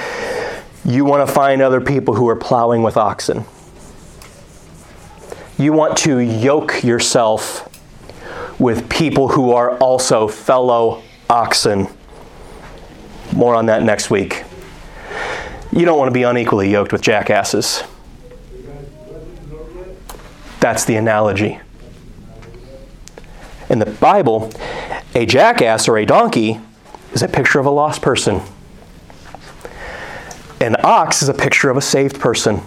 you 0.84 1.04
want 1.04 1.26
to 1.26 1.32
find 1.32 1.60
other 1.62 1.80
people 1.80 2.14
who 2.14 2.28
are 2.28 2.36
plowing 2.36 2.82
with 2.82 2.96
oxen. 2.96 3.44
You 5.58 5.72
want 5.72 5.96
to 5.98 6.18
yoke 6.18 6.84
yourself 6.84 7.72
with 8.58 8.88
people 8.90 9.28
who 9.28 9.52
are 9.52 9.76
also 9.78 10.28
fellow 10.28 11.02
oxen. 11.30 11.88
More 13.32 13.54
on 13.54 13.66
that 13.66 13.82
next 13.82 14.10
week. 14.10 14.44
You 15.72 15.84
don't 15.84 15.98
want 15.98 16.08
to 16.08 16.14
be 16.14 16.22
unequally 16.22 16.70
yoked 16.70 16.92
with 16.92 17.02
jackasses. 17.02 17.82
That's 20.60 20.84
the 20.84 20.96
analogy. 20.96 21.60
In 23.68 23.78
the 23.78 23.86
Bible, 23.86 24.50
a 25.14 25.26
jackass 25.26 25.88
or 25.88 25.98
a 25.98 26.06
donkey 26.06 26.60
is 27.12 27.22
a 27.22 27.28
picture 27.28 27.58
of 27.58 27.66
a 27.66 27.70
lost 27.70 28.02
person. 28.02 28.42
An 30.60 30.76
ox 30.82 31.22
is 31.22 31.28
a 31.28 31.34
picture 31.34 31.70
of 31.70 31.76
a 31.76 31.82
saved 31.82 32.20
person. 32.20 32.62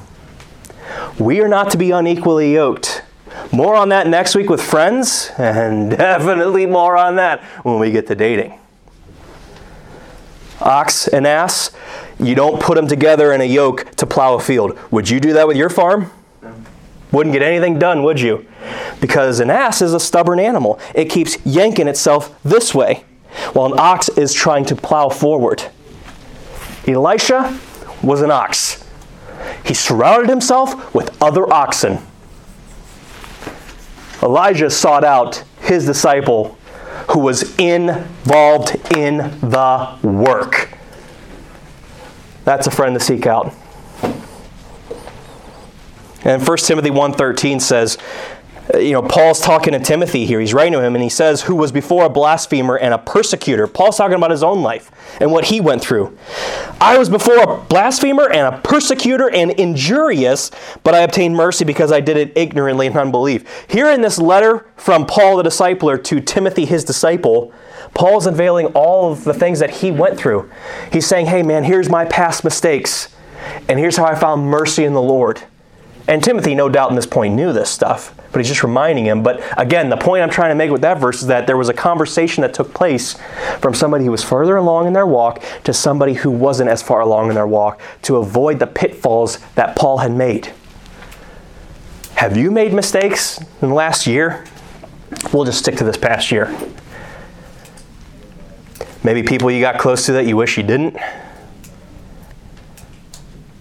We 1.20 1.42
are 1.42 1.50
not 1.50 1.70
to 1.72 1.78
be 1.78 1.92
unequally 1.92 2.54
yoked. 2.54 3.04
More 3.52 3.76
on 3.76 3.90
that 3.90 4.08
next 4.08 4.36
week 4.36 4.50
with 4.50 4.62
friends, 4.62 5.32
and 5.38 5.92
definitely 5.98 6.66
more 6.66 6.96
on 6.96 7.18
that 7.18 7.44
when 7.64 7.78
we 7.78 7.92
get 7.92 8.08
to 8.08 8.16
dating. 8.16 8.58
Ox 10.62 11.10
and 11.10 11.28
ass, 11.28 11.72
you 12.20 12.36
don't 12.36 12.62
put 12.62 12.76
them 12.76 12.88
together 12.88 13.34
in 13.34 13.42
a 13.42 13.46
yoke 13.46 13.92
to 13.98 14.06
plow 14.06 14.36
a 14.36 14.40
field. 14.40 14.80
Would 14.92 15.10
you 15.10 15.20
do 15.20 15.34
that 15.34 15.46
with 15.46 15.58
your 15.58 15.70
farm? 15.70 16.10
Wouldn't 17.12 17.34
get 17.34 17.42
anything 17.42 17.80
done, 17.80 18.04
would 18.04 18.22
you? 18.22 18.46
Because 19.02 19.42
an 19.42 19.50
ass 19.50 19.82
is 19.82 19.94
a 19.94 20.00
stubborn 20.00 20.40
animal. 20.40 20.80
It 20.96 21.06
keeps 21.06 21.38
yanking 21.46 21.88
itself 21.88 22.42
this 22.44 22.74
way, 22.74 23.04
while 23.52 23.74
an 23.74 23.80
ox 23.80 24.10
is 24.10 24.34
trying 24.34 24.64
to 24.66 24.76
plow 24.76 25.10
forward. 25.10 25.66
Elisha 26.88 27.60
was 28.02 28.22
an 28.22 28.32
ox. 28.32 28.79
He 29.70 29.76
surrounded 29.76 30.30
himself 30.30 30.96
with 30.96 31.16
other 31.22 31.48
oxen. 31.54 32.00
Elijah 34.24 34.68
sought 34.68 35.04
out 35.04 35.44
his 35.62 35.86
disciple 35.86 36.58
who 37.12 37.20
was 37.20 37.56
involved 37.60 38.76
in 38.98 39.18
the 39.42 39.96
work. 40.02 40.76
That's 42.46 42.66
a 42.66 42.72
friend 42.72 42.96
to 42.98 43.00
seek 43.00 43.28
out. 43.28 43.54
And 46.24 46.46
1 46.46 46.58
Timothy 46.58 46.90
1:13 46.90 47.62
says, 47.62 48.00
Uh, 48.74 48.78
you 48.78 48.92
know, 48.92 49.02
Paul's 49.02 49.40
talking 49.40 49.74
to 49.74 49.80
Timothy 49.80 50.26
here. 50.26 50.40
He's 50.40 50.54
writing 50.54 50.74
to 50.74 50.82
him 50.82 50.96
and 50.96 51.04
he 51.04 51.10
says, 51.10 51.44
who 51.44 51.56
was 51.56 51.72
before 51.72 52.06
a 52.06 52.10
blasphemer 52.10 52.78
and 52.78 52.94
a 52.94 52.98
persecutor. 52.98 53.68
Paul's 53.68 53.98
talking 53.98 54.16
about 54.16 54.32
his 54.32 54.44
own 54.44 54.62
life 54.62 54.92
and 55.20 55.32
what 55.32 55.46
he 55.46 55.60
went 55.60 55.82
through. 55.82 56.18
I 56.80 56.98
was 56.98 57.10
before 57.10 57.40
a 57.42 57.58
blasphemer 57.58 58.30
and 58.30 58.54
a 58.54 58.60
persecutor 58.60 59.30
and 59.30 59.52
injurious, 59.52 60.52
but 60.84 60.94
I 60.94 61.00
obtained 61.00 61.36
mercy 61.36 61.66
because 61.66 61.92
I 61.92 62.00
did 62.00 62.18
it 62.18 62.34
ignorantly 62.36 62.88
in 62.88 62.98
unbelief. 62.98 63.66
Here 63.68 63.90
in 63.90 64.02
this 64.02 64.20
letter 64.20 64.68
from 64.76 65.06
Paul 65.06 65.38
the 65.38 65.44
discipler 65.44 66.02
to 66.04 66.20
Timothy 66.20 66.66
his 66.66 66.84
disciple, 66.84 67.54
Paul's 67.94 68.28
unveiling 68.28 68.68
all 68.68 69.12
of 69.12 69.24
the 69.24 69.34
things 69.34 69.60
that 69.60 69.72
he 69.72 69.90
went 69.90 70.18
through. 70.18 70.50
He's 70.92 71.08
saying, 71.08 71.26
hey 71.26 71.44
man, 71.44 71.64
here's 71.64 71.90
my 71.90 72.06
past 72.06 72.44
mistakes, 72.44 73.10
and 73.68 73.80
here's 73.80 73.98
how 73.98 74.06
I 74.06 74.16
found 74.16 74.44
mercy 74.44 74.84
in 74.84 74.94
the 74.94 75.02
Lord. 75.02 75.42
And 76.08 76.24
Timothy, 76.24 76.56
no 76.56 76.70
doubt, 76.70 76.90
in 76.90 76.96
this 76.96 77.06
point, 77.06 77.36
knew 77.36 77.54
this 77.54 77.70
stuff, 77.70 78.16
but 78.32 78.40
he's 78.40 78.48
just 78.48 78.64
reminding 78.64 79.06
him. 79.06 79.24
But 79.24 79.42
again, 79.58 79.90
the 79.90 79.98
point 79.98 80.24
I'm 80.24 80.30
trying 80.30 80.52
to 80.52 80.56
make 80.56 80.72
with 80.72 80.82
that 80.82 81.00
verse 81.00 81.22
is 81.22 81.28
that 81.28 81.48
there 81.48 81.58
was 81.58 81.70
a 81.70 81.74
conversation 81.74 82.42
that 82.42 82.54
took 82.54 82.74
place 82.74 83.18
from 83.60 83.74
somebody 83.74 84.06
who 84.06 84.12
was 84.12 84.24
further 84.24 84.58
along 84.58 84.88
in 84.88 84.94
their 84.94 85.08
walk 85.08 85.44
to 85.64 85.74
somebody 85.74 86.14
who 86.14 86.30
wasn't 86.30 86.70
as 86.70 86.82
far 86.82 87.02
along 87.02 87.30
in 87.30 87.36
their 87.36 87.48
walk 87.48 87.82
to 88.04 88.18
avoid 88.18 88.60
the 88.60 88.68
pitfalls 88.68 89.40
that 89.56 89.76
Paul 89.76 90.00
had 90.00 90.12
made. 90.12 90.54
Have 92.16 92.36
you 92.36 92.52
made 92.52 92.74
mistakes 92.74 93.40
in 93.62 93.70
the 93.70 93.74
last 93.74 94.06
year? 94.06 94.46
We'll 95.34 95.46
just 95.46 95.60
stick 95.60 95.76
to 95.78 95.84
this 95.84 95.98
past 95.98 96.32
year. 96.32 96.56
Maybe 99.04 99.24
people 99.24 99.50
you 99.50 99.62
got 99.62 99.80
close 99.80 100.06
to 100.08 100.12
that 100.14 100.26
you 100.26 100.36
wish 100.36 100.58
you 100.58 100.64
didn't. 100.64 100.98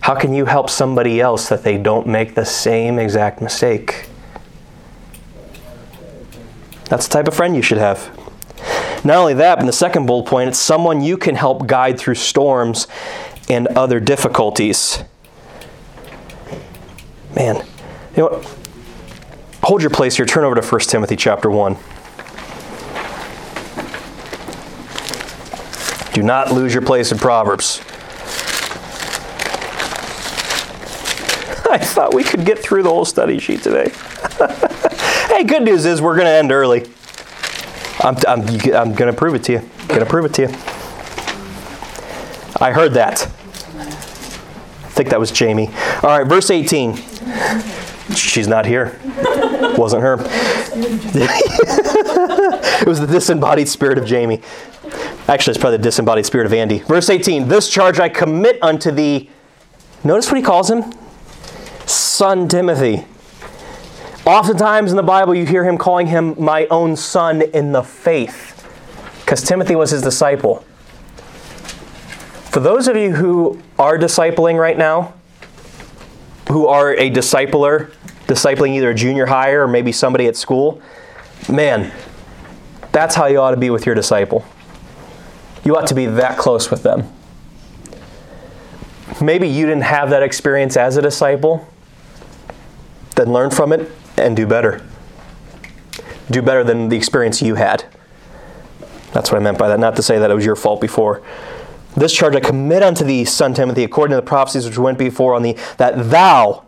How 0.01 0.15
can 0.15 0.35
you 0.35 0.47
help 0.47 0.71
somebody 0.71 1.21
else 1.21 1.49
that 1.49 1.63
they 1.63 1.79
don't 1.79 2.07
make 2.07 2.35
the 2.35 2.45
same 2.45 2.99
exact 2.99 3.41
mistake? 3.41 3.98
That's 6.89 7.07
the 7.07 7.13
type 7.13 7.29
of 7.29 7.35
friend 7.35 7.55
you 7.55 7.63
should 7.63 7.79
have. 7.79 8.11
Not 9.05 9.17
only 9.17 9.35
that, 9.35 9.57
but 9.57 9.61
in 9.61 9.67
the 9.67 9.73
second 9.73 10.07
bullet 10.07 10.27
point, 10.27 10.49
it's 10.49 10.59
someone 10.59 11.03
you 11.03 11.17
can 11.17 11.35
help 11.35 11.67
guide 11.67 11.99
through 11.99 12.17
storms 12.17 12.87
and 13.49 13.67
other 13.69 14.01
difficulties. 14.01 15.03
Man, 17.37 17.57
you 18.17 18.23
know 18.23 18.29
what? 18.29 18.57
Hold 19.63 19.83
your 19.83 19.91
place 19.91 20.17
here. 20.17 20.27
Turn 20.27 20.45
over 20.45 20.55
to 20.55 20.67
1 20.67 20.81
Timothy 20.83 21.17
chapter 21.17 21.51
1. 21.51 21.77
Do 26.15 26.23
not 26.23 26.53
lose 26.53 26.73
your 26.73 26.83
place 26.83 27.13
in 27.13 27.19
Proverbs. 27.19 27.79
I 31.71 31.79
thought 31.79 32.15
we 32.15 32.25
could 32.25 32.45
get 32.47 32.59
through 32.59 32.83
the 32.83 32.89
whole 32.89 33.05
study 33.05 33.39
sheet 33.39 33.63
today. 33.63 33.93
hey, 35.39 35.45
good 35.45 35.63
news 35.63 35.85
is 35.85 36.03
we're 36.03 36.17
going 36.17 36.27
to 36.27 36.33
end 36.33 36.51
early. 36.51 36.85
I'm, 38.01 38.17
I'm, 38.27 38.41
I'm 38.75 38.93
going 38.93 39.11
to 39.11 39.13
prove 39.13 39.37
it 39.37 39.45
to 39.45 39.53
you. 39.53 39.59
Going 39.87 40.01
to 40.01 40.07
prove 40.07 40.25
it 40.25 40.35
to 40.35 40.43
you. 40.43 40.49
I 42.61 42.73
heard 42.73 42.95
that. 42.95 43.23
I 43.23 44.91
think 44.91 45.11
that 45.11 45.21
was 45.21 45.31
Jamie. 45.31 45.69
All 46.03 46.19
right, 46.19 46.27
verse 46.27 46.51
18. 46.51 46.97
She's 48.17 48.49
not 48.49 48.67
here. 48.67 48.99
Wasn't 49.77 50.03
her. 50.03 50.17
it 52.81 52.87
was 52.87 52.99
the 52.99 53.07
disembodied 53.07 53.69
spirit 53.69 53.97
of 53.97 54.07
Jamie. 54.07 54.43
Actually, 55.29 55.53
it's 55.53 55.61
probably 55.61 55.77
the 55.77 55.85
disembodied 55.85 56.27
spirit 56.27 56.47
of 56.47 56.53
Andy. 56.53 56.81
Verse 56.81 57.09
18 57.09 57.47
This 57.47 57.71
charge 57.71 58.01
I 58.01 58.09
commit 58.09 58.61
unto 58.61 58.91
thee. 58.91 59.31
Notice 60.03 60.27
what 60.33 60.37
he 60.37 60.43
calls 60.43 60.69
him? 60.69 60.93
Son 61.87 62.49
Timothy. 62.49 63.07
Oftentimes 64.29 64.91
in 64.91 64.99
the 64.99 65.03
Bible, 65.03 65.35
you 65.35 65.47
hear 65.47 65.65
him 65.65 65.79
calling 65.79 66.07
him 66.07 66.35
my 66.39 66.67
own 66.67 66.97
son 66.97 67.41
in 67.41 67.73
the 67.73 67.83
faith, 67.83 68.63
because 69.21 69.43
Timothy 69.43 69.75
was 69.75 69.91
his 69.91 70.03
disciple. 70.03 70.57
For 72.51 72.61
those 72.61 72.89
of 72.89 72.97
you 72.97 73.13
who 73.13 73.59
are 73.79 73.97
discipling 73.97 74.61
right 74.61 74.77
now, 74.77 75.15
who 76.51 76.67
are 76.67 76.95
a 76.97 77.11
discipler, 77.11 77.91
discipling 78.27 78.77
either 78.77 78.91
a 78.91 78.95
junior 78.95 79.25
higher 79.25 79.65
or 79.65 79.67
maybe 79.67 79.93
somebody 79.93 80.27
at 80.27 80.37
school, 80.37 80.83
man, 81.49 81.91
that's 82.93 83.15
how 83.15 83.29
you 83.29 83.41
ought 83.41 83.53
to 83.53 83.57
be 83.57 83.71
with 83.71 83.87
your 83.87 83.95
disciple. 83.95 84.45
You 85.65 85.75
ought 85.75 85.87
to 85.87 85.95
be 85.95 86.05
that 86.05 86.37
close 86.37 86.71
with 86.71 86.83
them. 86.83 87.11
Maybe 89.23 89.49
you 89.49 89.65
didn't 89.65 89.85
have 89.85 90.11
that 90.11 90.23
experience 90.23 90.77
as 90.77 90.99
a 90.99 91.03
disciple, 91.03 91.67
then 93.17 93.33
learn 93.33 93.49
from 93.49 93.73
it 93.73 93.91
and 94.19 94.37
do 94.37 94.47
better. 94.47 94.85
Do 96.31 96.43
better 96.43 96.65
than 96.65 96.89
the 96.89 96.97
experience 96.97 97.41
you 97.41 97.55
had. 97.55 97.85
That's 99.13 99.33
what 99.33 99.41
I 99.41 99.43
meant 99.43 99.59
by 99.59 99.69
that. 99.69 99.81
Not 99.81 99.97
to 99.97 100.03
say 100.03 100.19
that 100.19 100.31
it 100.31 100.35
was 100.35 100.45
your 100.45 100.57
fault 100.57 100.81
before. 100.81 101.23
This 101.97 102.13
charge 102.13 102.37
I 102.37 102.41
commit 102.41 102.83
unto 102.83 103.05
thee, 103.05 103.25
son 103.25 103.55
Timothy, 103.55 103.83
according 103.83 104.13
to 104.13 104.17
the 104.17 104.27
prophecies 104.27 104.67
which 104.67 104.79
went 104.79 104.99
before 104.99 105.35
on 105.35 105.43
thee, 105.43 105.57
that 105.79 106.11
thou 106.11 106.65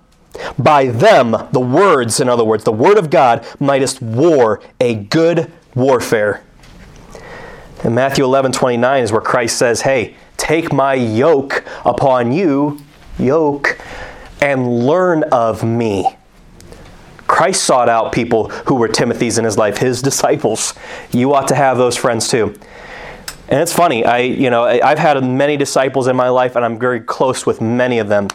by 0.59 0.87
them, 0.87 1.37
the 1.53 1.61
words, 1.61 2.21
in 2.21 2.29
other 2.29 2.45
words, 2.45 2.65
the 2.65 2.73
word 2.73 2.99
of 2.99 3.11
God, 3.11 3.47
mightest 3.59 4.01
war 4.01 4.63
a 4.81 4.95
good 4.95 5.53
warfare. 5.75 6.43
In 7.85 7.95
Matthew 7.95 8.25
11 8.25 8.53
29 8.53 9.03
is 9.03 9.13
where 9.13 9.21
Christ 9.21 9.57
says, 9.59 9.83
Hey, 9.83 10.15
take 10.37 10.73
my 10.73 10.95
yoke 10.95 11.65
upon 11.85 12.33
you, 12.33 12.81
yoke, 13.19 13.79
and 14.41 14.87
learn 14.87 15.25
of 15.25 15.65
me. 15.65 16.17
Christ 17.31 17.63
sought 17.63 17.89
out 17.89 18.11
people 18.11 18.49
who 18.67 18.75
were 18.75 18.89
Timothy's 18.89 19.39
in 19.39 19.45
his 19.45 19.57
life, 19.57 19.79
his 19.79 20.03
disciples. 20.11 20.75
You 21.13 21.33
ought 21.33 21.47
to 21.49 21.55
have 21.55 21.79
those 21.79 21.97
friends 21.97 22.29
too. 22.29 22.55
And 23.49 23.61
it's 23.61 23.73
funny, 23.73 24.05
I, 24.05 24.19
you 24.19 24.51
know, 24.51 24.65
I've 24.65 24.99
had 24.99 25.23
many 25.25 25.57
disciples 25.57 26.09
in 26.09 26.17
my 26.17 26.29
life, 26.29 26.57
and 26.57 26.65
I'm 26.65 26.79
very 26.79 27.01
close 27.01 27.47
with 27.47 27.61
many 27.61 27.99
of 28.01 28.09
them. 28.09 28.29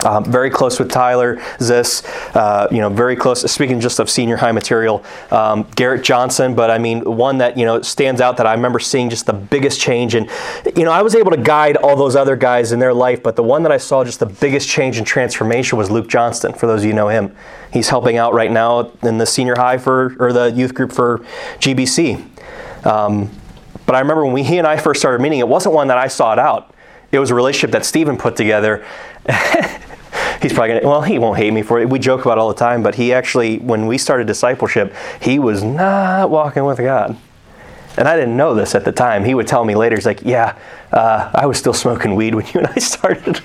Um, 0.00 0.24
very 0.24 0.50
close 0.50 0.78
with 0.78 0.90
Tyler 0.90 1.40
Zis, 1.60 2.04
uh, 2.34 2.68
you 2.70 2.80
know, 2.80 2.90
very 2.90 3.16
close. 3.16 3.40
Speaking 3.50 3.80
just 3.80 3.98
of 4.00 4.10
senior 4.10 4.36
high 4.36 4.52
material, 4.52 5.02
um, 5.30 5.66
Garrett 5.76 6.02
Johnson, 6.02 6.54
but 6.54 6.70
I 6.70 6.76
mean, 6.76 7.04
one 7.04 7.38
that 7.38 7.56
you 7.56 7.64
know 7.64 7.80
stands 7.80 8.20
out 8.20 8.36
that 8.36 8.46
I 8.46 8.52
remember 8.52 8.78
seeing 8.78 9.08
just 9.08 9.24
the 9.24 9.32
biggest 9.32 9.80
change. 9.80 10.14
And 10.14 10.28
you 10.76 10.84
know, 10.84 10.90
I 10.90 11.00
was 11.00 11.14
able 11.14 11.30
to 11.30 11.38
guide 11.38 11.76
all 11.78 11.96
those 11.96 12.16
other 12.16 12.36
guys 12.36 12.72
in 12.72 12.80
their 12.80 12.92
life, 12.92 13.22
but 13.22 13.34
the 13.34 13.42
one 13.42 13.62
that 13.62 13.72
I 13.72 13.78
saw 13.78 14.04
just 14.04 14.20
the 14.20 14.26
biggest 14.26 14.68
change 14.68 14.98
and 14.98 15.06
transformation 15.06 15.78
was 15.78 15.90
Luke 15.90 16.08
Johnston. 16.08 16.52
For 16.52 16.66
those 16.66 16.80
of 16.80 16.86
you 16.86 16.92
know 16.92 17.08
him, 17.08 17.34
he's 17.72 17.88
helping 17.88 18.18
out 18.18 18.34
right 18.34 18.52
now 18.52 18.90
in 19.02 19.16
the 19.16 19.26
senior 19.26 19.54
high 19.56 19.78
for 19.78 20.14
or 20.18 20.34
the 20.34 20.50
youth 20.50 20.74
group 20.74 20.92
for 20.92 21.20
GBC. 21.60 22.22
Um, 22.86 23.30
but 23.86 23.96
I 23.96 24.00
remember 24.00 24.24
when 24.24 24.34
we, 24.34 24.42
he 24.42 24.58
and 24.58 24.66
I 24.66 24.76
first 24.76 25.00
started 25.00 25.22
meeting, 25.22 25.38
it 25.38 25.48
wasn't 25.48 25.74
one 25.74 25.88
that 25.88 25.98
I 25.98 26.08
sought 26.08 26.38
out. 26.38 26.74
It 27.12 27.18
was 27.18 27.30
a 27.30 27.34
relationship 27.34 27.70
that 27.72 27.84
Stephen 27.84 28.16
put 28.16 28.34
together. 28.34 28.84
he's 30.42 30.52
probably 30.52 30.74
gonna 30.74 30.86
well 30.86 31.02
he 31.02 31.18
won't 31.18 31.38
hate 31.38 31.52
me 31.52 31.62
for 31.62 31.80
it 31.80 31.88
we 31.88 31.98
joke 31.98 32.22
about 32.22 32.38
it 32.38 32.40
all 32.40 32.48
the 32.48 32.54
time 32.54 32.82
but 32.82 32.94
he 32.94 33.12
actually 33.12 33.58
when 33.58 33.86
we 33.86 33.96
started 33.96 34.26
discipleship 34.26 34.94
he 35.20 35.38
was 35.38 35.62
not 35.62 36.28
walking 36.30 36.64
with 36.64 36.78
god 36.78 37.16
and 37.96 38.06
i 38.06 38.16
didn't 38.16 38.36
know 38.36 38.54
this 38.54 38.74
at 38.74 38.84
the 38.84 38.92
time 38.92 39.24
he 39.24 39.34
would 39.34 39.46
tell 39.46 39.64
me 39.64 39.74
later 39.74 39.96
he's 39.96 40.06
like 40.06 40.20
yeah 40.22 40.56
uh, 40.92 41.30
i 41.34 41.46
was 41.46 41.58
still 41.58 41.72
smoking 41.72 42.14
weed 42.14 42.34
when 42.34 42.44
you 42.46 42.52
and 42.54 42.66
i 42.66 42.74
started 42.78 43.40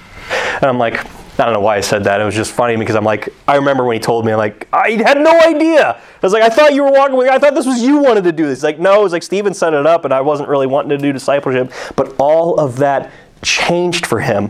and 0.56 0.66
i'm 0.66 0.78
like 0.78 1.06
I 1.40 1.46
don't 1.46 1.54
know 1.54 1.62
why 1.62 1.78
I 1.78 1.82
said 1.82 2.04
that. 2.04 2.20
It 2.20 2.26
was 2.26 2.36
just 2.36 2.52
funny 2.52 2.76
because 2.76 2.96
I'm 2.96 3.06
like, 3.06 3.30
I 3.48 3.56
remember 3.56 3.86
when 3.86 3.96
he 3.96 4.00
told 4.00 4.26
me, 4.26 4.34
I'm 4.34 4.38
like, 4.38 4.68
I 4.74 4.92
had 4.92 5.22
no 5.22 5.32
idea. 5.40 5.92
I 5.92 6.02
was 6.22 6.34
like, 6.34 6.44
I 6.44 6.50
thought 6.50 6.74
you 6.74 6.84
were 6.84 6.92
walking 6.92 7.16
with, 7.16 7.30
I 7.30 7.40
thought 7.40 7.56
this 7.56 7.66
was 7.66 7.82
you 7.82 8.00
wanted 8.00 8.26
to 8.26 8.34
do 8.34 8.46
this. 8.46 8.60
He's 8.60 8.64
like, 8.64 8.80
no, 8.80 9.00
it 9.00 9.04
was 9.04 9.14
like 9.14 9.24
Steven 9.24 9.54
set 9.54 9.74
it 9.74 9.86
up 9.86 10.04
and 10.04 10.14
I 10.14 10.20
wasn't 10.20 10.50
really 10.50 10.68
wanting 10.68 10.90
to 10.90 10.98
do 10.98 11.14
discipleship. 11.14 11.72
But 11.96 12.14
all 12.20 12.60
of 12.60 12.78
that 12.78 13.12
changed 13.42 14.06
for 14.06 14.20
him 14.20 14.50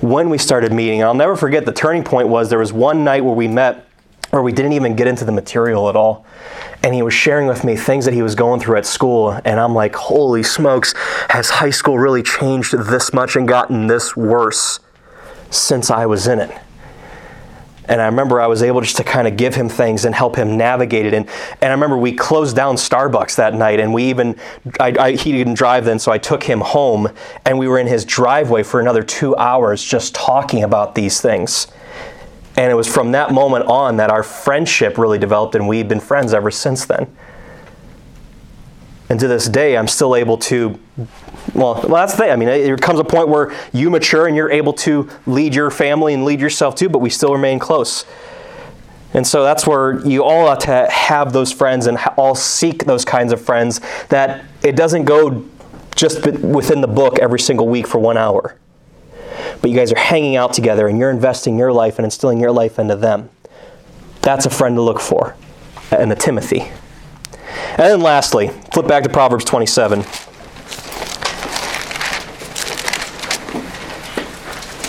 when 0.00 0.30
we 0.30 0.38
started 0.38 0.72
meeting. 0.72 1.02
I'll 1.02 1.14
never 1.14 1.36
forget 1.36 1.64
the 1.64 1.72
turning 1.72 2.04
point 2.04 2.28
was 2.28 2.50
there 2.50 2.58
was 2.58 2.72
one 2.72 3.04
night 3.04 3.24
where 3.24 3.34
we 3.34 3.48
met 3.48 3.88
where 4.30 4.42
we 4.42 4.52
didn't 4.52 4.72
even 4.72 4.96
get 4.96 5.06
into 5.06 5.26
the 5.26 5.32
material 5.32 5.90
at 5.90 5.96
all. 5.96 6.24
And 6.82 6.94
he 6.94 7.02
was 7.02 7.12
sharing 7.12 7.46
with 7.46 7.64
me 7.64 7.76
things 7.76 8.06
that 8.06 8.14
he 8.14 8.22
was 8.22 8.34
going 8.34 8.60
through 8.60 8.78
at 8.78 8.86
school. 8.86 9.38
And 9.44 9.60
I'm 9.60 9.74
like, 9.74 9.94
holy 9.94 10.42
smokes, 10.42 10.94
has 11.28 11.50
high 11.50 11.70
school 11.70 11.98
really 11.98 12.22
changed 12.22 12.72
this 12.72 13.12
much 13.12 13.36
and 13.36 13.46
gotten 13.46 13.88
this 13.88 14.16
worse 14.16 14.80
since 15.50 15.90
I 15.90 16.06
was 16.06 16.26
in 16.26 16.40
it? 16.40 16.50
And 17.92 18.00
I 18.00 18.06
remember 18.06 18.40
I 18.40 18.46
was 18.46 18.62
able 18.62 18.80
just 18.80 18.96
to 18.96 19.04
kind 19.04 19.28
of 19.28 19.36
give 19.36 19.54
him 19.54 19.68
things 19.68 20.06
and 20.06 20.14
help 20.14 20.34
him 20.34 20.56
navigate 20.56 21.04
it. 21.04 21.12
And, 21.12 21.28
and 21.60 21.64
I 21.64 21.74
remember 21.74 21.98
we 21.98 22.14
closed 22.14 22.56
down 22.56 22.76
Starbucks 22.76 23.36
that 23.36 23.52
night, 23.52 23.80
and 23.80 23.92
we 23.92 24.04
even, 24.04 24.34
I, 24.80 24.94
I, 24.98 25.12
he 25.12 25.30
didn't 25.30 25.54
drive 25.58 25.84
then, 25.84 25.98
so 25.98 26.10
I 26.10 26.16
took 26.16 26.42
him 26.42 26.62
home, 26.62 27.10
and 27.44 27.58
we 27.58 27.68
were 27.68 27.78
in 27.78 27.86
his 27.86 28.06
driveway 28.06 28.62
for 28.62 28.80
another 28.80 29.02
two 29.02 29.36
hours 29.36 29.84
just 29.84 30.14
talking 30.14 30.62
about 30.62 30.94
these 30.94 31.20
things. 31.20 31.66
And 32.56 32.72
it 32.72 32.74
was 32.74 32.88
from 32.88 33.12
that 33.12 33.30
moment 33.30 33.66
on 33.66 33.98
that 33.98 34.08
our 34.08 34.22
friendship 34.22 34.96
really 34.96 35.18
developed, 35.18 35.54
and 35.54 35.68
we've 35.68 35.86
been 35.86 36.00
friends 36.00 36.32
ever 36.32 36.50
since 36.50 36.86
then. 36.86 37.14
And 39.12 39.20
to 39.20 39.28
this 39.28 39.46
day, 39.46 39.76
I'm 39.76 39.88
still 39.88 40.16
able 40.16 40.38
to, 40.38 40.80
well, 41.52 41.74
well, 41.82 41.88
that's 41.88 42.12
the 42.12 42.18
thing. 42.20 42.30
I 42.30 42.36
mean, 42.36 42.48
there 42.48 42.78
comes 42.78 42.98
a 42.98 43.04
point 43.04 43.28
where 43.28 43.54
you 43.74 43.90
mature 43.90 44.26
and 44.26 44.34
you're 44.34 44.50
able 44.50 44.72
to 44.72 45.06
lead 45.26 45.54
your 45.54 45.70
family 45.70 46.14
and 46.14 46.24
lead 46.24 46.40
yourself 46.40 46.76
too, 46.76 46.88
but 46.88 47.00
we 47.00 47.10
still 47.10 47.30
remain 47.30 47.58
close. 47.58 48.06
And 49.12 49.26
so 49.26 49.42
that's 49.42 49.66
where 49.66 50.00
you 50.06 50.24
all 50.24 50.46
ought 50.46 50.60
to 50.60 50.88
have 50.90 51.34
those 51.34 51.52
friends 51.52 51.88
and 51.88 51.98
all 52.16 52.34
seek 52.34 52.86
those 52.86 53.04
kinds 53.04 53.34
of 53.34 53.44
friends 53.44 53.82
that 54.08 54.46
it 54.62 54.76
doesn't 54.76 55.04
go 55.04 55.44
just 55.94 56.24
within 56.24 56.80
the 56.80 56.88
book 56.88 57.18
every 57.18 57.38
single 57.38 57.68
week 57.68 57.86
for 57.86 57.98
one 57.98 58.16
hour. 58.16 58.56
But 59.60 59.68
you 59.68 59.76
guys 59.76 59.92
are 59.92 59.98
hanging 59.98 60.36
out 60.36 60.54
together 60.54 60.88
and 60.88 60.98
you're 60.98 61.10
investing 61.10 61.58
your 61.58 61.70
life 61.70 61.98
and 61.98 62.06
instilling 62.06 62.40
your 62.40 62.50
life 62.50 62.78
into 62.78 62.96
them. 62.96 63.28
That's 64.22 64.46
a 64.46 64.50
friend 64.50 64.74
to 64.76 64.80
look 64.80 65.00
for, 65.00 65.36
and 65.90 66.10
a 66.10 66.16
Timothy. 66.16 66.72
And 67.70 67.78
then 67.78 68.00
lastly, 68.00 68.48
flip 68.72 68.86
back 68.86 69.02
to 69.04 69.08
Proverbs 69.08 69.44
27. 69.44 70.00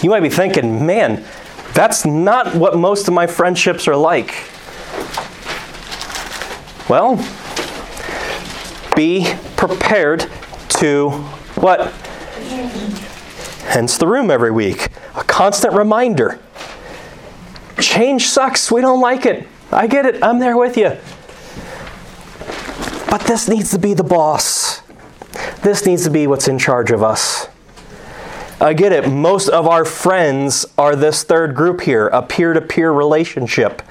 You 0.04 0.10
might 0.10 0.20
be 0.20 0.30
thinking, 0.30 0.86
man, 0.86 1.24
that's 1.74 2.06
not 2.06 2.56
what 2.56 2.78
most 2.78 3.08
of 3.08 3.14
my 3.14 3.26
friendships 3.28 3.88
are 3.88 3.96
like. 3.96 4.50
Well, 6.90 7.16
be 8.96 9.34
prepared 9.56 10.30
to 10.80 11.10
what? 11.56 11.92
Hence 13.68 13.98
the 13.98 14.08
room 14.08 14.30
every 14.30 14.52
week. 14.52 14.90
A 15.16 15.24
constant 15.24 15.74
reminder 15.74 16.40
Change 17.80 18.28
sucks. 18.28 18.72
We 18.72 18.82
don't 18.82 19.02
like 19.02 19.26
it. 19.26 19.48
I 19.72 19.88
get 19.88 20.06
it. 20.06 20.24
I'm 20.24 20.40
there 20.40 20.58
with 20.58 20.78
you. 20.78 20.98
But 23.14 23.28
this 23.28 23.48
needs 23.48 23.70
to 23.70 23.78
be 23.78 23.94
the 23.94 24.04
boss. 24.04 24.82
This 25.62 25.86
needs 25.86 26.04
to 26.06 26.10
be 26.10 26.26
what's 26.26 26.48
in 26.48 26.58
charge 26.58 26.90
of 26.90 27.04
us. 27.04 27.48
I 28.60 28.74
get 28.74 28.92
it. 28.92 29.08
Most 29.08 29.50
of 29.50 29.68
our 29.68 29.86
friends 29.86 30.66
are 30.80 30.96
this 30.96 31.24
third 31.24 31.54
group 31.54 31.82
here, 31.82 32.08
a 32.08 32.24
peer 32.24 32.54
to 32.54 32.62
peer 32.62 32.92
relationship. 32.92 33.84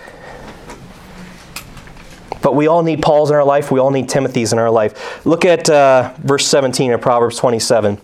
But 2.43 2.57
we 2.57 2.67
all 2.67 2.83
need 2.83 3.01
Paul's 3.01 3.31
in 3.31 3.37
our 3.37 3.45
life. 3.45 3.71
We 3.71 3.79
all 3.79 3.93
need 3.93 4.09
Timothy's 4.09 4.53
in 4.53 4.59
our 4.59 4.73
life. 4.73 5.25
Look 5.25 5.45
at 5.45 5.71
uh, 5.71 6.15
verse 6.19 6.45
17 6.49 6.91
of 6.91 7.01
Proverbs 7.01 7.37
27. 7.37 7.99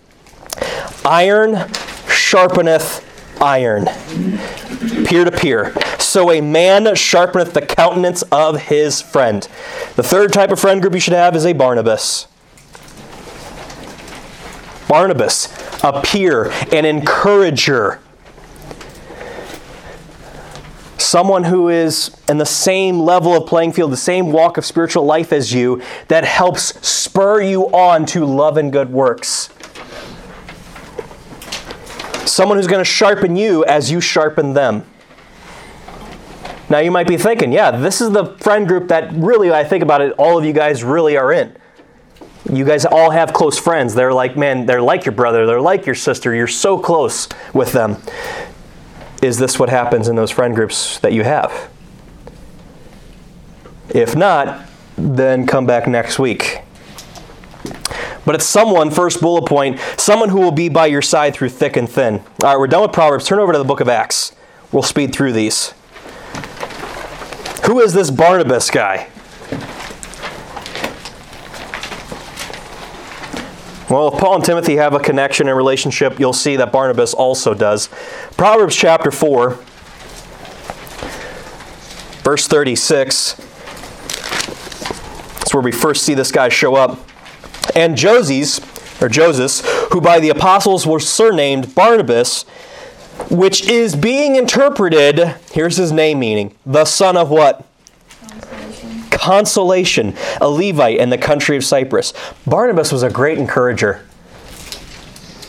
Iron 1.03 1.55
sharpeneth 2.07 3.03
iron, 3.41 3.87
peer 5.05 5.25
to 5.25 5.31
peer. 5.31 5.73
So 6.09 6.31
a 6.31 6.41
man 6.41 6.85
sharpeneth 6.85 7.53
the 7.53 7.61
countenance 7.61 8.23
of 8.31 8.61
his 8.61 8.99
friend. 8.99 9.47
The 9.95 10.01
third 10.01 10.33
type 10.33 10.49
of 10.49 10.59
friend 10.59 10.81
group 10.81 10.95
you 10.95 10.99
should 10.99 11.13
have 11.13 11.35
is 11.35 11.45
a 11.45 11.53
Barnabas. 11.53 12.27
Barnabas, 14.87 15.53
a 15.83 16.01
peer, 16.01 16.49
an 16.71 16.85
encourager. 16.85 17.99
Someone 20.97 21.43
who 21.43 21.69
is 21.69 22.19
in 22.27 22.39
the 22.39 22.45
same 22.45 23.01
level 23.01 23.37
of 23.37 23.47
playing 23.47 23.73
field, 23.73 23.91
the 23.91 23.95
same 23.97 24.31
walk 24.31 24.57
of 24.57 24.65
spiritual 24.65 25.05
life 25.05 25.31
as 25.31 25.53
you, 25.53 25.79
that 26.07 26.25
helps 26.25 26.87
spur 26.87 27.39
you 27.39 27.65
on 27.67 28.07
to 28.07 28.25
love 28.25 28.57
and 28.57 28.71
good 28.71 28.91
works. 28.91 29.49
Someone 32.25 32.57
who's 32.57 32.65
going 32.65 32.83
to 32.83 32.83
sharpen 32.83 33.35
you 33.35 33.63
as 33.65 33.91
you 33.91 34.01
sharpen 34.01 34.55
them. 34.55 34.87
Now 36.69 36.79
you 36.79 36.91
might 36.91 37.07
be 37.07 37.17
thinking, 37.17 37.51
yeah, 37.51 37.71
this 37.71 37.99
is 37.99 38.11
the 38.11 38.25
friend 38.37 38.67
group 38.67 38.89
that 38.89 39.11
really, 39.13 39.51
I 39.51 39.63
think 39.63 39.81
about 39.81 40.01
it, 40.01 40.13
all 40.17 40.37
of 40.37 40.45
you 40.45 40.53
guys 40.53 40.83
really 40.83 41.17
are 41.17 41.31
in. 41.31 41.55
You 42.51 42.63
guys 42.63 42.85
all 42.85 43.09
have 43.09 43.33
close 43.33 43.57
friends. 43.57 43.95
They're 43.95 44.13
like, 44.13 44.37
man, 44.37 44.65
they're 44.65 44.81
like 44.81 45.05
your 45.05 45.13
brother, 45.13 45.45
they're 45.45 45.61
like 45.61 45.85
your 45.85 45.95
sister. 45.95 46.33
You're 46.33 46.47
so 46.47 46.77
close 46.77 47.27
with 47.53 47.71
them. 47.71 47.97
Is 49.21 49.37
this 49.37 49.59
what 49.59 49.69
happens 49.69 50.07
in 50.07 50.15
those 50.15 50.31
friend 50.31 50.55
groups 50.55 50.99
that 50.99 51.11
you 51.11 51.23
have? 51.23 51.69
If 53.89 54.15
not, 54.15 54.67
then 54.95 55.47
come 55.47 55.65
back 55.65 55.87
next 55.87 56.19
week. 56.19 56.61
But 58.25 58.35
it's 58.35 58.45
someone, 58.45 58.91
first 58.91 59.21
bullet 59.21 59.47
point, 59.47 59.79
someone 59.97 60.29
who 60.29 60.39
will 60.39 60.51
be 60.51 60.69
by 60.69 60.85
your 60.85 61.01
side 61.01 61.33
through 61.33 61.49
thick 61.49 61.75
and 61.75 61.89
thin. 61.89 62.19
All 62.43 62.51
right, 62.51 62.57
we're 62.59 62.67
done 62.67 62.83
with 62.83 62.93
Proverbs. 62.93 63.25
Turn 63.25 63.39
over 63.39 63.51
to 63.51 63.57
the 63.57 63.65
book 63.65 63.79
of 63.79 63.89
Acts. 63.89 64.35
We'll 64.71 64.83
speed 64.83 65.13
through 65.13 65.33
these. 65.33 65.73
Who 67.69 67.79
is 67.81 67.93
this 67.93 68.09
Barnabas 68.09 68.71
guy? 68.71 69.07
Well, 73.87 74.07
if 74.07 74.19
Paul 74.19 74.37
and 74.37 74.43
Timothy 74.43 74.77
have 74.77 74.95
a 74.95 74.99
connection 74.99 75.47
and 75.47 75.55
relationship, 75.55 76.19
you'll 76.19 76.33
see 76.33 76.55
that 76.55 76.71
Barnabas 76.71 77.13
also 77.13 77.53
does. 77.53 77.87
Proverbs 78.37 78.75
chapter 78.75 79.11
4, 79.11 79.51
verse 82.23 82.47
36. 82.47 83.35
That's 85.35 85.53
where 85.53 85.61
we 85.61 85.71
first 85.71 86.03
see 86.03 86.15
this 86.15 86.31
guy 86.31 86.49
show 86.49 86.73
up. 86.73 86.97
And 87.75 87.95
Joses, 87.95 88.61
or 88.99 89.09
Joseph, 89.09 89.63
who 89.91 90.01
by 90.01 90.19
the 90.19 90.29
apostles 90.29 90.87
was 90.87 91.07
surnamed 91.07 91.75
Barnabas, 91.75 92.45
which 93.29 93.67
is 93.67 93.95
being 93.95 94.35
interpreted, 94.35 95.35
here's 95.51 95.77
his 95.77 95.91
name 95.91 96.19
meaning, 96.19 96.55
the 96.65 96.85
son 96.85 97.15
of 97.15 97.29
what? 97.29 97.65
Consolation, 98.21 99.03
Consolation, 99.11 100.15
a 100.41 100.49
Levite 100.49 100.99
in 100.99 101.09
the 101.09 101.17
country 101.17 101.55
of 101.55 101.63
Cyprus. 101.63 102.13
Barnabas 102.47 102.91
was 102.91 103.03
a 103.03 103.09
great 103.09 103.37
encourager. 103.37 104.05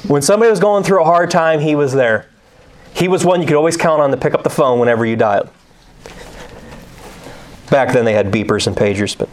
When 0.07 0.23
somebody 0.23 0.51
was 0.51 0.61
going 0.61 0.85
through 0.85 1.03
a 1.03 1.05
hard 1.05 1.31
time, 1.31 1.61
he 1.61 1.75
was 1.75 1.93
there. 1.93 2.29
He 2.95 3.09
was 3.09 3.25
one 3.25 3.41
you 3.41 3.47
could 3.47 3.57
always 3.57 3.77
count 3.77 4.03
on 4.03 4.11
to 4.11 4.17
pick 4.17 4.35
up 4.35 4.43
the 4.43 4.51
phone 4.51 4.79
whenever 4.79 5.07
you 5.07 5.17
dialed. 5.17 5.49
Back 7.71 7.93
then 7.93 8.05
they 8.05 8.13
had 8.13 8.33
beepers 8.33 8.67
and 8.67 8.77
pagers, 8.77 9.17
but 9.17 9.29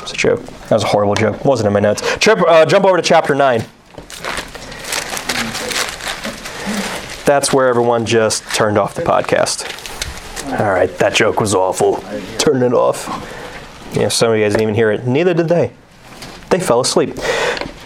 it's 0.00 0.12
a 0.12 0.16
joke. 0.16 0.42
That 0.42 0.72
was 0.72 0.84
a 0.84 0.86
horrible 0.86 1.14
joke. 1.14 1.44
Wasn't 1.44 1.66
in 1.66 1.72
my 1.72 1.80
notes. 1.80 2.00
Trip, 2.16 2.38
uh, 2.48 2.64
jump 2.64 2.86
over 2.86 2.96
to 2.96 3.02
chapter 3.02 3.34
9. 3.34 3.62
That's 7.32 7.50
where 7.50 7.66
everyone 7.66 8.04
just 8.04 8.44
turned 8.54 8.76
off 8.76 8.94
the 8.94 9.00
podcast. 9.00 9.64
All 10.60 10.70
right, 10.70 10.90
that 10.98 11.14
joke 11.14 11.40
was 11.40 11.54
awful. 11.54 12.04
Turn 12.36 12.62
it 12.62 12.74
off. 12.74 13.08
Yeah, 13.94 14.08
some 14.08 14.32
of 14.32 14.36
you 14.36 14.44
guys 14.44 14.52
didn't 14.52 14.64
even 14.64 14.74
hear 14.74 14.90
it. 14.90 15.06
Neither 15.06 15.32
did 15.32 15.48
they. 15.48 15.72
They 16.50 16.60
fell 16.60 16.80
asleep. 16.80 17.16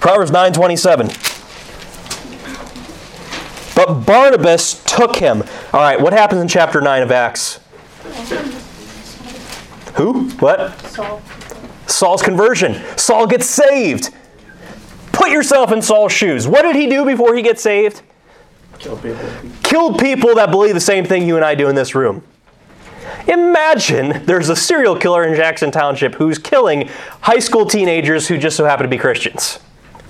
Proverbs 0.00 0.32
9:27. 0.32 1.14
But 3.76 4.04
Barnabas 4.04 4.82
took 4.82 5.14
him. 5.14 5.44
All 5.72 5.80
right, 5.80 6.00
what 6.00 6.12
happens 6.12 6.40
in 6.40 6.48
chapter 6.48 6.80
9 6.80 7.02
of 7.04 7.12
Acts? 7.12 7.60
Who? 9.94 10.28
What? 10.40 10.76
Saul. 10.88 11.22
Saul's 11.86 12.22
conversion. 12.22 12.82
Saul 12.96 13.28
gets 13.28 13.46
saved. 13.46 14.10
Put 15.12 15.30
yourself 15.30 15.70
in 15.70 15.82
Saul's 15.82 16.10
shoes. 16.10 16.48
What 16.48 16.62
did 16.62 16.74
he 16.74 16.88
do 16.88 17.04
before 17.04 17.36
he 17.36 17.42
gets 17.42 17.62
saved? 17.62 18.02
Kill 18.78 18.96
people. 18.96 19.28
Killed 19.62 19.98
people 19.98 20.34
that 20.34 20.50
believe 20.50 20.74
the 20.74 20.80
same 20.80 21.04
thing 21.04 21.26
you 21.26 21.36
and 21.36 21.44
I 21.44 21.54
do 21.54 21.68
in 21.68 21.74
this 21.74 21.94
room. 21.94 22.22
Imagine 23.28 24.24
there's 24.26 24.48
a 24.48 24.56
serial 24.56 24.96
killer 24.96 25.24
in 25.24 25.34
Jackson 25.34 25.70
Township 25.70 26.14
who's 26.14 26.38
killing 26.38 26.88
high 27.20 27.38
school 27.38 27.66
teenagers 27.66 28.28
who 28.28 28.38
just 28.38 28.56
so 28.56 28.64
happen 28.64 28.84
to 28.84 28.88
be 28.88 28.98
Christians. 28.98 29.58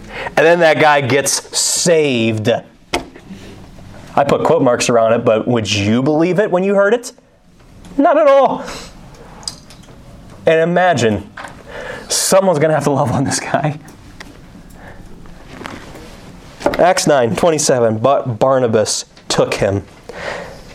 And 0.09 0.39
then 0.39 0.61
that 0.61 0.81
guy 0.81 1.01
gets 1.01 1.57
saved. 1.57 2.49
I 2.49 4.25
put 4.25 4.45
quote 4.45 4.63
marks 4.63 4.89
around 4.89 5.13
it, 5.13 5.25
but 5.25 5.47
would 5.47 5.71
you 5.71 6.03
believe 6.03 6.39
it 6.39 6.51
when 6.51 6.65
you 6.65 6.75
heard 6.75 6.95
it? 6.95 7.13
Not 7.99 8.19
at 8.19 8.27
all. 8.27 8.65
And 10.47 10.61
imagine 10.61 11.31
someone's 12.09 12.59
going 12.59 12.71
to 12.71 12.75
have 12.75 12.85
to 12.85 12.91
love 12.91 13.13
on 13.13 13.25
this 13.25 13.41
guy. 13.41 13.79
Acts 16.79 17.07
9 17.07 17.37
27. 17.37 17.99
But 17.99 18.39
Barnabas 18.39 19.07
took 19.29 19.55
him, 19.55 19.85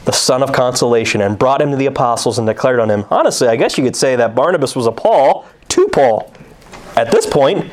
the 0.06 0.12
son 0.12 0.42
of 0.42 0.52
consolation, 0.52 1.22
and 1.22 1.38
brought 1.38 1.62
him 1.62 1.72
to 1.72 1.78
the 1.78 1.86
apostles 1.86 2.38
and 2.38 2.48
declared 2.48 2.80
on 2.80 2.90
him. 2.90 3.06
Honestly, 3.10 3.48
I 3.48 3.56
guess 3.56 3.78
you 3.78 3.84
could 3.84 3.96
say 3.96 4.16
that 4.16 4.36
Barnabas 4.36 4.76
was 4.76 4.88
a 4.88 4.92
Paul 4.92 5.46
to 5.70 5.88
Paul 5.90 6.34
at 6.96 7.12
this 7.12 7.26
point, 7.26 7.72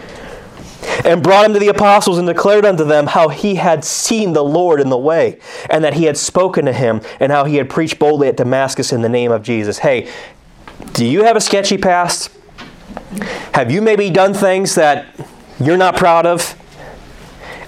and 1.05 1.23
brought 1.23 1.47
him 1.47 1.53
to 1.55 1.59
the 1.59 1.69
apostles 1.69 2.19
and 2.19 2.27
declared 2.27 2.65
unto 2.65 2.85
them 2.85 3.07
how 3.07 3.29
he 3.29 3.57
had 3.57 3.85
seen 3.85 4.33
the 4.33 4.45
Lord 4.45 4.81
in 4.81 4.91
the 4.91 4.99
way, 4.99 5.39
and 5.71 5.83
that 5.83 5.95
he 5.95 6.05
had 6.05 6.17
spoken 6.17 6.67
to 6.67 6.73
him, 6.73 7.01
and 7.21 7.33
how 7.33 7.45
he 7.45 7.57
had 7.57 7.71
preached 7.71 7.99
boldly 7.99 8.29
at 8.29 8.37
Damascus 8.37 8.93
in 8.93 9.03
the 9.03 9.09
name 9.09 9.33
of 9.33 9.43
Jesus. 9.43 9.79
Hey, 9.79 10.09
do 10.93 11.05
you 11.05 11.25
have 11.25 11.37
a 11.37 11.41
sketchy 11.41 11.79
past? 11.79 12.31
Have 13.55 13.71
you 13.71 13.83
maybe 13.83 14.11
done 14.11 14.35
things 14.35 14.75
that 14.75 15.07
you're 15.61 15.77
not 15.77 15.97
proud 15.97 16.27
of? 16.27 16.58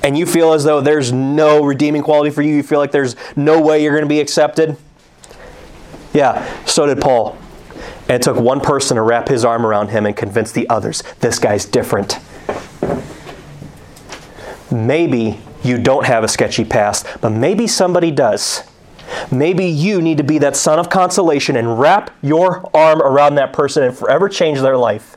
And 0.03 0.17
you 0.17 0.27
feel 0.27 0.53
as 0.53 0.65
though 0.65 0.81
there's 0.81 1.13
no 1.13 1.65
redeeming 1.65 2.03
quality 2.03 2.31
for 2.31 2.43
you? 2.43 2.55
You 2.55 2.63
feel 2.63 2.79
like 2.79 2.93
there's 2.93 3.17
no 3.37 3.61
way 3.61 3.83
you're 3.83 3.93
going 3.93 4.05
to 4.05 4.09
be 4.09 4.21
accepted? 4.21 4.77
Yeah, 6.13 6.65
so 6.65 6.87
did 6.87 7.01
Paul. 7.01 7.37
And 8.03 8.11
it 8.11 8.23
took 8.23 8.37
one 8.37 8.61
person 8.61 8.97
to 8.97 9.03
wrap 9.03 9.29
his 9.29 9.45
arm 9.45 9.65
around 9.65 9.89
him 9.89 10.07
and 10.07 10.17
convince 10.17 10.53
the 10.53 10.69
others 10.69 11.03
this 11.21 11.39
guy's 11.39 11.65
different. 11.65 12.19
Maybe 14.73 15.41
you 15.63 15.79
don't 15.79 16.07
have 16.07 16.25
a 16.25 16.29
sketchy 16.29 16.65
past, 16.65 17.07
but 17.21 17.31
maybe 17.31 17.67
somebody 17.67 18.11
does. 18.11 18.63
Maybe 19.31 19.67
you 19.67 20.01
need 20.01 20.19
to 20.19 20.25
be 20.25 20.39
that 20.39 20.57
son 20.57 20.79
of 20.79 20.89
consolation 20.89 21.57
and 21.57 21.79
wrap 21.79 22.11
your 22.23 22.69
arm 22.75 23.03
around 23.03 23.35
that 23.37 23.53
person 23.53 23.83
and 23.83 23.97
forever 23.97 24.29
change 24.29 24.61
their 24.61 24.77
life. 24.77 25.17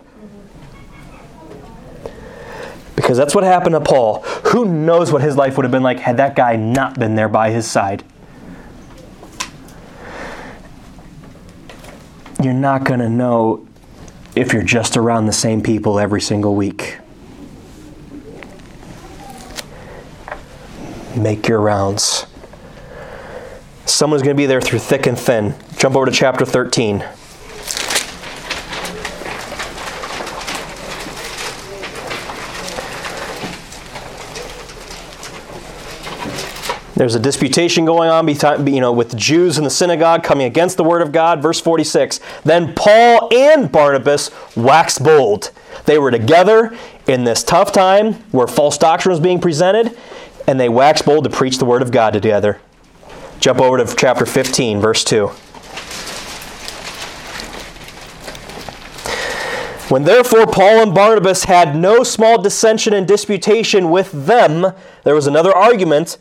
Because 2.96 3.18
that's 3.18 3.34
what 3.34 3.44
happened 3.44 3.74
to 3.74 3.82
Paul. 3.82 4.22
Who 4.46 4.66
knows 4.66 5.12
what 5.12 5.22
his 5.22 5.36
life 5.36 5.58
would 5.58 5.64
have 5.64 5.72
been 5.72 5.84
like 5.84 6.00
had 6.00 6.18
that 6.18 6.36
guy 6.36 6.56
not 6.56 7.00
been 7.00 7.16
there 7.16 7.30
by 7.30 7.50
his 7.50 7.70
side? 7.70 8.04
You're 12.41 12.54
not 12.54 12.84
going 12.84 13.00
to 13.00 13.10
know 13.10 13.68
if 14.36 14.52
you're 14.52 14.64
just 14.64 14.98
around 14.98 15.28
the 15.28 15.34
same 15.34 15.62
people 15.62 16.00
every 16.00 16.22
single 16.22 16.56
week. 16.56 16.98
Make 21.16 21.48
your 21.48 21.62
rounds. 21.62 22.26
Someone's 23.86 24.24
going 24.24 24.36
to 24.36 24.41
be 24.41 24.46
there 24.46 24.62
through 24.62 24.80
thick 24.80 25.06
and 25.06 25.18
thin. 25.18 25.56
Jump 25.78 25.96
over 25.96 26.06
to 26.08 26.12
chapter 26.12 26.46
13. 26.46 27.06
There's 36.96 37.16
a 37.16 37.20
disputation 37.20 37.86
going 37.86 38.10
on 38.10 38.28
you 38.28 38.80
know, 38.80 38.91
with 38.91 39.10
the 39.10 39.18
Jews 39.18 39.58
in 39.58 39.64
the 39.64 39.72
synagogue 39.72 40.24
coming 40.24 40.46
against 40.46 40.78
the 40.78 40.84
word 40.84 41.02
of 41.02 41.12
God. 41.12 41.41
Verse 41.41 41.60
46. 41.60 42.20
Then 42.44 42.76
Paul 42.76 43.30
and 43.34 43.72
Barnabas 43.72 44.30
waxed 44.56 45.04
bold. 45.04 45.52
They 45.86 45.98
were 45.98 46.12
together 46.12 46.78
in 47.08 47.24
this 47.24 47.44
tough 47.44 47.72
time 47.72 48.14
where 48.32 48.46
false 48.46 48.78
doctrine 48.78 49.12
was 49.12 49.20
being 49.20 49.41
presented, 49.41 49.98
and 50.48 50.60
they 50.60 50.70
waxed 50.70 51.06
bold 51.06 51.24
to 51.24 51.30
preach 51.32 51.58
the 51.58 51.66
word 51.66 51.82
of 51.82 51.91
God 51.91 52.14
together. 52.14 52.60
Jump 53.39 53.60
over 53.60 53.84
to 53.84 53.96
chapter 53.96 54.26
15, 54.26 54.80
verse 54.80 55.04
2. 55.04 55.32
When 59.89 60.04
therefore 60.06 60.48
Paul 60.48 60.82
and 60.82 60.94
Barnabas 60.94 61.44
had 61.44 61.76
no 61.76 62.04
small 62.04 62.41
dissension 62.41 62.94
and 62.94 63.08
disputation 63.08 63.89
with 63.89 64.12
them, 64.26 64.74
there 65.04 65.14
was 65.14 65.28
another 65.28 65.54
argument. 65.54 66.18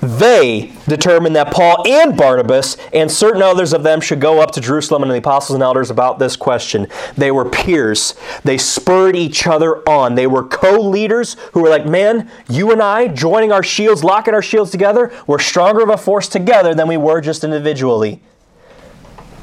They 0.00 0.72
determined 0.88 1.36
that 1.36 1.52
Paul 1.52 1.86
and 1.86 2.16
Barnabas 2.16 2.78
and 2.92 3.10
certain 3.10 3.42
others 3.42 3.74
of 3.74 3.82
them 3.82 4.00
should 4.00 4.20
go 4.20 4.40
up 4.40 4.50
to 4.52 4.60
Jerusalem 4.60 5.02
and 5.02 5.12
the 5.12 5.18
apostles 5.18 5.54
and 5.54 5.62
elders 5.62 5.90
about 5.90 6.18
this 6.18 6.36
question. 6.36 6.86
They 7.16 7.30
were 7.30 7.44
peers. 7.44 8.14
They 8.42 8.56
spurred 8.56 9.14
each 9.14 9.46
other 9.46 9.86
on. 9.88 10.14
They 10.14 10.26
were 10.26 10.44
co 10.44 10.80
leaders 10.80 11.36
who 11.52 11.60
were 11.60 11.68
like, 11.68 11.84
man, 11.84 12.30
you 12.48 12.72
and 12.72 12.80
I 12.80 13.08
joining 13.08 13.52
our 13.52 13.62
shields, 13.62 14.02
locking 14.02 14.32
our 14.32 14.42
shields 14.42 14.70
together, 14.70 15.12
we're 15.26 15.38
stronger 15.38 15.82
of 15.82 15.90
a 15.90 15.98
force 15.98 16.28
together 16.28 16.74
than 16.74 16.88
we 16.88 16.96
were 16.96 17.20
just 17.20 17.44
individually. 17.44 18.22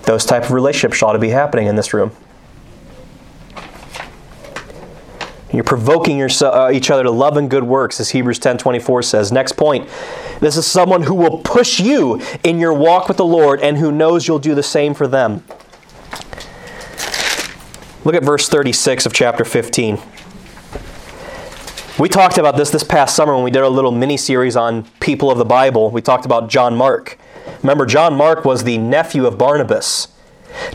Those 0.03 0.25
type 0.25 0.43
of 0.43 0.51
relationships 0.51 1.03
ought 1.03 1.13
to 1.13 1.19
be 1.19 1.29
happening 1.29 1.67
in 1.67 1.75
this 1.75 1.93
room. 1.93 2.11
You're 5.51 5.63
provoking 5.63 6.17
yourself, 6.17 6.53
uh, 6.53 6.71
each 6.71 6.91
other 6.91 7.03
to 7.03 7.11
love 7.11 7.37
and 7.37 7.49
good 7.49 7.63
works, 7.63 7.99
as 7.99 8.09
Hebrews 8.09 8.39
10:24 8.39 9.01
says. 9.01 9.31
Next 9.31 9.53
point. 9.53 9.87
This 10.39 10.55
is 10.55 10.67
someone 10.67 11.03
who 11.03 11.15
will 11.15 11.39
push 11.39 11.79
you 11.79 12.21
in 12.43 12.59
your 12.59 12.73
walk 12.73 13.07
with 13.07 13.17
the 13.17 13.25
Lord 13.25 13.59
and 13.61 13.77
who 13.77 13.91
knows 13.91 14.27
you'll 14.27 14.39
do 14.39 14.55
the 14.55 14.63
same 14.63 14.93
for 14.93 15.07
them. 15.07 15.43
Look 18.03 18.15
at 18.15 18.23
verse 18.23 18.47
36 18.47 19.05
of 19.05 19.13
chapter 19.13 19.43
15. 19.43 19.99
We 21.99 22.09
talked 22.09 22.37
about 22.37 22.55
this 22.55 22.69
this 22.69 22.83
past 22.83 23.15
summer 23.15 23.33
when 23.33 23.43
we 23.43 23.49
did 23.49 23.63
a 23.63 23.69
little 23.69 23.91
mini 23.91 24.17
series 24.17 24.55
on 24.55 24.83
people 24.99 25.31
of 25.31 25.39
the 25.39 25.45
Bible. 25.45 25.89
We 25.89 26.01
talked 26.01 26.25
about 26.25 26.47
John 26.47 26.75
Mark. 26.75 27.17
Remember, 27.63 27.87
John 27.87 28.15
Mark 28.15 28.45
was 28.45 28.63
the 28.63 28.77
nephew 28.77 29.25
of 29.25 29.37
Barnabas. 29.37 30.09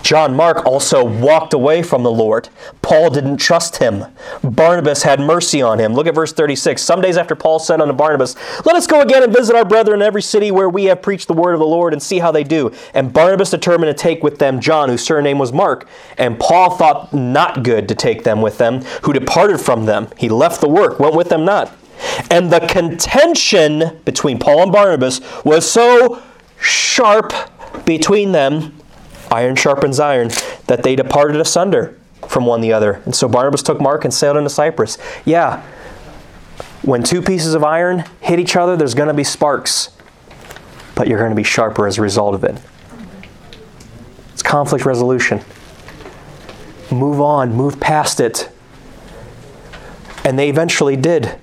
John 0.02 0.34
Mark 0.34 0.64
also 0.66 1.04
walked 1.04 1.54
away 1.54 1.82
from 1.82 2.02
the 2.02 2.10
Lord. 2.10 2.48
Paul 2.82 3.10
didn't 3.10 3.38
trust 3.38 3.76
him. 3.76 4.04
Barnabas 4.42 5.02
had 5.02 5.20
mercy 5.20 5.62
on 5.62 5.78
him. 5.78 5.94
Look 5.94 6.06
at 6.06 6.14
verse 6.14 6.32
36. 6.32 6.82
Some 6.82 7.00
days 7.00 7.16
after 7.16 7.34
Paul 7.34 7.58
said 7.58 7.80
unto 7.80 7.92
Barnabas, 7.92 8.36
Let 8.64 8.76
us 8.76 8.86
go 8.86 9.00
again 9.00 9.22
and 9.22 9.32
visit 9.32 9.56
our 9.56 9.64
brethren 9.64 10.00
in 10.00 10.06
every 10.06 10.22
city 10.22 10.50
where 10.50 10.68
we 10.68 10.84
have 10.84 11.02
preached 11.02 11.28
the 11.28 11.34
word 11.34 11.54
of 11.54 11.60
the 11.60 11.66
Lord 11.66 11.92
and 11.92 12.02
see 12.02 12.18
how 12.18 12.32
they 12.32 12.44
do. 12.44 12.72
And 12.94 13.12
Barnabas 13.12 13.50
determined 13.50 13.96
to 13.96 14.00
take 14.02 14.22
with 14.22 14.38
them 14.38 14.60
John, 14.60 14.88
whose 14.88 15.04
surname 15.04 15.38
was 15.38 15.52
Mark. 15.52 15.88
And 16.18 16.38
Paul 16.38 16.76
thought 16.76 17.12
not 17.12 17.62
good 17.62 17.88
to 17.88 17.94
take 17.94 18.24
them 18.24 18.42
with 18.42 18.58
them, 18.58 18.82
who 19.02 19.12
departed 19.12 19.60
from 19.60 19.86
them. 19.86 20.08
He 20.16 20.28
left 20.28 20.60
the 20.60 20.68
work, 20.68 20.98
went 20.98 21.14
with 21.14 21.28
them 21.28 21.44
not. 21.44 21.76
And 22.30 22.52
the 22.52 22.60
contention 22.60 24.00
between 24.04 24.38
Paul 24.38 24.64
and 24.64 24.72
Barnabas 24.72 25.20
was 25.44 25.70
so 25.70 26.22
sharp 26.60 27.32
between 27.84 28.32
them 28.32 28.74
iron 29.32 29.56
sharpens 29.56 29.98
iron, 29.98 30.28
that 30.66 30.82
they 30.82 30.94
departed 30.94 31.40
asunder 31.40 31.98
from 32.28 32.46
one 32.46 32.60
the 32.60 32.72
other. 32.72 33.02
And 33.04 33.14
so 33.14 33.28
Barnabas 33.28 33.62
took 33.62 33.80
Mark 33.80 34.04
and 34.04 34.12
sailed 34.12 34.36
into 34.36 34.50
Cyprus. 34.50 34.98
Yeah, 35.24 35.62
when 36.82 37.02
two 37.02 37.22
pieces 37.22 37.54
of 37.54 37.64
iron 37.64 38.04
hit 38.20 38.38
each 38.38 38.56
other, 38.56 38.76
there's 38.76 38.94
going 38.94 39.08
to 39.08 39.14
be 39.14 39.24
sparks, 39.24 39.96
but 40.94 41.08
you're 41.08 41.18
going 41.18 41.30
to 41.30 41.36
be 41.36 41.44
sharper 41.44 41.86
as 41.86 41.98
a 41.98 42.02
result 42.02 42.34
of 42.34 42.44
it. 42.44 42.60
It's 44.32 44.42
conflict 44.42 44.84
resolution. 44.84 45.40
Move 46.90 47.20
on, 47.20 47.54
move 47.54 47.80
past 47.80 48.20
it. 48.20 48.50
And 50.24 50.38
they 50.38 50.48
eventually 50.48 50.96
did. 50.96 51.38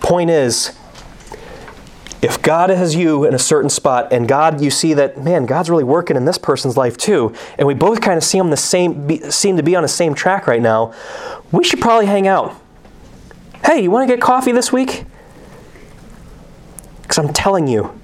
Point 0.00 0.30
is, 0.30 0.76
if 2.24 2.40
God 2.40 2.70
has 2.70 2.94
you 2.94 3.26
in 3.26 3.34
a 3.34 3.38
certain 3.38 3.68
spot 3.68 4.10
and 4.10 4.26
God, 4.26 4.62
you 4.62 4.70
see 4.70 4.94
that, 4.94 5.22
man, 5.22 5.44
God's 5.44 5.68
really 5.68 5.84
working 5.84 6.16
in 6.16 6.24
this 6.24 6.38
person's 6.38 6.74
life 6.74 6.96
too, 6.96 7.34
and 7.58 7.68
we 7.68 7.74
both 7.74 8.00
kind 8.00 8.16
of 8.16 8.24
see 8.24 8.38
them 8.38 8.48
the 8.48 8.56
same, 8.56 9.06
be, 9.06 9.18
seem 9.30 9.58
to 9.58 9.62
be 9.62 9.76
on 9.76 9.82
the 9.82 9.88
same 9.88 10.14
track 10.14 10.46
right 10.46 10.62
now, 10.62 10.94
we 11.52 11.62
should 11.62 11.82
probably 11.82 12.06
hang 12.06 12.26
out. 12.26 12.58
Hey, 13.62 13.82
you 13.82 13.90
want 13.90 14.08
to 14.08 14.14
get 14.14 14.22
coffee 14.22 14.52
this 14.52 14.72
week? 14.72 15.04
Because 17.02 17.18
I'm 17.18 17.34
telling 17.34 17.68
you, 17.68 18.00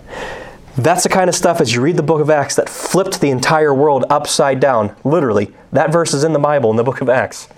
that's 0.77 1.03
the 1.03 1.09
kind 1.09 1.31
of 1.31 1.35
stuff 1.35 1.59
as 1.59 1.75
you 1.75 1.81
read 1.81 1.97
the 1.97 2.03
book 2.03 2.21
of 2.21 2.29
Acts 2.29 2.57
that 2.57 2.69
flipped 2.69 3.23
the 3.23 3.31
entire 3.31 3.73
world 3.73 4.05
upside 4.11 4.61
down. 4.61 4.95
Literally, 5.03 5.51
that 5.73 5.91
verse 5.91 6.13
is 6.13 6.25
in 6.25 6.35
the 6.35 6.39
Bible 6.39 6.71
in 6.71 6.77
the 6.77 6.85
book 6.85 7.01
of 7.01 7.09
Acts. 7.09 7.49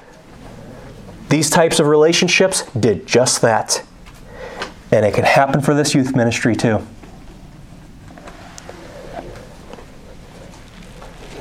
These 1.29 1.51
types 1.51 1.81
of 1.81 1.89
relationships 1.89 2.63
did 2.79 3.05
just 3.05 3.43
that. 3.43 3.83
And 4.93 5.07
it 5.07 5.15
can 5.15 5.25
happen 5.25 5.63
for 5.63 5.75
this 5.75 5.95
youth 5.95 6.15
ministry 6.15 6.55
too. 6.55 6.87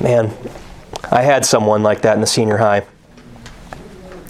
Man, 0.00 0.34
I 1.10 1.22
had 1.22 1.44
someone 1.44 1.82
like 1.82 2.02
that 2.02 2.14
in 2.14 2.22
the 2.22 2.26
senior 2.26 2.56
high. 2.56 2.86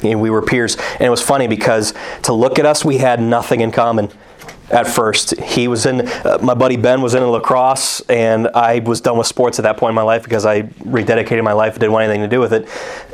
And 0.03 0.21
we 0.21 0.29
were 0.29 0.43
peers. 0.43 0.77
And 0.95 1.03
it 1.03 1.11
was 1.11 1.23
funny 1.23 1.47
because 1.47 1.95
to 2.25 2.33
look 2.33 2.59
at 2.59 2.67
us, 2.67 2.85
we 2.85 2.99
had 2.99 3.21
nothing 3.21 3.61
in 3.61 3.71
common 3.71 4.11
at 4.73 4.89
first. 4.89 5.39
He 5.39 5.69
was 5.69 5.87
in, 5.87 6.09
uh, 6.09 6.39
my 6.43 6.55
buddy 6.55 6.77
Ben 6.77 7.03
was 7.03 7.15
in 7.15 7.23
lacrosse, 7.23 8.01
and 8.09 8.49
I 8.49 8.81
was 8.81 9.01
done 9.01 9.19
with 9.19 9.27
sports 9.27 9.59
at 9.59 9.63
that 9.65 9.77
point 9.77 9.91
in 9.91 9.95
my 9.95 10.03
life 10.03 10.25
because 10.25 10.47
I 10.47 10.63
rededicated 10.63 11.45
my 11.45 11.53
life 11.53 11.75
and 11.75 11.81
didn't 11.81 11.93
want 11.93 12.05
anything 12.05 12.23
to 12.23 12.29
do 12.29 12.41
with 12.41 12.55
it. 12.55 12.69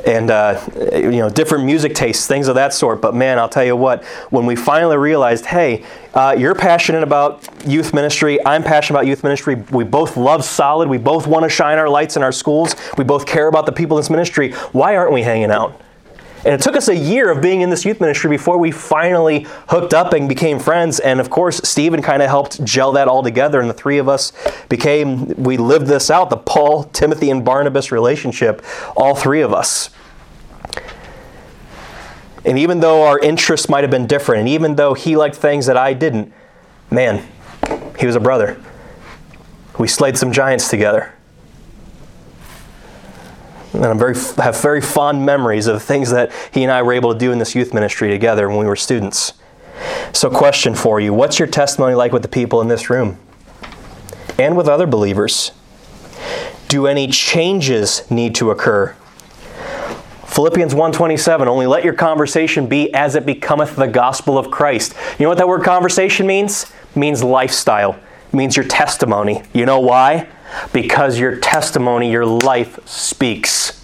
And, 0.07 0.31
uh, 0.31 0.65
you 0.93 1.19
know, 1.19 1.29
different 1.29 1.65
music 1.65 1.93
tastes, 1.93 2.25
things 2.25 2.47
of 2.47 2.55
that 2.55 2.73
sort. 2.73 3.01
But 3.01 3.13
man, 3.13 3.37
I'll 3.37 3.49
tell 3.49 3.65
you 3.65 3.75
what, 3.75 4.03
when 4.29 4.45
we 4.45 4.55
finally 4.55 4.97
realized, 4.97 5.45
hey, 5.45 5.83
uh, 6.13 6.35
you're 6.37 6.55
passionate 6.55 7.03
about 7.03 7.47
youth 7.67 7.93
ministry, 7.93 8.43
I'm 8.45 8.63
passionate 8.63 8.99
about 8.99 9.07
youth 9.07 9.23
ministry, 9.23 9.55
we 9.55 9.83
both 9.83 10.17
love 10.17 10.43
solid, 10.45 10.89
we 10.89 10.97
both 10.97 11.27
want 11.27 11.43
to 11.43 11.49
shine 11.49 11.77
our 11.77 11.89
lights 11.89 12.15
in 12.15 12.23
our 12.23 12.31
schools, 12.31 12.75
we 12.97 13.03
both 13.03 13.25
care 13.25 13.47
about 13.47 13.65
the 13.65 13.71
people 13.71 13.97
in 13.97 14.01
this 14.01 14.09
ministry, 14.09 14.53
why 14.71 14.95
aren't 14.95 15.11
we 15.11 15.21
hanging 15.21 15.51
out? 15.51 15.79
And 16.45 16.53
it 16.53 16.61
took 16.61 16.77
us 16.77 16.87
a 16.87 16.95
year 16.95 17.29
of 17.29 17.41
being 17.41 17.61
in 17.61 17.69
this 17.69 17.83
youth 17.83 17.99
ministry 17.99 18.29
before 18.29 18.57
we 18.57 18.71
finally 18.71 19.45
hooked 19.67 19.93
up 19.93 20.13
and 20.13 20.29
became 20.29 20.57
friends. 20.57 20.99
And 20.99 21.19
of 21.19 21.29
course, 21.29 21.59
Stephen 21.65 22.01
kind 22.01 22.21
of 22.21 22.29
helped 22.29 22.63
gel 22.63 22.93
that 22.93 23.09
all 23.09 23.21
together. 23.21 23.59
And 23.59 23.69
the 23.69 23.73
three 23.73 23.97
of 23.97 24.07
us 24.07 24.31
became, 24.69 25.27
we 25.35 25.57
lived 25.57 25.87
this 25.87 26.09
out 26.09 26.29
the 26.29 26.37
Paul, 26.37 26.85
Timothy, 26.85 27.29
and 27.29 27.43
Barnabas 27.43 27.91
relationship, 27.91 28.63
all 28.95 29.15
three 29.15 29.41
of 29.41 29.53
us. 29.53 29.89
And 32.45 32.57
even 32.57 32.79
though 32.79 33.03
our 33.03 33.19
interests 33.19 33.67
might 33.67 33.83
have 33.83 33.91
been 33.91 34.07
different, 34.07 34.39
and 34.39 34.49
even 34.49 34.75
though 34.75 34.93
he 34.93 35.17
liked 35.17 35.35
things 35.35 35.65
that 35.65 35.75
I 35.75 35.93
didn't, 35.93 36.31
man, 36.89 37.27
he 37.99 38.05
was 38.05 38.15
a 38.15 38.19
brother. 38.19 38.61
We 39.77 39.89
slayed 39.89 40.17
some 40.17 40.31
giants 40.31 40.69
together. 40.69 41.13
And 43.73 43.85
I'm 43.85 43.99
very 43.99 44.15
have 44.37 44.59
very 44.61 44.81
fond 44.81 45.25
memories 45.25 45.67
of 45.67 45.75
the 45.75 45.79
things 45.79 46.09
that 46.09 46.31
he 46.51 46.63
and 46.63 46.71
I 46.71 46.81
were 46.81 46.93
able 46.93 47.13
to 47.13 47.19
do 47.19 47.31
in 47.31 47.37
this 47.37 47.53
youth 47.53 47.73
ministry 47.73 48.09
together 48.09 48.49
when 48.49 48.57
we 48.57 48.65
were 48.65 48.75
students. 48.75 49.33
So, 50.11 50.29
question 50.29 50.75
for 50.75 50.99
you 50.99 51.13
What's 51.13 51.39
your 51.39 51.47
testimony 51.47 51.95
like 51.95 52.11
with 52.11 52.23
the 52.23 52.27
people 52.27 52.61
in 52.61 52.67
this 52.67 52.89
room 52.89 53.19
and 54.37 54.57
with 54.57 54.67
other 54.67 54.87
believers? 54.87 55.51
Do 56.67 56.87
any 56.87 57.07
changes 57.07 58.09
need 58.11 58.35
to 58.35 58.51
occur? 58.51 58.95
Philippians 60.25 60.73
1:27 60.73 61.47
only 61.47 61.67
let 61.67 61.83
your 61.83 61.93
conversation 61.93 62.67
be 62.67 62.93
as 62.93 63.15
it 63.15 63.25
becometh 63.25 63.75
the 63.75 63.87
gospel 63.87 64.37
of 64.37 64.49
Christ. 64.49 64.93
You 65.17 65.23
know 65.23 65.29
what 65.29 65.37
that 65.37 65.47
word 65.47 65.63
conversation 65.63 66.25
means? 66.25 66.63
It 66.95 66.97
means 66.97 67.23
lifestyle. 67.23 67.97
It 68.31 68.35
means 68.35 68.55
your 68.55 68.65
testimony. 68.65 69.43
You 69.53 69.65
know 69.65 69.79
why? 69.79 70.27
Because 70.73 71.19
your 71.19 71.35
testimony, 71.37 72.11
your 72.11 72.25
life 72.25 72.79
speaks. 72.87 73.79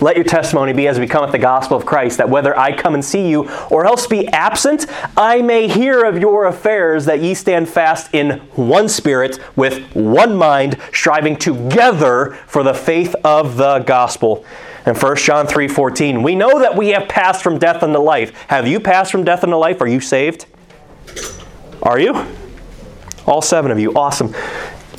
Let 0.00 0.14
your 0.14 0.24
testimony 0.24 0.72
be 0.72 0.86
as 0.86 0.98
becometh 0.98 1.32
the 1.32 1.38
gospel 1.38 1.76
of 1.76 1.84
Christ, 1.84 2.18
that 2.18 2.28
whether 2.28 2.56
I 2.56 2.76
come 2.76 2.94
and 2.94 3.04
see 3.04 3.28
you 3.28 3.50
or 3.68 3.84
else 3.84 4.06
be 4.06 4.28
absent, 4.28 4.86
I 5.16 5.42
may 5.42 5.66
hear 5.66 6.04
of 6.04 6.18
your 6.18 6.44
affairs, 6.46 7.04
that 7.06 7.20
ye 7.20 7.34
stand 7.34 7.68
fast 7.68 8.14
in 8.14 8.38
one 8.54 8.88
spirit, 8.88 9.40
with 9.56 9.92
one 9.94 10.36
mind, 10.36 10.76
striving 10.92 11.36
together 11.36 12.38
for 12.46 12.62
the 12.62 12.74
faith 12.74 13.16
of 13.24 13.56
the 13.56 13.80
gospel. 13.80 14.44
And 14.86 14.96
1 14.96 15.16
John 15.16 15.48
3:14, 15.48 16.22
we 16.22 16.36
know 16.36 16.60
that 16.60 16.76
we 16.76 16.90
have 16.90 17.08
passed 17.08 17.42
from 17.42 17.58
death 17.58 17.82
unto 17.82 17.98
life. 17.98 18.32
Have 18.46 18.68
you 18.68 18.78
passed 18.78 19.10
from 19.10 19.24
death 19.24 19.42
unto 19.42 19.56
life? 19.56 19.80
Are 19.80 19.88
you 19.88 20.00
saved? 20.00 20.46
Are 21.82 21.98
you? 21.98 22.24
All 23.26 23.42
seven 23.42 23.70
of 23.70 23.78
you. 23.80 23.94
Awesome. 23.94 24.34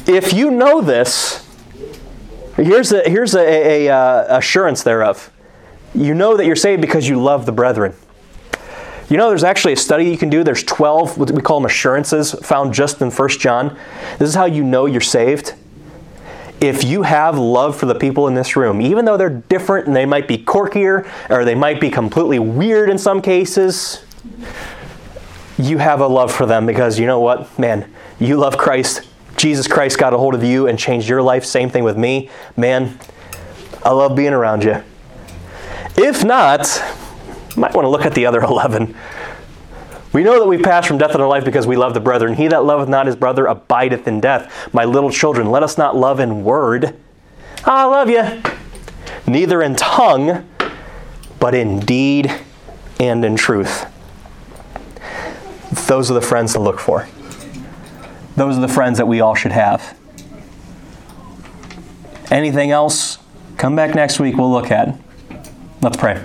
If 0.09 0.33
you 0.33 0.49
know 0.49 0.81
this, 0.81 1.47
here's 2.55 2.91
a, 2.91 3.07
here's 3.07 3.35
a, 3.35 3.41
a, 3.41 3.85
a 3.85 3.93
uh, 3.93 4.37
assurance 4.37 4.81
thereof. 4.81 5.31
You 5.93 6.15
know 6.15 6.35
that 6.35 6.47
you're 6.47 6.55
saved 6.55 6.81
because 6.81 7.07
you 7.07 7.21
love 7.21 7.45
the 7.45 7.51
brethren. 7.51 7.93
You 9.07 9.17
know, 9.17 9.29
there's 9.29 9.43
actually 9.43 9.73
a 9.73 9.77
study 9.77 10.05
you 10.05 10.17
can 10.17 10.31
do. 10.31 10.43
There's 10.43 10.63
12, 10.63 11.19
what 11.19 11.29
we 11.29 11.43
call 11.43 11.59
them 11.59 11.67
assurances, 11.67 12.31
found 12.31 12.73
just 12.73 13.03
in 13.03 13.11
1 13.11 13.29
John. 13.37 13.77
This 14.17 14.29
is 14.29 14.33
how 14.33 14.45
you 14.45 14.63
know 14.63 14.87
you're 14.87 14.99
saved. 14.99 15.53
If 16.59 16.83
you 16.83 17.03
have 17.03 17.37
love 17.37 17.77
for 17.77 17.85
the 17.85 17.93
people 17.93 18.27
in 18.27 18.33
this 18.33 18.55
room, 18.55 18.81
even 18.81 19.05
though 19.05 19.15
they're 19.15 19.29
different 19.29 19.85
and 19.85 19.95
they 19.95 20.07
might 20.07 20.27
be 20.27 20.39
quirkier 20.39 21.07
or 21.29 21.45
they 21.45 21.53
might 21.53 21.79
be 21.79 21.91
completely 21.91 22.39
weird 22.39 22.89
in 22.89 22.97
some 22.97 23.21
cases, 23.21 24.03
you 25.59 25.77
have 25.77 26.01
a 26.01 26.07
love 26.07 26.33
for 26.33 26.47
them 26.47 26.65
because 26.65 26.97
you 26.97 27.05
know 27.05 27.19
what? 27.19 27.59
Man, 27.59 27.93
you 28.19 28.37
love 28.37 28.57
Christ. 28.57 29.03
Jesus 29.37 29.67
Christ 29.67 29.97
got 29.97 30.13
a 30.13 30.17
hold 30.17 30.35
of 30.35 30.43
you 30.43 30.67
and 30.67 30.77
changed 30.77 31.07
your 31.07 31.21
life. 31.21 31.45
Same 31.45 31.69
thing 31.69 31.83
with 31.83 31.97
me. 31.97 32.29
Man, 32.57 32.99
I 33.83 33.91
love 33.91 34.15
being 34.15 34.33
around 34.33 34.63
you. 34.63 34.83
If 35.95 36.23
not, 36.23 36.67
you 37.55 37.61
might 37.61 37.73
want 37.73 37.85
to 37.85 37.89
look 37.89 38.05
at 38.05 38.13
the 38.13 38.25
other 38.25 38.41
11. 38.43 38.95
We 40.11 40.23
know 40.23 40.39
that 40.39 40.47
we 40.47 40.57
pass 40.57 40.87
from 40.87 40.97
death 40.97 41.11
unto 41.11 41.25
life 41.25 41.45
because 41.45 41.67
we 41.67 41.77
love 41.77 41.93
the 41.93 41.99
brethren. 41.99 42.33
He 42.33 42.47
that 42.47 42.63
loveth 42.65 42.89
not 42.89 43.05
his 43.05 43.15
brother 43.15 43.45
abideth 43.45 44.07
in 44.07 44.19
death. 44.19 44.73
My 44.73 44.85
little 44.85 45.11
children, 45.11 45.51
let 45.51 45.61
us 45.61 45.77
not 45.77 45.95
love 45.95 46.19
in 46.19 46.43
word. 46.43 46.95
I 47.63 47.85
love 47.85 48.09
you. 48.09 48.41
Neither 49.27 49.61
in 49.61 49.75
tongue, 49.75 50.49
but 51.39 51.53
in 51.53 51.79
deed 51.79 52.33
and 52.99 53.23
in 53.23 53.35
truth. 53.35 53.85
Those 55.87 56.09
are 56.09 56.15
the 56.15 56.21
friends 56.21 56.53
to 56.53 56.59
look 56.59 56.79
for. 56.79 57.07
Those 58.39 58.57
are 58.57 58.61
the 58.61 58.69
friends 58.69 58.99
that 58.99 59.05
we 59.05 59.19
all 59.19 59.35
should 59.35 59.51
have. 59.51 59.99
Anything 62.31 62.71
else? 62.71 63.17
Come 63.57 63.75
back 63.75 63.93
next 63.93 64.17
week, 64.17 64.37
we'll 64.37 64.49
look 64.49 64.71
at. 64.71 64.97
Let's 65.81 65.97
pray. 65.97 66.23